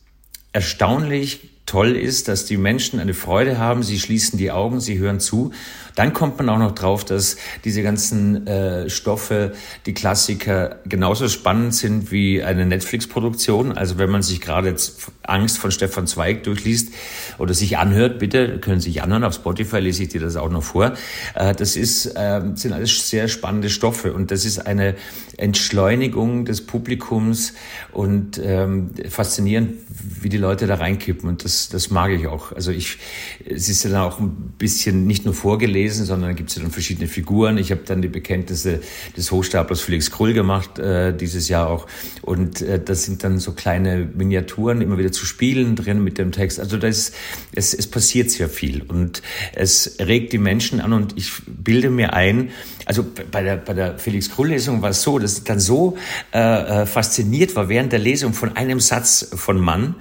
erstaunlich 0.54 1.50
toll 1.66 1.96
ist, 1.96 2.28
dass 2.28 2.46
die 2.46 2.58
Menschen 2.58 3.00
eine 3.00 3.14
Freude 3.14 3.58
haben, 3.58 3.84
sie 3.84 4.00
schließen 4.00 4.40
die 4.40 4.52
Augen, 4.52 4.80
sie 4.80 4.98
hören 4.98 5.20
zu. 5.20 5.52
Dann 5.98 6.14
kommt 6.14 6.38
man 6.38 6.48
auch 6.50 6.60
noch 6.60 6.76
drauf, 6.76 7.06
dass 7.06 7.38
diese 7.66 7.82
ganzen 7.82 8.46
äh, 8.46 8.88
Stoffe, 8.88 9.54
die 9.88 9.96
Klassiker, 9.96 10.76
genauso 10.86 11.28
spannend 11.28 11.74
sind 11.74 12.12
wie 12.12 12.44
eine 12.44 12.68
Netflix-Produktion. 12.68 13.72
Also 13.72 13.98
wenn 13.98 14.12
man 14.12 14.22
sich 14.22 14.40
gerade 14.40 14.68
jetzt 14.70 15.12
Angst 15.24 15.58
von 15.58 15.72
Stefan 15.72 16.06
Zweig 16.06 16.44
durchliest 16.44 16.94
oder 17.40 17.56
sich 17.56 17.80
anhört, 17.80 18.20
bitte 18.20 18.60
können 18.60 18.80
Sie 18.80 18.92
sich 18.92 19.02
anhören. 19.02 19.24
Auf 19.24 19.34
Spotify 19.34 19.80
lese 19.80 20.04
ich 20.04 20.10
dir 20.10 20.22
das 20.22 20.36
auch 20.36 20.52
noch 20.52 20.62
vor. 20.62 20.94
Äh, 21.34 21.56
das 21.56 21.76
ist, 21.76 22.06
äh, 22.06 22.42
sind 22.54 22.74
alles 22.74 23.10
sehr 23.10 23.28
spannende 23.28 23.72
Stoffe 23.72 24.14
und 24.14 24.30
das 24.30 24.46
ist 24.46 24.68
eine 24.68 24.94
Entschleunigung 25.38 26.46
des 26.46 26.66
Publikums 26.66 27.54
und 27.92 28.40
ähm, 28.44 28.92
faszinierend, 29.10 29.74
wie 30.22 30.30
die 30.30 30.38
Leute 30.38 30.68
da 30.68 30.76
reinkippen 30.76 31.28
und 31.28 31.44
das, 31.44 31.70
das 31.70 31.90
mag 31.90 32.12
ich 32.12 32.28
auch. 32.28 32.52
Also 32.52 32.72
ich, 32.72 32.98
es 33.46 33.68
ist 33.68 33.84
ja 33.84 34.04
auch 34.04 34.20
ein 34.20 34.54
bisschen 34.58 35.08
nicht 35.08 35.26
nur 35.26 35.34
vorgelesen, 35.34 35.87
sondern 35.94 36.36
gibt 36.36 36.50
es 36.50 36.56
ja 36.56 36.62
dann 36.62 36.72
verschiedene 36.72 37.08
Figuren. 37.08 37.58
Ich 37.58 37.72
habe 37.72 37.82
dann 37.86 38.02
die 38.02 38.08
Bekenntnisse 38.08 38.82
des 39.16 39.32
Hochstaplers 39.32 39.82
Felix 39.82 40.12
Krull 40.12 40.34
gemacht 40.34 40.80
äh, 40.80 41.16
dieses 41.16 41.50
Jahr 41.50 41.70
auch 41.70 41.88
und 42.22 42.62
äh, 42.62 42.80
das 42.84 43.04
sind 43.04 43.24
dann 43.24 43.40
so 43.40 43.54
kleine 43.54 44.08
Miniaturen 44.14 44.82
immer 44.82 44.98
wieder 44.98 45.12
zu 45.12 45.26
spielen 45.26 45.76
drin 45.76 46.04
mit 46.04 46.18
dem 46.18 46.32
Text. 46.32 46.60
Also 46.60 46.78
das, 46.78 47.12
es, 47.54 47.74
es 47.74 47.88
passiert 47.88 48.32
sehr 48.32 48.50
viel 48.50 48.82
und 48.84 49.22
es 49.54 49.98
regt 50.00 50.34
die 50.34 50.38
Menschen 50.38 50.82
an 50.82 50.94
und 50.94 51.18
ich 51.18 51.32
bilde 51.46 51.90
mir 51.90 52.14
ein, 52.14 52.50
also 52.86 53.06
bei 53.32 53.44
der, 53.44 53.58
bei 53.58 53.74
der 53.74 53.98
Felix 53.98 54.32
Krull-Lesung 54.32 54.82
war 54.82 54.92
es 54.92 55.02
so, 55.02 55.20
dass 55.20 55.40
ich 55.40 55.44
dann 55.44 55.60
so 55.60 55.98
äh, 56.34 56.40
äh, 56.40 56.86
fasziniert 56.86 57.56
war 57.56 57.68
während 57.68 57.92
der 57.92 58.00
Lesung 58.00 58.34
von 58.34 58.56
einem 58.56 58.80
Satz 58.80 59.30
von 59.36 59.60
Mann, 59.60 59.96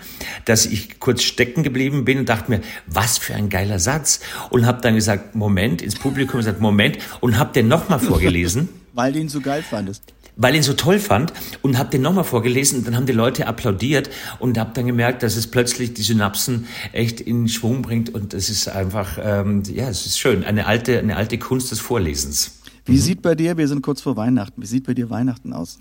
dass 0.45 0.67
ich 0.67 1.01
kurz 1.01 1.23
stecken 1.25 1.65
geblieben 1.65 2.05
bin 2.05 2.19
und 2.19 2.29
dachte 2.29 2.51
mir, 2.51 2.61
was 2.87 3.19
für 3.19 3.35
ein 3.35 3.49
geiler 3.49 3.81
Satz. 3.81 4.21
Und 4.51 4.67
habe 4.67 4.81
dann 4.83 4.95
gesagt, 4.95 5.35
Moment, 5.35 5.76
ins 5.83 5.97
Publikum 5.97 6.39
gesagt, 6.39 6.61
Moment, 6.61 6.99
und 7.21 7.39
habe 7.39 7.53
den 7.53 7.69
nochmal 7.69 7.99
vorgelesen 7.99 8.69
Weil 8.95 9.13
du 9.13 9.19
ihn 9.19 9.29
so 9.29 9.41
geil 9.41 9.63
fandest. 9.63 10.03
weil 10.37 10.55
ich 10.55 10.61
ihn 10.61 10.63
so 10.63 10.73
toll 10.73 10.99
fand 10.99 11.33
und 11.61 11.77
habe 11.79 11.91
den 11.91 12.01
nochmal 12.01 12.25
vorgelesen 12.25 12.79
und 12.79 12.87
dann 12.87 12.97
haben 12.97 13.05
die 13.07 13.13
Leute 13.13 13.47
applaudiert 13.47 14.09
und 14.39 14.59
habe 14.59 14.71
dann 14.75 14.87
gemerkt, 14.87 15.23
dass 15.23 15.37
es 15.37 15.47
plötzlich 15.47 15.93
die 15.93 16.03
Synapsen 16.03 16.67
echt 16.93 17.21
in 17.21 17.47
Schwung 17.49 17.83
bringt 17.83 18.15
und 18.15 18.33
es 18.33 18.49
ist 18.49 18.69
einfach, 18.69 19.19
ähm, 19.23 19.63
ja, 19.67 19.89
es 19.89 20.07
ist 20.07 20.19
schön, 20.19 20.45
eine 20.45 20.67
alte, 20.67 20.99
eine 20.99 21.17
alte 21.17 21.37
Kunst 21.39 21.71
des 21.73 21.81
Vorlesens. 21.81 22.61
Wie 22.87 22.99
sieht 22.99 23.21
bei 23.21 23.35
dir, 23.35 23.57
wir 23.59 23.69
sind 23.69 23.83
kurz 23.83 24.01
vor 24.01 24.17
Weihnachten, 24.17 24.63
wie 24.63 24.67
sieht 24.67 24.87
bei 24.87 24.95
dir 24.95 25.11
Weihnachten 25.11 25.53
aus? 25.53 25.79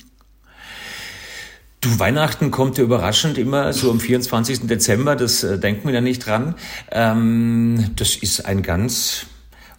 Du, 1.82 2.00
Weihnachten 2.00 2.50
kommt 2.50 2.78
ja 2.80 2.84
überraschend 2.84 3.38
immer 3.38 3.72
so 3.72 3.92
am 3.92 4.00
24. 4.00 4.62
Dezember, 4.68 5.16
das 5.16 5.44
äh, 5.44 5.60
denkt 5.60 5.86
man 5.86 5.94
ja 5.94 6.02
nicht 6.02 6.26
dran. 6.26 6.56
Ähm, 6.92 7.92
das 7.96 8.16
ist 8.16 8.46
ein 8.46 8.64
ganz 8.64 9.28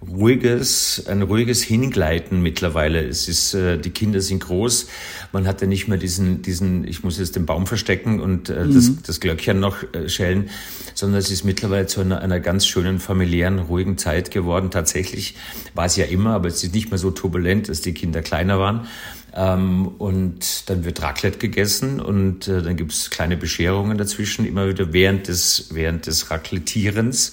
ruhiges, 0.06 1.04
ein 1.06 1.22
ruhiges 1.22 1.62
Hingleiten 1.62 2.42
mittlerweile. 2.42 3.00
Es 3.06 3.28
ist, 3.28 3.54
äh, 3.54 3.78
die 3.78 3.90
Kinder 3.90 4.20
sind 4.20 4.40
groß, 4.40 4.88
man 5.32 5.46
hat 5.46 5.61
ja 5.61 5.66
nicht 5.66 5.88
mehr 5.88 5.98
diesen, 5.98 6.42
diesen, 6.42 6.87
ich 6.87 7.02
muss 7.02 7.18
jetzt 7.18 7.37
den 7.37 7.46
Baum 7.46 7.66
verstecken 7.66 8.20
und 8.20 8.48
äh, 8.48 8.68
das, 8.68 8.90
das 9.02 9.20
Glöckchen 9.20 9.59
noch 9.59 9.82
äh, 9.94 10.09
schellen, 10.09 10.50
sondern 10.94 11.18
es 11.18 11.30
ist 11.30 11.44
mittlerweile 11.44 11.87
zu 11.87 12.00
einer, 12.00 12.20
einer 12.20 12.40
ganz 12.40 12.66
schönen 12.66 13.00
familiären, 13.00 13.59
ruhigen 13.59 13.98
Zeit 13.98 14.30
geworden. 14.30 14.70
Tatsächlich 14.70 15.35
war 15.74 15.87
es 15.87 15.96
ja 15.96 16.04
immer, 16.04 16.35
aber 16.35 16.48
es 16.48 16.62
ist 16.62 16.74
nicht 16.74 16.90
mehr 16.90 16.98
so 16.98 17.11
turbulent, 17.11 17.68
dass 17.68 17.80
die 17.80 17.94
Kinder 17.94 18.22
kleiner 18.22 18.59
waren. 18.59 18.87
Ähm, 19.35 19.88
und 19.98 20.70
dann 20.70 20.85
wird 20.85 21.02
Raclette 21.02 21.38
gegessen 21.38 22.00
und 22.00 22.48
äh, 22.48 22.62
dann 22.62 22.76
gibt's 22.76 23.11
kleine 23.11 23.37
Bescherungen 23.37 23.98
dazwischen, 23.98 24.46
immer 24.46 24.68
wieder 24.68 24.92
während 24.94 25.28
des, 25.28 25.68
während 25.72 26.06
des 26.06 26.30
Raclettierens. 26.30 27.32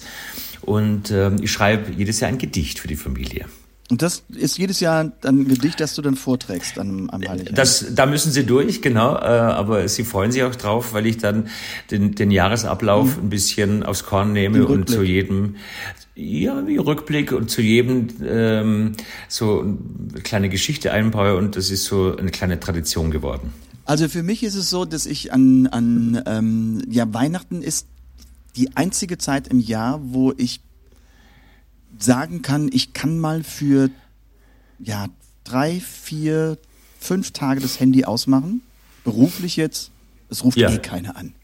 Und 0.64 1.10
ähm, 1.10 1.36
ich 1.42 1.52
schreibe 1.52 1.92
jedes 1.92 2.20
Jahr 2.20 2.30
ein 2.30 2.38
Gedicht 2.38 2.78
für 2.78 2.88
die 2.88 2.96
Familie. 2.96 3.46
Und 3.90 4.00
das 4.00 4.22
ist 4.34 4.56
jedes 4.56 4.80
Jahr 4.80 5.12
ein 5.24 5.46
Gedicht, 5.46 5.78
das 5.78 5.94
du 5.94 6.00
dann 6.00 6.16
vorträgst 6.16 6.78
am, 6.78 7.10
am 7.10 7.20
Heiligabend. 7.20 7.58
Das, 7.58 7.94
da 7.94 8.06
müssen 8.06 8.32
sie 8.32 8.46
durch, 8.46 8.80
genau. 8.80 9.14
Äh, 9.16 9.18
aber 9.18 9.86
sie 9.88 10.04
freuen 10.04 10.32
sich 10.32 10.42
auch 10.42 10.54
drauf, 10.54 10.94
weil 10.94 11.06
ich 11.06 11.18
dann 11.18 11.48
den, 11.90 12.14
den 12.14 12.30
Jahresablauf 12.30 13.18
mhm. 13.18 13.24
ein 13.24 13.30
bisschen 13.30 13.82
aufs 13.82 14.04
Korn 14.04 14.32
nehme 14.32 14.66
und 14.66 14.88
zu 14.88 15.02
jedem, 15.02 15.56
ja, 16.14 16.66
wie 16.66 16.78
Rückblick 16.78 17.32
und 17.32 17.50
zu 17.50 17.60
jedem 17.60 18.08
ähm, 18.26 18.92
so 19.28 19.60
eine 19.60 20.22
kleine 20.22 20.48
Geschichte 20.48 20.90
einbaue 20.92 21.36
und 21.36 21.56
das 21.56 21.70
ist 21.70 21.84
so 21.84 22.16
eine 22.16 22.30
kleine 22.30 22.58
Tradition 22.60 23.10
geworden. 23.10 23.52
Also 23.84 24.08
für 24.08 24.22
mich 24.22 24.42
ist 24.42 24.54
es 24.54 24.70
so, 24.70 24.86
dass 24.86 25.04
ich 25.04 25.30
an, 25.32 25.66
an 25.66 26.22
ähm, 26.24 26.82
ja, 26.88 27.12
Weihnachten 27.12 27.60
ist 27.60 27.86
die 28.56 28.76
einzige 28.76 29.18
Zeit 29.18 29.48
im 29.48 29.60
Jahr, 29.60 30.00
wo 30.02 30.32
ich 30.36 30.60
sagen 31.98 32.42
kann, 32.42 32.68
ich 32.72 32.92
kann 32.92 33.18
mal 33.18 33.42
für 33.42 33.90
ja 34.78 35.08
drei, 35.44 35.80
vier, 35.80 36.58
fünf 36.98 37.32
Tage 37.32 37.60
das 37.60 37.80
Handy 37.80 38.04
ausmachen. 38.04 38.62
Beruflich 39.04 39.56
jetzt, 39.56 39.90
es 40.30 40.44
ruft 40.44 40.56
ja. 40.56 40.70
eh 40.70 40.78
keiner 40.78 41.16
an. 41.16 41.34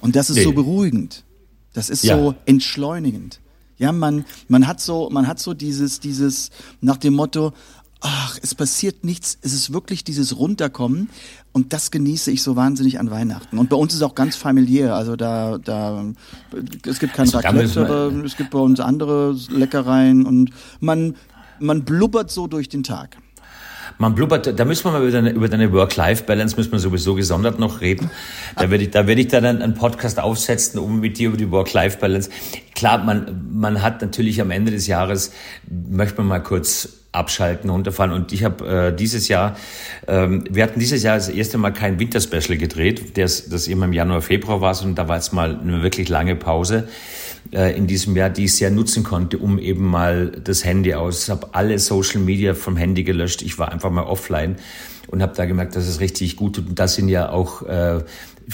Und 0.00 0.16
das 0.16 0.30
ist 0.30 0.36
nee. 0.36 0.44
so 0.44 0.52
beruhigend. 0.52 1.24
Das 1.72 1.90
ist 1.90 2.04
ja. 2.04 2.16
so 2.16 2.34
entschleunigend. 2.46 3.40
Ja, 3.78 3.92
man, 3.92 4.24
man 4.48 4.66
hat 4.66 4.80
so, 4.80 5.10
man 5.10 5.26
hat 5.26 5.38
so 5.38 5.52
dieses, 5.52 6.00
dieses 6.00 6.50
nach 6.80 6.96
dem 6.96 7.14
Motto, 7.14 7.52
ach, 8.00 8.38
es 8.42 8.54
passiert 8.54 9.04
nichts, 9.04 9.38
es 9.42 9.52
ist 9.52 9.72
wirklich 9.72 10.04
dieses 10.04 10.36
Runterkommen 10.36 11.10
und 11.52 11.72
das 11.72 11.90
genieße 11.90 12.30
ich 12.30 12.42
so 12.42 12.56
wahnsinnig 12.56 12.98
an 12.98 13.10
Weihnachten. 13.10 13.58
Und 13.58 13.70
bei 13.70 13.76
uns 13.76 13.92
ist 13.92 14.00
es 14.00 14.02
auch 14.02 14.14
ganz 14.14 14.36
familiär, 14.36 14.94
also 14.94 15.16
da, 15.16 15.58
da, 15.58 16.04
es 16.86 16.98
gibt 16.98 17.14
kein 17.14 17.26
also 17.26 17.38
Raclette, 17.38 17.80
aber 17.80 18.24
es 18.24 18.36
gibt 18.36 18.50
bei 18.50 18.58
uns 18.58 18.80
andere 18.80 19.36
Leckereien 19.48 20.26
und 20.26 20.50
man, 20.80 21.14
man 21.58 21.84
blubbert 21.84 22.30
so 22.30 22.46
durch 22.46 22.68
den 22.68 22.82
Tag. 22.82 23.16
Man 23.98 24.14
blubbert, 24.14 24.58
da 24.58 24.64
müssen 24.64 24.84
wir 24.84 24.92
mal 24.92 25.02
über 25.02 25.10
deine, 25.10 25.30
über 25.30 25.48
deine 25.48 25.72
Work-Life-Balance 25.72 26.56
müssen 26.56 26.72
wir 26.72 26.78
sowieso 26.78 27.14
gesondert 27.14 27.58
noch 27.58 27.80
reden. 27.80 28.10
Da 28.56 28.70
werde 28.70 28.84
ich, 28.84 28.90
da 28.90 29.06
werde 29.06 29.20
ich 29.20 29.28
dann 29.28 29.44
einen, 29.44 29.74
Podcast 29.74 30.18
aufsetzen, 30.18 30.80
um 30.80 31.00
mit 31.00 31.18
dir 31.18 31.28
über 31.28 31.36
die 31.36 31.50
Work-Life-Balance. 31.50 32.30
Klar, 32.74 33.04
man, 33.04 33.48
man 33.52 33.82
hat 33.82 34.02
natürlich 34.02 34.40
am 34.40 34.50
Ende 34.50 34.70
des 34.70 34.86
Jahres, 34.86 35.32
möchte 35.68 36.18
man 36.18 36.28
mal 36.28 36.42
kurz 36.42 36.88
abschalten, 37.12 37.70
runterfahren. 37.70 38.12
Und 38.12 38.32
ich 38.32 38.44
habe 38.44 38.88
äh, 38.88 38.96
dieses 38.96 39.28
Jahr, 39.28 39.56
ähm, 40.06 40.44
wir 40.50 40.62
hatten 40.62 40.78
dieses 40.78 41.02
Jahr 41.02 41.16
das 41.16 41.28
erste 41.28 41.58
Mal 41.58 41.72
kein 41.72 41.98
Winterspecial 41.98 42.58
gedreht, 42.58 43.16
das, 43.16 43.48
das 43.48 43.68
immer 43.68 43.86
im 43.86 43.92
Januar, 43.92 44.22
Februar 44.22 44.60
war, 44.60 44.74
sondern 44.74 44.94
da 44.96 45.08
war 45.08 45.16
jetzt 45.16 45.32
mal 45.32 45.58
eine 45.58 45.82
wirklich 45.82 46.08
lange 46.08 46.36
Pause 46.36 46.88
in 47.52 47.86
diesem 47.86 48.16
Jahr, 48.16 48.30
die 48.30 48.44
ich 48.44 48.54
sehr 48.54 48.70
nutzen 48.70 49.04
konnte, 49.04 49.38
um 49.38 49.58
eben 49.58 49.84
mal 49.84 50.30
das 50.42 50.64
Handy 50.64 50.94
aus. 50.94 51.24
Ich 51.24 51.30
habe 51.30 51.48
alle 51.52 51.78
Social 51.78 52.20
Media 52.20 52.54
vom 52.54 52.76
Handy 52.76 53.04
gelöscht. 53.04 53.42
Ich 53.42 53.58
war 53.58 53.70
einfach 53.70 53.90
mal 53.90 54.04
offline 54.04 54.56
und 55.08 55.22
habe 55.22 55.34
da 55.36 55.44
gemerkt, 55.44 55.76
dass 55.76 55.86
es 55.86 56.00
richtig 56.00 56.36
gut 56.36 56.56
tut. 56.56 56.68
Und 56.68 56.78
das 56.78 56.96
sind 56.96 57.08
ja 57.08 57.28
auch 57.28 57.62
äh, 57.62 58.02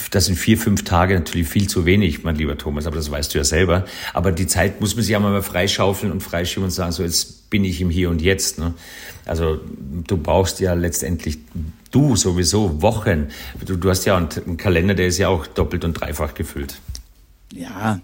das 0.09 0.25
sind 0.25 0.35
vier, 0.35 0.57
fünf 0.57 0.83
Tage 0.83 1.13
natürlich 1.13 1.47
viel 1.47 1.67
zu 1.67 1.85
wenig, 1.85 2.23
mein 2.23 2.35
lieber 2.35 2.57
Thomas, 2.57 2.87
aber 2.87 2.95
das 2.95 3.11
weißt 3.11 3.33
du 3.33 3.37
ja 3.37 3.43
selber. 3.43 3.85
Aber 4.13 4.31
die 4.31 4.47
Zeit 4.47 4.81
muss 4.81 4.95
man 4.95 5.03
sich 5.03 5.11
ja 5.11 5.19
mal 5.19 5.41
freischaufeln 5.41 6.11
und 6.11 6.21
freischieben 6.21 6.63
und 6.63 6.71
sagen, 6.71 6.91
so 6.91 7.03
jetzt 7.03 7.49
bin 7.49 7.63
ich 7.63 7.79
im 7.79 7.89
Hier 7.89 8.09
und 8.09 8.21
Jetzt. 8.21 8.57
Ne? 8.57 8.73
Also 9.25 9.59
du 10.07 10.17
brauchst 10.17 10.59
ja 10.59 10.73
letztendlich, 10.73 11.37
du 11.91 12.15
sowieso 12.15 12.81
Wochen. 12.81 13.27
Du, 13.63 13.75
du 13.75 13.89
hast 13.89 14.05
ja 14.05 14.17
einen 14.17 14.57
Kalender, 14.57 14.95
der 14.95 15.07
ist 15.07 15.19
ja 15.19 15.27
auch 15.27 15.45
doppelt 15.45 15.85
und 15.85 15.93
dreifach 15.93 16.33
gefüllt. 16.33 16.79
Ja, 17.53 18.01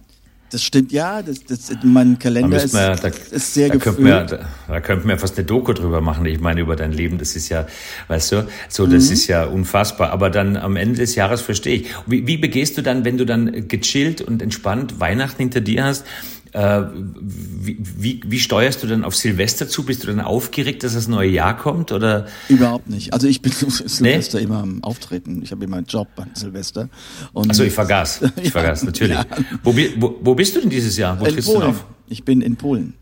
das 0.50 0.64
stimmt, 0.64 0.92
ja. 0.92 1.22
Das, 1.22 1.44
das, 1.44 1.72
mein 1.84 2.18
Kalender 2.20 2.64
ist, 2.64 2.74
wir, 2.74 2.96
da, 2.96 3.08
ist 3.08 3.54
sehr 3.54 3.70
da 3.70 3.76
gefüllt. 3.76 3.96
Könnten 3.96 4.06
wir, 4.06 4.24
da, 4.24 4.46
da 4.68 4.80
könnten 4.82 5.08
wir 5.08 5.18
fast 5.18 5.38
eine 5.38 5.46
Doku 5.46 5.74
drüber 5.74 6.02
machen. 6.02 6.26
Ich 6.26 6.40
meine, 6.40 6.62
über 6.62 6.76
dein 6.76 6.92
Leben, 6.92 7.18
das 7.18 7.36
ist 7.36 7.50
ja, 7.50 7.68
weißt 8.08 8.32
du, 8.32 8.48
so, 8.68 8.86
das 8.86 9.08
mhm. 9.08 9.14
ist 9.14 9.28
ja 9.28 9.46
unfassbar. 9.46 10.12
Aber 10.12 10.30
dann 10.30 10.58
am 10.58 10.76
Ende 10.76 10.98
des 10.98 11.16
Jahres 11.16 11.42
verstehe 11.42 11.76
ich. 11.76 11.88
Wie, 12.08 12.28
wie 12.28 12.38
begehst 12.38 12.78
du 12.78 12.82
dann, 12.82 13.06
wenn 13.06 13.18
du 13.18 13.26
dann 13.26 13.68
gechillt 13.68 14.22
und 14.22 14.42
entspannt 14.42 15.00
Weihnachten 15.00 15.38
hinter 15.38 15.62
dir 15.62 15.84
hast? 15.84 16.06
Äh, 16.54 16.82
wie, 16.94 17.78
wie, 17.80 18.22
wie 18.26 18.40
steuerst 18.40 18.82
du 18.82 18.88
dann 18.88 19.04
auf 19.04 19.16
Silvester 19.16 19.68
zu? 19.68 19.84
Bist 19.84 20.04
du 20.04 20.08
dann 20.08 20.20
aufgeregt, 20.20 20.84
dass 20.84 20.94
das 20.94 21.08
neue 21.08 21.30
Jahr 21.30 21.58
kommt? 21.58 21.92
Oder? 21.92 22.28
Überhaupt 22.48 22.90
nicht. 22.90 23.14
Also 23.14 23.28
ich 23.28 23.42
bin 23.42 23.52
Silvester 23.58 24.38
nee? 24.40 24.44
immer 24.44 24.60
am 24.60 24.84
Auftreten. 24.84 25.42
Ich 25.44 25.52
habe 25.52 25.66
immer 25.66 25.78
einen 25.78 25.86
Job 25.86 26.08
an 26.18 26.32
Silvester. 26.34 26.90
Also 27.34 27.64
ich 27.64 27.74
vergaß. 27.74 28.22
Ich 28.40 28.46
ja, 28.46 28.52
vergaß, 28.52 28.84
natürlich. 28.84 29.18
Ja. 29.18 29.26
Wo, 29.64 29.76
wo, 29.98 30.18
wo 30.22 30.36
bist 30.36 30.56
du 30.56 30.62
denn 30.62 30.70
dieses 30.70 30.96
Jahr? 30.98 31.20
Wo 31.20 31.26
in 31.26 31.34
trittst 31.34 31.50
Polen. 31.50 31.62
du 31.62 31.68
auf? 31.68 31.86
Ich 32.08 32.24
bin 32.24 32.42
in 32.42 32.56
Polen. 32.56 32.94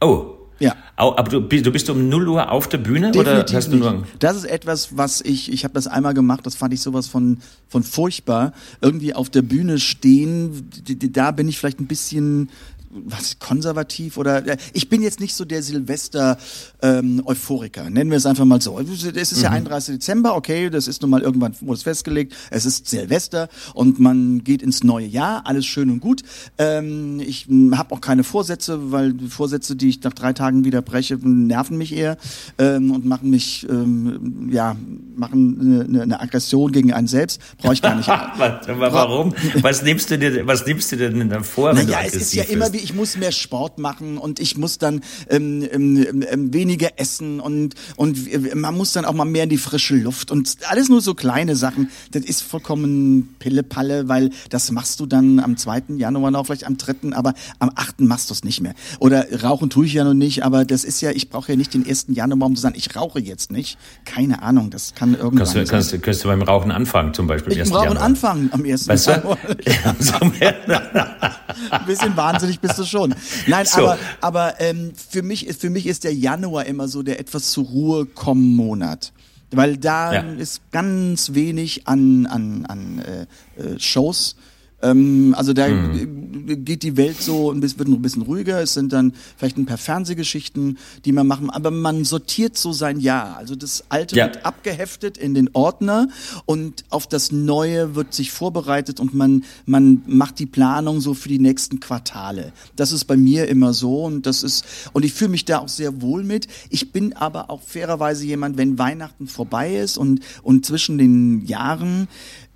Oh, 0.00 0.37
ja. 0.58 0.74
Aber 0.96 1.30
du, 1.30 1.40
du 1.40 1.70
bist 1.70 1.88
um 1.90 2.08
0 2.08 2.28
Uhr 2.28 2.50
auf 2.50 2.68
der 2.68 2.78
Bühne 2.78 3.12
Definitiv 3.12 3.44
oder 3.44 3.56
hast 3.56 3.72
du 3.72 3.76
nur? 3.76 4.04
Das 4.18 4.36
ist 4.36 4.44
etwas, 4.44 4.96
was 4.96 5.20
ich, 5.20 5.52
ich 5.52 5.64
habe 5.64 5.74
das 5.74 5.86
einmal 5.86 6.14
gemacht, 6.14 6.44
das 6.46 6.56
fand 6.56 6.74
ich 6.74 6.80
sowas 6.80 7.06
von, 7.06 7.38
von 7.68 7.82
furchtbar. 7.82 8.52
Irgendwie 8.80 9.14
auf 9.14 9.30
der 9.30 9.42
Bühne 9.42 9.78
stehen, 9.78 10.70
da 11.12 11.30
bin 11.30 11.48
ich 11.48 11.58
vielleicht 11.58 11.80
ein 11.80 11.86
bisschen 11.86 12.50
was 12.90 13.38
konservativ 13.38 14.16
oder 14.16 14.46
äh, 14.46 14.56
ich 14.72 14.88
bin 14.88 15.02
jetzt 15.02 15.20
nicht 15.20 15.34
so 15.34 15.44
der 15.44 15.62
Silvester 15.62 16.38
ähm, 16.82 17.22
Euphoriker, 17.24 17.90
nennen 17.90 18.10
wir 18.10 18.16
es 18.16 18.26
einfach 18.26 18.44
mal 18.44 18.60
so. 18.60 18.78
Es 18.78 19.04
ist 19.04 19.36
mhm. 19.36 19.42
ja 19.42 19.50
31. 19.50 19.94
Dezember, 19.96 20.34
okay, 20.34 20.70
das 20.70 20.88
ist 20.88 21.02
nun 21.02 21.10
mal 21.10 21.22
irgendwann 21.22 21.54
wurde 21.60 21.76
es 21.76 21.82
festgelegt. 21.82 22.34
Es 22.50 22.66
ist 22.66 22.88
Silvester 22.88 23.48
und 23.74 23.98
man 23.98 24.44
geht 24.44 24.62
ins 24.62 24.84
neue 24.84 25.06
Jahr, 25.06 25.42
alles 25.46 25.66
schön 25.66 25.90
und 25.90 26.00
gut. 26.00 26.22
Ähm, 26.58 27.20
ich 27.20 27.46
habe 27.72 27.94
auch 27.94 28.00
keine 28.00 28.24
Vorsätze, 28.24 28.92
weil 28.92 29.12
die 29.12 29.28
Vorsätze, 29.28 29.76
die 29.76 29.88
ich 29.88 30.02
nach 30.02 30.12
drei 30.12 30.32
Tagen 30.32 30.64
wieder 30.64 30.82
breche, 30.82 31.16
nerven 31.16 31.76
mich 31.76 31.94
eher 31.94 32.16
ähm, 32.58 32.90
und 32.90 33.04
machen 33.04 33.30
mich 33.30 33.66
ähm, 33.68 34.48
ja 34.50 34.76
machen 35.16 35.86
eine, 35.88 36.02
eine 36.02 36.20
Aggression 36.20 36.72
gegen 36.72 36.92
einen 36.92 37.08
selbst. 37.08 37.40
Brauche 37.58 37.74
ich 37.74 37.82
gar 37.82 37.94
nicht. 37.94 38.08
Warum? 38.08 39.34
Was 39.60 39.82
nimmst 39.82 40.10
du 40.10 40.18
dir 40.18 40.46
was 40.46 40.66
nimmst 40.66 40.92
du 40.92 40.96
denn 40.96 41.28
dann 41.28 41.44
vor, 41.44 41.70
wenn 41.70 41.86
naja, 41.86 41.88
du 41.88 41.94
aggressiv 41.96 42.20
es 42.20 42.28
ist 42.28 42.34
ja 42.34 42.44
immer 42.78 42.78
wie 42.78 42.84
ich 42.84 42.94
muss 42.94 43.16
mehr 43.16 43.32
Sport 43.32 43.78
machen 43.78 44.18
und 44.18 44.40
ich 44.40 44.56
muss 44.56 44.78
dann 44.78 45.00
ähm, 45.28 45.66
ähm, 45.70 46.24
ähm, 46.30 46.52
weniger 46.52 46.90
essen 46.96 47.40
und, 47.40 47.74
und 47.96 48.54
man 48.54 48.76
muss 48.76 48.92
dann 48.92 49.04
auch 49.04 49.12
mal 49.12 49.24
mehr 49.24 49.44
in 49.44 49.50
die 49.50 49.58
frische 49.58 49.96
Luft 49.96 50.30
und 50.30 50.56
alles 50.68 50.88
nur 50.88 51.00
so 51.00 51.14
kleine 51.14 51.56
Sachen. 51.56 51.90
Das 52.12 52.24
ist 52.24 52.42
vollkommen 52.42 53.34
Pillepalle, 53.38 54.08
weil 54.08 54.30
das 54.50 54.70
machst 54.70 55.00
du 55.00 55.06
dann 55.06 55.40
am 55.40 55.56
2. 55.56 55.96
Januar 55.96 56.30
noch, 56.30 56.46
vielleicht 56.46 56.64
am 56.64 56.76
3., 56.76 57.12
aber 57.12 57.34
am 57.58 57.70
8. 57.74 58.00
machst 58.00 58.30
du 58.30 58.34
es 58.34 58.44
nicht 58.44 58.60
mehr. 58.60 58.74
Oder 59.00 59.42
rauchen 59.42 59.70
tue 59.70 59.86
ich 59.86 59.94
ja 59.94 60.04
noch 60.04 60.14
nicht, 60.14 60.44
aber 60.44 60.64
das 60.64 60.84
ist 60.84 61.00
ja, 61.00 61.10
ich 61.10 61.30
brauche 61.30 61.52
ja 61.52 61.56
nicht 61.56 61.74
den 61.74 61.86
1. 61.86 62.06
Januar, 62.08 62.46
um 62.46 62.56
zu 62.56 62.62
sagen, 62.62 62.74
ich 62.76 62.94
rauche 62.96 63.20
jetzt 63.20 63.52
nicht. 63.52 63.78
Keine 64.04 64.42
Ahnung, 64.42 64.70
das 64.70 64.94
kann 64.94 65.14
irgendwann 65.14 65.38
kannst 65.38 65.54
du, 65.54 65.64
kannst, 65.64 65.90
sein. 65.90 66.00
Kannst 66.00 66.24
du 66.24 66.28
beim 66.28 66.42
Rauchen 66.42 66.70
anfangen, 66.70 67.14
zum 67.14 67.26
Beispiel 67.26 67.54
am 67.54 67.60
1. 67.60 67.68
Januar? 67.68 67.86
Rauchen 67.86 67.98
anfangen 67.98 68.50
am 68.52 68.64
1. 68.64 68.88
Weißt 68.88 69.08
du? 69.08 69.10
Januar. 69.10 69.38
Ein 71.70 71.86
bisschen 71.86 72.16
wahnsinnig 72.16 72.60
bist 72.68 72.78
du 72.78 72.84
schon. 72.84 73.14
Nein, 73.46 73.66
so. 73.66 73.82
aber, 73.82 73.98
aber 74.20 74.60
ähm, 74.60 74.92
für, 74.94 75.22
mich, 75.22 75.48
für 75.58 75.70
mich 75.70 75.86
ist 75.86 76.04
der 76.04 76.14
Januar 76.14 76.66
immer 76.66 76.88
so 76.88 77.02
der 77.02 77.18
etwas 77.20 77.50
zur 77.50 77.64
Ruhe 77.64 78.06
kommen 78.06 78.54
Monat. 78.54 79.12
Weil 79.50 79.76
da 79.78 80.12
ja. 80.12 80.20
ist 80.34 80.60
ganz 80.72 81.34
wenig 81.34 81.88
an, 81.88 82.26
an, 82.26 82.66
an 82.66 82.98
äh, 82.98 83.22
äh 83.60 83.78
Shows 83.78 84.36
ähm, 84.80 85.34
also 85.36 85.52
da 85.52 85.68
mhm. 85.68 86.64
geht 86.64 86.82
die 86.82 86.96
Welt 86.96 87.20
so 87.20 87.50
ein 87.50 87.60
bisschen, 87.60 87.78
wird 87.78 87.88
ein 87.88 88.02
bisschen 88.02 88.22
ruhiger. 88.22 88.60
Es 88.62 88.74
sind 88.74 88.92
dann 88.92 89.12
vielleicht 89.36 89.56
ein 89.56 89.66
paar 89.66 89.78
Fernsehgeschichten, 89.78 90.78
die 91.04 91.12
man 91.12 91.26
machen, 91.26 91.50
aber 91.50 91.70
man 91.70 92.04
sortiert 92.04 92.56
so 92.56 92.72
sein 92.72 93.00
Jahr. 93.00 93.36
Also 93.36 93.56
das 93.56 93.84
Alte 93.88 94.16
ja. 94.16 94.26
wird 94.26 94.44
abgeheftet 94.44 95.18
in 95.18 95.34
den 95.34 95.50
Ordner 95.52 96.08
und 96.44 96.84
auf 96.90 97.06
das 97.06 97.32
Neue 97.32 97.96
wird 97.96 98.14
sich 98.14 98.30
vorbereitet 98.30 99.00
und 99.00 99.14
man, 99.14 99.44
man 99.66 100.02
macht 100.06 100.38
die 100.38 100.46
Planung 100.46 101.00
so 101.00 101.14
für 101.14 101.28
die 101.28 101.40
nächsten 101.40 101.80
Quartale. 101.80 102.52
Das 102.76 102.92
ist 102.92 103.06
bei 103.06 103.16
mir 103.16 103.48
immer 103.48 103.72
so 103.72 104.04
und 104.04 104.26
das 104.26 104.42
ist, 104.42 104.64
und 104.92 105.04
ich 105.04 105.12
fühle 105.12 105.30
mich 105.30 105.44
da 105.44 105.58
auch 105.58 105.68
sehr 105.68 106.00
wohl 106.02 106.22
mit. 106.22 106.46
Ich 106.70 106.92
bin 106.92 107.14
aber 107.14 107.50
auch 107.50 107.62
fairerweise 107.62 108.24
jemand, 108.26 108.56
wenn 108.56 108.78
Weihnachten 108.78 109.26
vorbei 109.26 109.76
ist 109.76 109.98
und, 109.98 110.20
und 110.42 110.64
zwischen 110.64 110.98
den 110.98 111.44
Jahren, 111.46 112.06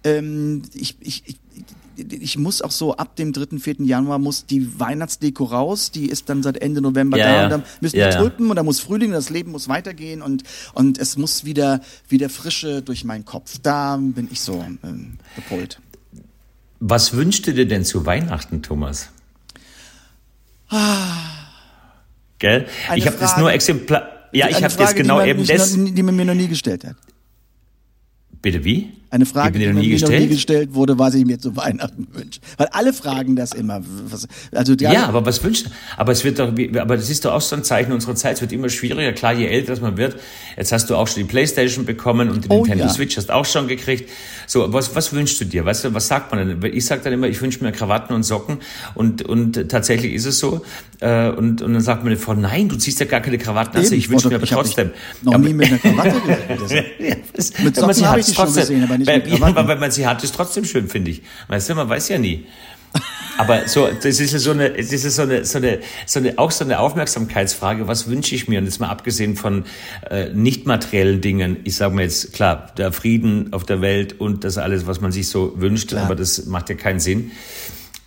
ähm, 0.04 0.62
ich, 0.74 0.96
ich, 1.00 1.22
ich 1.26 1.36
ich 1.96 2.38
muss 2.38 2.62
auch 2.62 2.70
so 2.70 2.96
ab 2.96 3.16
dem 3.16 3.32
3., 3.32 3.58
4. 3.58 3.76
Januar 3.80 4.18
muss 4.18 4.46
die 4.46 4.78
Weihnachtsdeko 4.78 5.44
raus, 5.44 5.90
die 5.90 6.06
ist 6.06 6.28
dann 6.28 6.42
seit 6.42 6.58
Ende 6.58 6.80
November 6.80 7.18
ja, 7.18 7.24
da 7.24 7.32
ja. 7.32 7.44
und 7.44 7.50
dann 7.50 7.62
müssen 7.80 7.96
ja, 7.96 8.06
wir 8.06 8.16
drücken 8.16 8.50
und 8.50 8.56
dann 8.56 8.64
muss 8.64 8.80
Frühling, 8.80 9.12
das 9.12 9.30
Leben 9.30 9.52
muss 9.52 9.68
weitergehen 9.68 10.22
und, 10.22 10.42
und 10.74 10.98
es 10.98 11.16
muss 11.16 11.44
wieder, 11.44 11.80
wieder 12.08 12.28
Frische 12.28 12.82
durch 12.82 13.04
meinen 13.04 13.24
Kopf. 13.24 13.58
Da 13.62 13.96
bin 13.96 14.28
ich 14.30 14.40
so 14.40 14.64
ähm, 14.82 15.18
gepolt. 15.36 15.80
Was 16.80 17.12
wünschst 17.12 17.46
du 17.46 17.54
dir 17.54 17.66
denn 17.66 17.84
zu 17.84 18.06
Weihnachten, 18.06 18.62
Thomas? 18.62 19.10
Ah, 20.68 21.42
Gell? 22.38 22.66
ich 22.96 23.06
habe 23.06 23.16
das 23.18 23.36
nur 23.36 23.52
exemplar. 23.52 24.08
Ja, 24.32 24.48
ich 24.48 24.64
habe 24.64 24.74
das 24.74 24.94
genau 24.94 25.20
die 25.20 25.28
eben 25.28 25.46
das. 25.46 25.72
die 25.72 26.02
man 26.02 26.16
mir 26.16 26.24
noch 26.24 26.34
nie 26.34 26.48
gestellt 26.48 26.84
hat. 26.84 26.96
Bitte 28.40 28.64
wie? 28.64 28.92
Eine 29.12 29.26
Frage, 29.26 29.52
Die 29.52 29.58
die, 29.58 29.66
mir 29.66 29.74
noch 29.74 29.80
nie 29.82 29.88
mir 29.88 30.00
noch 30.00 30.08
nie 30.08 30.14
gestellt? 30.16 30.30
gestellt 30.30 30.74
wurde, 30.74 30.98
was 30.98 31.12
ich 31.14 31.26
mir 31.26 31.38
zu 31.38 31.54
Weihnachten 31.54 32.08
wünsche. 32.12 32.40
Weil 32.56 32.68
alle 32.72 32.94
fragen 32.94 33.36
das 33.36 33.52
immer. 33.52 33.82
Also 34.52 34.74
die 34.74 34.84
Ja, 34.84 35.06
aber 35.06 35.26
was 35.26 35.44
wünscht, 35.44 35.66
aber 35.98 36.12
es 36.12 36.24
wird 36.24 36.38
doch, 36.38 36.48
aber 36.48 36.96
das 36.96 37.10
ist 37.10 37.24
doch 37.26 37.34
auch 37.34 37.40
so 37.42 37.54
ein 37.54 37.62
Zeichen 37.62 37.92
unserer 37.92 38.14
Zeit. 38.14 38.36
Es 38.36 38.40
wird 38.40 38.52
immer 38.52 38.70
schwieriger. 38.70 39.12
Klar, 39.12 39.34
je 39.34 39.46
älter 39.46 39.78
man 39.82 39.98
wird. 39.98 40.16
Jetzt 40.56 40.72
hast 40.72 40.88
du 40.88 40.96
auch 40.96 41.06
schon 41.06 41.22
die 41.24 41.28
Playstation 41.28 41.84
bekommen 41.84 42.30
und 42.30 42.46
die 42.46 42.48
Oh, 42.48 42.62
Nintendo 42.62 42.84
ja. 42.84 42.90
Switch 42.90 43.16
hast 43.18 43.30
auch 43.30 43.44
schon 43.44 43.68
gekriegt. 43.68 44.08
So, 44.46 44.72
was, 44.72 44.94
was 44.96 45.12
wünschst 45.12 45.38
du 45.42 45.44
dir? 45.44 45.64
Weißt 45.66 45.84
du, 45.84 45.92
was 45.92 46.08
sagt 46.08 46.32
man 46.34 46.60
denn? 46.60 46.72
Ich 46.74 46.86
sag 46.86 47.02
dann 47.02 47.12
immer, 47.12 47.26
ich 47.28 47.40
wünsche 47.42 47.62
mir 47.62 47.70
Krawatten 47.72 48.16
und 48.16 48.22
Socken 48.22 48.58
und, 48.94 49.22
und 49.28 49.68
tatsächlich 49.68 50.14
ist 50.14 50.24
es 50.24 50.38
so. 50.38 50.62
Äh, 51.00 51.28
Und, 51.30 51.60
und 51.60 51.72
dann 51.74 51.82
sagt 51.82 52.02
meine 52.04 52.16
Frau, 52.16 52.32
nein, 52.34 52.68
du 52.68 52.76
ziehst 52.76 52.98
ja 53.00 53.06
gar 53.06 53.20
keine 53.20 53.36
Krawatten. 53.36 53.76
Also 53.76 53.92
Eben, 53.92 53.98
ich 54.00 54.08
wünsche 54.10 54.28
mir 54.28 54.36
aber 54.36 54.46
trotzdem. 54.46 54.90
noch 55.22 55.36
nie 55.36 55.52
mit 55.52 55.66
einer 55.68 55.78
Krawatte 55.78 56.20
gesehen. 56.58 56.84
Mit 57.62 57.76
Socken 57.76 58.06
habe 58.06 58.20
ich 58.20 58.26
die 58.26 58.34
schon 58.34 58.44
trotzdem. 58.44 58.62
gesehen, 58.62 58.84
aber 58.84 59.01
nicht 59.02 59.08
weil, 59.08 59.18
mit 59.18 59.38
ja, 59.38 59.46
aber 59.46 59.68
wenn 59.68 59.80
man 59.80 59.90
sie 59.90 60.06
hat, 60.06 60.22
ist 60.24 60.34
trotzdem 60.34 60.64
schön, 60.64 60.88
finde 60.88 61.10
ich. 61.10 61.22
Weißt 61.48 61.68
du, 61.68 61.74
man 61.74 61.88
weiß 61.88 62.08
ja 62.08 62.18
nie. 62.18 62.46
Aber 63.38 63.66
so, 63.66 63.88
das 63.88 64.20
ist 64.20 64.32
ja 64.32 64.38
so 64.38 64.50
eine, 64.50 64.70
das 64.70 64.92
ist 64.92 65.04
ja 65.04 65.10
so 65.10 65.22
eine, 65.22 65.44
so 65.44 65.58
eine, 65.58 65.80
so 66.06 66.20
eine, 66.20 66.38
auch 66.38 66.50
so 66.50 66.64
eine 66.64 66.78
Aufmerksamkeitsfrage. 66.78 67.88
Was 67.88 68.08
wünsche 68.08 68.34
ich 68.34 68.48
mir? 68.48 68.58
Und 68.58 68.66
jetzt 68.66 68.78
mal 68.78 68.88
abgesehen 68.88 69.36
von 69.36 69.64
äh, 70.10 70.28
nicht 70.32 70.66
materiellen 70.66 71.20
Dingen. 71.20 71.56
Ich 71.64 71.76
sage 71.76 71.94
mir 71.94 72.02
jetzt 72.02 72.34
klar, 72.34 72.70
der 72.76 72.92
Frieden 72.92 73.52
auf 73.52 73.64
der 73.64 73.80
Welt 73.80 74.20
und 74.20 74.44
das 74.44 74.58
alles, 74.58 74.86
was 74.86 75.00
man 75.00 75.12
sich 75.12 75.28
so 75.28 75.54
wünscht. 75.56 75.94
Aber 75.94 76.14
das 76.14 76.46
macht 76.46 76.68
ja 76.68 76.74
keinen 76.74 77.00
Sinn. 77.00 77.32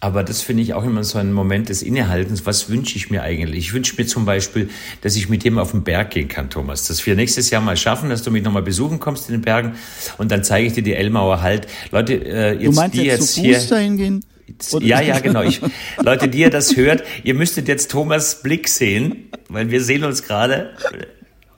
Aber 0.05 0.23
das 0.23 0.43
finde 0.43 0.61
ich 0.61 0.75
auch 0.75 0.83
immer 0.83 1.03
so 1.03 1.17
ein 1.17 1.33
Moment 1.33 1.69
des 1.69 1.81
Innehaltens. 1.81 2.45
Was 2.45 2.69
wünsche 2.69 2.95
ich 2.95 3.09
mir 3.09 3.23
eigentlich? 3.23 3.57
Ich 3.69 3.73
wünsche 3.73 3.95
mir 3.97 4.05
zum 4.05 4.23
Beispiel, 4.23 4.69
dass 5.01 5.15
ich 5.15 5.29
mit 5.29 5.43
dem 5.43 5.57
auf 5.57 5.71
den 5.71 5.83
Berg 5.83 6.11
gehen 6.11 6.27
kann, 6.27 6.51
Thomas. 6.51 6.85
Dass 6.87 7.03
wir 7.07 7.15
nächstes 7.15 7.49
Jahr 7.49 7.59
mal 7.59 7.75
schaffen, 7.75 8.09
dass 8.11 8.21
du 8.21 8.29
mich 8.29 8.43
nochmal 8.43 8.61
besuchen 8.61 8.99
kommst 8.99 9.29
in 9.29 9.33
den 9.33 9.41
Bergen 9.41 9.73
und 10.19 10.29
dann 10.29 10.43
zeige 10.43 10.67
ich 10.67 10.73
dir 10.73 10.83
die 10.83 10.93
Elmauer 10.93 11.41
halt. 11.41 11.65
Leute, 11.89 12.13
äh, 12.23 12.53
jetzt, 12.53 12.65
Du 12.67 12.71
meinst 12.73 12.95
die 12.95 13.01
jetzt, 13.01 13.19
jetzt 13.19 13.33
zu 13.33 13.41
hier. 13.41 13.55
Fuß 13.55 13.67
dahin 13.69 13.97
gehen? 13.97 14.25
Oder- 14.73 14.85
Ja, 14.85 15.01
ja, 15.01 15.17
genau. 15.17 15.41
Ich, 15.41 15.59
Leute, 16.03 16.27
die 16.27 16.37
ihr 16.37 16.51
das 16.51 16.75
hört, 16.77 17.03
ihr 17.23 17.33
müsstet 17.33 17.67
jetzt 17.67 17.89
Thomas 17.89 18.43
Blick 18.43 18.67
sehen, 18.69 19.31
weil 19.49 19.71
wir 19.71 19.81
sehen 19.83 20.03
uns 20.03 20.21
gerade. 20.21 20.69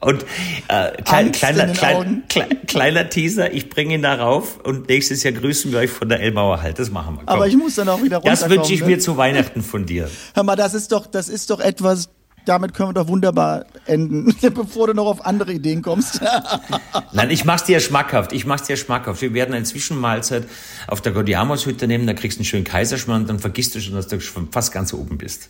Und 0.08 0.24
äh, 0.70 1.02
klein, 1.04 1.34
kleiner, 1.34 1.68
klein, 1.74 2.24
klein, 2.30 2.66
kleiner 2.66 3.10
Teaser, 3.10 3.52
ich 3.52 3.70
bringe 3.70 3.96
ihn 3.96 4.02
darauf 4.02 4.58
und 4.64 4.88
nächstes 4.88 5.22
Jahr 5.24 5.34
grüßen 5.34 5.74
wir 5.74 5.80
euch 5.80 5.90
von 5.90 6.08
der 6.08 6.22
Elmauer 6.22 6.62
halt. 6.62 6.80
Das 6.80 6.90
machen 6.90 7.16
wir. 7.16 7.26
Komm. 7.26 7.36
Aber 7.36 7.46
ich 7.46 7.58
muss 7.58 7.76
dann 7.76 7.90
auch 7.90 8.02
wieder 8.02 8.22
das 8.22 8.44
runterkommen. 8.44 8.58
wünsche 8.58 8.74
ich 8.74 8.80
ne? 8.80 8.88
mir 8.88 9.00
zu 9.00 9.18
Weihnachten 9.18 9.62
von 9.62 9.86
dir. 9.86 10.10
Hör 10.34 10.44
mal, 10.44 10.56
das 10.56 10.74
ist 10.74 10.94
doch, 10.94 11.08
das 11.08 11.28
ist 11.28 11.50
doch 11.50 11.60
etwas, 11.60 12.08
damit 12.46 12.74
können 12.74 12.88
wir 12.88 12.94
doch 12.94 13.10
wunderbar 13.10 13.66
enden, 13.86 14.34
bevor 14.54 14.88
du 14.88 14.94
noch 14.94 15.08
auf 15.08 15.26
andere 15.26 15.52
Ideen 15.52 15.82
kommst. 15.82 16.22
Nein, 17.12 17.30
ich 17.30 17.44
mach's 17.44 17.66
dir 17.66 17.82
schmackhaft. 17.82 18.32
Ich 18.32 18.46
mach's 18.46 18.64
dir 18.64 18.78
schmackhaft. 18.78 19.22
Wir 19.22 19.34
werden 19.34 19.54
eine 19.54 19.66
Zwischenmahlzeit 19.66 20.46
auf 20.88 21.02
der 21.02 21.12
Gaudiamus-Hütte 21.12 21.86
nehmen, 21.86 22.08
da 22.08 22.14
kriegst 22.14 22.38
du 22.38 22.44
einen 22.44 22.46
schönen 22.46 22.64
Kaiserschmarrn, 22.64 23.28
dann 23.28 23.40
vergisst 23.40 23.76
du 23.76 23.82
schon, 23.82 23.96
dass 23.96 24.08
du 24.08 24.22
schon 24.22 24.54
fast 24.54 24.72
ganz 24.72 24.94
oben 24.94 25.18
bist. 25.18 25.50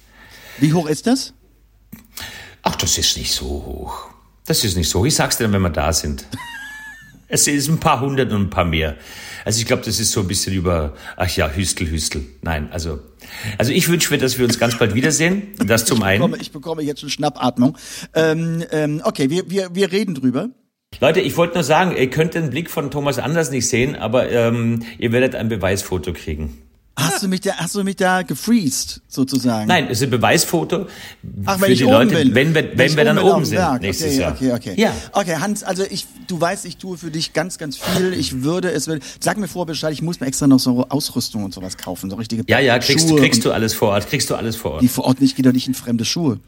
Wie 0.58 0.74
hoch 0.74 0.88
ist 0.88 1.05
das? 1.05 1.36
Ach, 2.64 2.76
das 2.76 2.97
ist 2.97 3.18
nicht 3.20 3.32
so 3.32 3.45
hoch. 3.45 4.16
Das 4.48 4.64
ist 4.64 4.78
nicht 4.78 4.89
so. 4.89 5.06
Ich 5.06 5.16
sag's 5.16 5.38
dir 5.38 5.43
dann, 5.43 5.54
wenn 5.54 5.62
wir 5.62 5.70
da 5.70 5.93
sind. 5.93 6.26
Es 7.30 7.45
ist 7.45 7.68
ein 7.68 7.78
paar 7.78 8.00
hundert 8.00 8.32
und 8.32 8.43
ein 8.43 8.50
paar 8.50 8.64
mehr. 8.64 8.95
Also 9.43 9.60
ich 9.60 9.66
glaube, 9.66 9.84
das 9.84 10.00
ist 10.00 10.14
so 10.14 10.22
ein 10.22 10.30
bisschen 10.30 10.54
über, 10.54 10.93
ach 11.18 11.30
ja, 11.36 11.50
Hüstel, 11.50 11.91
Hüstel. 11.91 12.24
Nein, 12.41 12.70
also, 12.72 13.00
also 13.58 13.74
ich 13.74 13.89
wünsche 13.89 14.14
mir, 14.14 14.18
dass 14.18 14.38
wir 14.38 14.45
uns 14.45 14.58
ganz 14.58 14.80
bald 14.80 14.93
wiedersehen. 14.95 15.50
Das 15.58 15.84
zum 15.84 15.98
ich 15.98 16.04
einen. 16.06 16.22
Bekomme, 16.22 16.38
ich 16.41 16.54
bekomme 16.54 16.84
jetzt 16.84 17.02
schon 17.02 17.10
Schnappatmung. 17.10 17.78
Ähm, 18.14 18.64
ähm, 18.72 19.02
okay, 19.04 19.30
wir, 19.30 19.50
wir, 19.50 19.76
wir 19.76 19.91
reden 19.91 20.16
drüber. 20.16 20.52
Leute, 21.02 21.20
ich 21.20 21.36
wollte 21.36 21.56
nur 21.56 21.64
sagen, 21.66 21.98
ihr 21.98 22.10
könnt 22.10 22.34
den 22.34 22.50
Blick 22.50 22.70
von 22.70 22.91
Thomas 22.91 23.20
Anders 23.20 23.52
nicht 23.52 23.68
sehen, 23.68 23.98
aber 23.98 24.32
ähm, 24.32 24.84
ihr 24.98 25.12
werdet 25.12 25.36
ein 25.36 25.50
Beweisfoto 25.50 26.14
kriegen. 26.14 26.66
Hast 27.00 27.22
du 27.22 27.28
mich 27.28 27.41
da, 27.41 27.54
hast 27.58 27.76
du 27.76 27.84
mich 27.84 27.95
da 27.95 28.24
gefreezed, 28.24 29.02
sozusagen? 29.08 29.68
Nein, 29.68 29.86
es 29.86 30.00
ist 30.00 30.06
ein 30.06 30.10
Beweisfoto 30.10 30.88
Ach, 31.45 31.56
für 31.56 31.62
wenn 31.62 31.72
ich 31.72 31.78
die 31.78 31.84
Leute, 31.84 32.16
bin. 32.16 32.34
wenn 32.34 32.56
wir, 32.56 32.72
wenn 32.76 32.88
ich 32.88 32.98
wir 32.98 33.06
dann 33.06 33.20
oben 33.20 33.45
sind 33.45 33.58
Berg. 33.58 33.82
nächstes 33.84 34.14
okay, 34.14 34.20
Jahr. 34.20 34.32
Okay, 34.32 34.54
okay. 34.54 34.74
Ja. 34.78 34.93
Okay, 35.12 35.36
Hans, 35.39 35.64
also 35.64 35.84
ich, 35.88 36.08
du 36.28 36.41
weißt, 36.41 36.66
ich 36.66 36.78
tue 36.78 36.98
für 36.98 37.12
dich 37.12 37.34
ganz, 37.34 37.60
ganz 37.60 37.78
viel. 37.78 38.14
Ich 38.14 38.41
würde 38.41 38.72
es, 38.72 38.89
sag 39.20 39.38
mir 39.38 39.48
vor 39.48 39.68
Bescheid, 39.68 39.93
ich 39.93 40.02
muss 40.02 40.20
mir 40.20 40.26
extra 40.26 40.48
noch 40.48 40.60
so 40.60 40.88
Ausrüstung 40.89 41.43
und 41.43 41.54
sowas 41.54 41.78
kaufen, 41.78 42.10
so 42.10 42.16
richtige 42.16 42.43
Ja, 42.48 42.60
ja, 42.60 42.80
kriegst, 42.80 43.08
Schuhe 43.08 43.20
kriegst 43.22 43.45
du 43.45 43.52
alles 43.52 43.76
vor 43.76 43.89
Ort, 43.89 44.10
kriegst 44.10 44.32
du 44.32 44.36
alles 44.36 44.56
vor 44.56 44.72
Ort. 44.72 44.82
Die 44.82 44.88
vor 44.88 45.06
Ort 45.06 45.22
nicht, 45.22 45.36
geht 45.36 45.45
doch 45.45 45.54
nicht 45.54 45.68
in 45.68 45.76
fremde 45.76 46.04
Schuhe. 46.04 46.39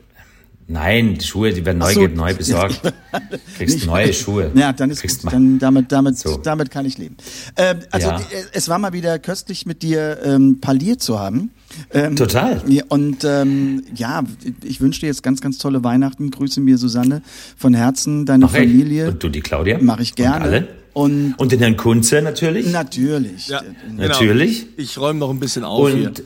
Nein, 0.71 1.15
die 1.17 1.25
Schuhe, 1.25 1.51
die 1.51 1.65
werden 1.65 1.79
neu, 1.79 1.93
so. 1.93 2.07
neu 2.07 2.33
besorgt. 2.35 2.81
Kriegst 3.57 3.75
Nicht- 3.75 3.87
neue 3.87 4.13
Schuhe. 4.13 4.51
Ja, 4.53 4.71
dann 4.71 4.91
ist 4.91 5.01
Kriegst 5.01 5.23
gut. 5.23 5.33
Dann 5.33 5.57
damit, 5.57 5.91
damit, 5.91 6.17
So. 6.19 6.37
damit 6.37 6.69
kann 6.69 6.85
ich 6.85 6.97
leben. 6.99 7.17
Ähm, 7.57 7.79
also 7.89 8.07
Ja. 8.09 8.17
äh, 8.19 8.21
es 8.53 8.69
war 8.69 8.77
mal 8.77 8.93
wieder 8.93 9.17
köstlich 9.17 9.65
mit 9.65 9.81
dir 9.81 10.19
ähm, 10.23 10.59
parliert 10.61 11.01
zu 11.01 11.19
haben. 11.19 11.49
Ähm, 11.91 12.15
Total. 12.15 12.61
Und 12.89 13.23
ähm, 13.23 13.83
ja, 13.95 14.23
ich 14.63 14.79
wünsche 14.79 14.99
dir 15.01 15.07
jetzt 15.07 15.23
ganz, 15.23 15.41
ganz 15.41 15.57
tolle 15.57 15.83
Weihnachten. 15.83 16.29
Grüße 16.29 16.61
mir 16.61 16.77
Susanne 16.77 17.23
von 17.57 17.73
Herzen, 17.73 18.25
deine 18.27 18.45
Mach 18.45 18.53
ich. 18.53 18.59
Familie. 18.59 19.09
Und 19.09 19.23
du 19.23 19.29
die 19.29 19.41
Claudia? 19.41 19.79
Mache 19.81 20.03
ich 20.03 20.13
gerne. 20.15 20.35
Und 20.37 20.41
alle? 20.43 20.67
Und 20.93 21.35
Und 21.37 21.51
den 21.51 21.59
Herrn 21.59 21.77
Kunze 21.77 22.21
natürlich. 22.21 22.71
natürlich. 22.71 23.47
Ja, 23.47 23.61
Natürlich. 23.95 24.61
Genau. 24.61 24.73
Ich 24.77 24.97
räume 24.97 25.19
noch 25.19 25.29
ein 25.29 25.39
bisschen 25.39 25.63
auf 25.63 25.91
hier. 25.91 26.07
Und, 26.07 26.23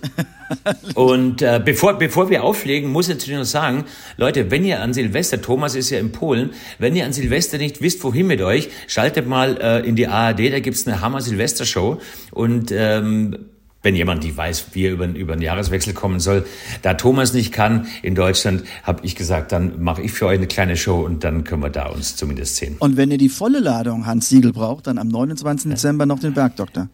und 0.95 1.41
äh, 1.41 1.61
bevor, 1.64 1.93
bevor 1.97 2.30
wir 2.30 2.43
auflegen, 2.43 2.91
muss 2.91 3.07
ich 3.09 3.16
natürlich 3.16 3.38
noch 3.39 3.45
sagen, 3.45 3.86
Leute, 4.18 4.51
wenn 4.51 4.64
ihr 4.64 4.82
an 4.82 4.93
Silvester, 4.93 5.41
Thomas 5.41 5.76
ist 5.76 5.89
ja 5.89 5.99
in 5.99 6.11
Polen, 6.11 6.51
wenn 6.80 6.95
ihr 6.95 7.05
an 7.05 7.14
Silvester 7.14 7.57
nicht 7.57 7.82
wisst, 7.82 8.03
wohin 8.03 8.28
mit 8.28 8.41
euch, 8.41 8.70
schaltet 8.88 9.28
mal 9.28 9.57
äh, 9.59 9.88
in 9.88 9.95
die 9.95 10.07
ARD, 10.07 10.51
da 10.51 10.59
gibt's 10.59 10.88
eine 10.88 11.01
Hammer-Silvester-Show 11.01 11.99
und 12.32 12.72
ähm, 12.72 13.38
wenn 13.84 13.96
jemand 13.96 14.24
nicht 14.24 14.36
weiß, 14.36 14.68
wie 14.72 14.86
er 14.86 14.94
über, 14.94 15.06
über 15.08 15.36
den 15.36 15.42
Jahreswechsel 15.42 15.94
kommen 15.94 16.20
soll, 16.20 16.46
da 16.82 16.96
Thomas 16.96 17.34
nicht 17.34 17.52
kann 17.52 17.88
in 18.02 18.16
Deutschland, 18.16 18.64
habe 18.84 19.06
ich 19.06 19.16
gesagt, 19.16 19.52
dann 19.52 19.84
mache 19.84 20.02
ich 20.02 20.14
für 20.14 20.26
euch 20.26 20.38
eine 20.38 20.48
kleine 20.48 20.78
Show 20.78 21.02
und 21.02 21.24
dann 21.24 21.44
können 21.44 21.62
wir 21.62 21.70
da 21.70 21.88
uns 21.88 22.16
zumindest 22.16 22.56
sehen. 22.56 22.78
Und 22.80 22.98
wenn 22.98 23.12
ihr 23.12 23.18
die 23.18 23.30
volle 23.30 23.60
Ladung 23.60 24.06
Hans 24.06 24.30
Siegel 24.30 24.54
braucht, 24.54 24.88
dann 24.88 24.98
am 24.98 25.10
29. 25.10 25.70
Dezember 25.72 26.06
noch 26.06 26.20
den 26.20 26.34
Bergdoktor. 26.34 26.88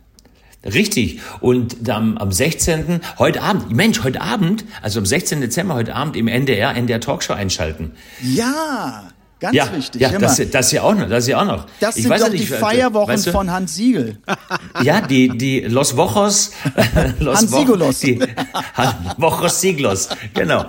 Richtig. 0.66 1.22
Und 1.40 1.90
am, 1.90 2.18
am 2.18 2.32
16. 2.32 3.00
heute 3.18 3.42
Abend, 3.42 3.72
Mensch, 3.72 4.04
heute 4.04 4.20
Abend, 4.20 4.66
also 4.82 5.00
am 5.00 5.06
16. 5.06 5.40
Dezember 5.40 5.76
heute 5.76 5.96
Abend 5.96 6.18
im 6.18 6.28
NDR, 6.28 6.76
NDR 6.76 7.00
Talkshow 7.00 7.34
einschalten. 7.34 7.92
Ja, 8.22 9.10
ganz 9.40 9.56
ja, 9.56 9.76
wichtig. 9.76 10.02
ja, 10.02 10.10
das, 10.18 10.42
das 10.52 10.72
ja 10.72 10.82
auch 10.84 10.94
noch, 10.96 11.08
das 11.10 11.28
ja 11.28 11.42
auch 11.42 11.46
noch. 11.46 11.66
das 11.80 11.96
Ich 11.98 12.04
sind 12.04 12.12
weiß 12.12 12.22
doch 12.22 12.28
ja 12.28 12.34
die 12.34 12.40
nicht, 12.40 12.52
äh, 12.52 12.58
Feierwochen 12.58 13.14
weißt 13.14 13.28
du? 13.28 13.32
von 13.32 13.52
Hans 13.52 13.76
Siegel. 13.76 14.18
Ja, 14.84 15.02
die, 15.02 15.30
die 15.38 15.62
Los 15.62 15.98
Wochos. 15.98 16.52
Los 17.20 17.38
Hans 17.38 17.52
Wo- 17.52 17.60
Sigulos. 17.60 18.00
Die 18.00 18.20
Han- 18.76 19.14
Wochos 19.18 19.60
Siglos. 19.62 20.10
Genau. 20.34 20.66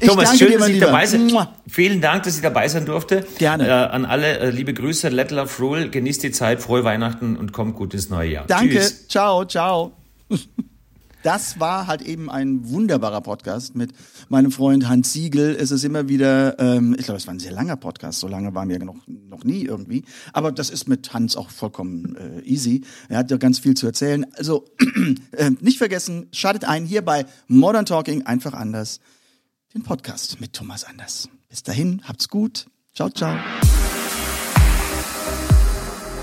Ich 0.00 0.08
Thomas, 0.08 0.24
danke 0.30 0.38
schön, 0.38 0.52
dir, 0.52 0.58
dass 0.58 0.68
ich 0.68 0.74
Lieber. 0.74 0.86
dabei 0.86 1.06
sein. 1.06 1.32
Vielen 1.68 2.00
Dank, 2.00 2.24
dass 2.24 2.36
ich 2.36 2.42
dabei 2.42 2.68
sein 2.68 2.84
durfte. 2.84 3.24
Gerne. 3.38 3.66
Äh, 3.66 3.70
an 3.70 4.04
alle 4.04 4.38
äh, 4.38 4.50
liebe 4.50 4.74
Grüße, 4.74 5.08
Let 5.08 5.30
Love 5.30 5.50
Rule, 5.60 5.88
genießt 5.90 6.22
die 6.22 6.30
Zeit, 6.32 6.60
frohe 6.62 6.84
Weihnachten 6.84 7.36
und 7.36 7.52
kommt 7.52 7.74
gut 7.76 7.94
ins 7.94 8.10
neue 8.10 8.30
Jahr. 8.30 8.44
Danke. 8.46 8.74
Tschüss. 8.80 9.08
Ciao, 9.08 9.44
ciao. 9.44 9.92
Das 11.24 11.58
war 11.58 11.86
halt 11.86 12.02
eben 12.02 12.30
ein 12.30 12.68
wunderbarer 12.68 13.22
Podcast 13.22 13.74
mit 13.74 13.92
meinem 14.28 14.52
Freund 14.52 14.90
Hans 14.90 15.14
Siegel. 15.14 15.56
Es 15.58 15.70
ist 15.70 15.82
immer 15.82 16.06
wieder, 16.06 16.58
ähm, 16.58 16.94
ich 16.98 17.06
glaube, 17.06 17.16
es 17.16 17.26
war 17.26 17.32
ein 17.32 17.40
sehr 17.40 17.50
langer 17.50 17.76
Podcast. 17.76 18.20
So 18.20 18.28
lange 18.28 18.54
waren 18.54 18.68
wir 18.68 18.78
noch, 18.84 18.98
noch 19.06 19.42
nie 19.42 19.62
irgendwie. 19.62 20.04
Aber 20.34 20.52
das 20.52 20.68
ist 20.68 20.86
mit 20.86 21.14
Hans 21.14 21.34
auch 21.34 21.48
vollkommen 21.48 22.14
äh, 22.16 22.40
easy. 22.42 22.82
Er 23.08 23.16
hat 23.16 23.30
ja 23.30 23.38
ganz 23.38 23.58
viel 23.58 23.72
zu 23.72 23.86
erzählen. 23.86 24.26
Also 24.36 24.66
äh, 25.32 25.50
nicht 25.60 25.78
vergessen, 25.78 26.28
schaltet 26.30 26.66
ein 26.66 26.84
hier 26.84 27.02
bei 27.02 27.24
Modern 27.48 27.86
Talking 27.86 28.26
einfach 28.26 28.52
anders. 28.52 29.00
Den 29.72 29.82
Podcast 29.82 30.42
mit 30.42 30.52
Thomas 30.52 30.84
Anders. 30.84 31.30
Bis 31.48 31.62
dahin, 31.62 32.02
habt's 32.04 32.28
gut. 32.28 32.66
Ciao, 32.94 33.08
ciao. 33.08 33.34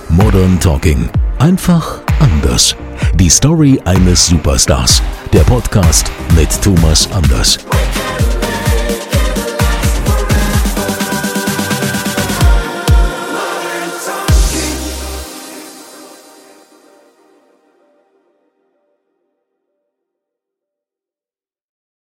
Modern 0.10 0.60
Talking. 0.60 1.10
Einfach 1.40 2.04
anders. 2.32 2.76
Die 3.16 3.30
Story 3.30 3.80
eines 3.86 4.28
Superstars. 4.28 5.02
Der 5.34 5.42
Podcast 5.42 6.12
mit 6.36 6.50
Thomas 6.62 7.10
Anders. 7.12 7.58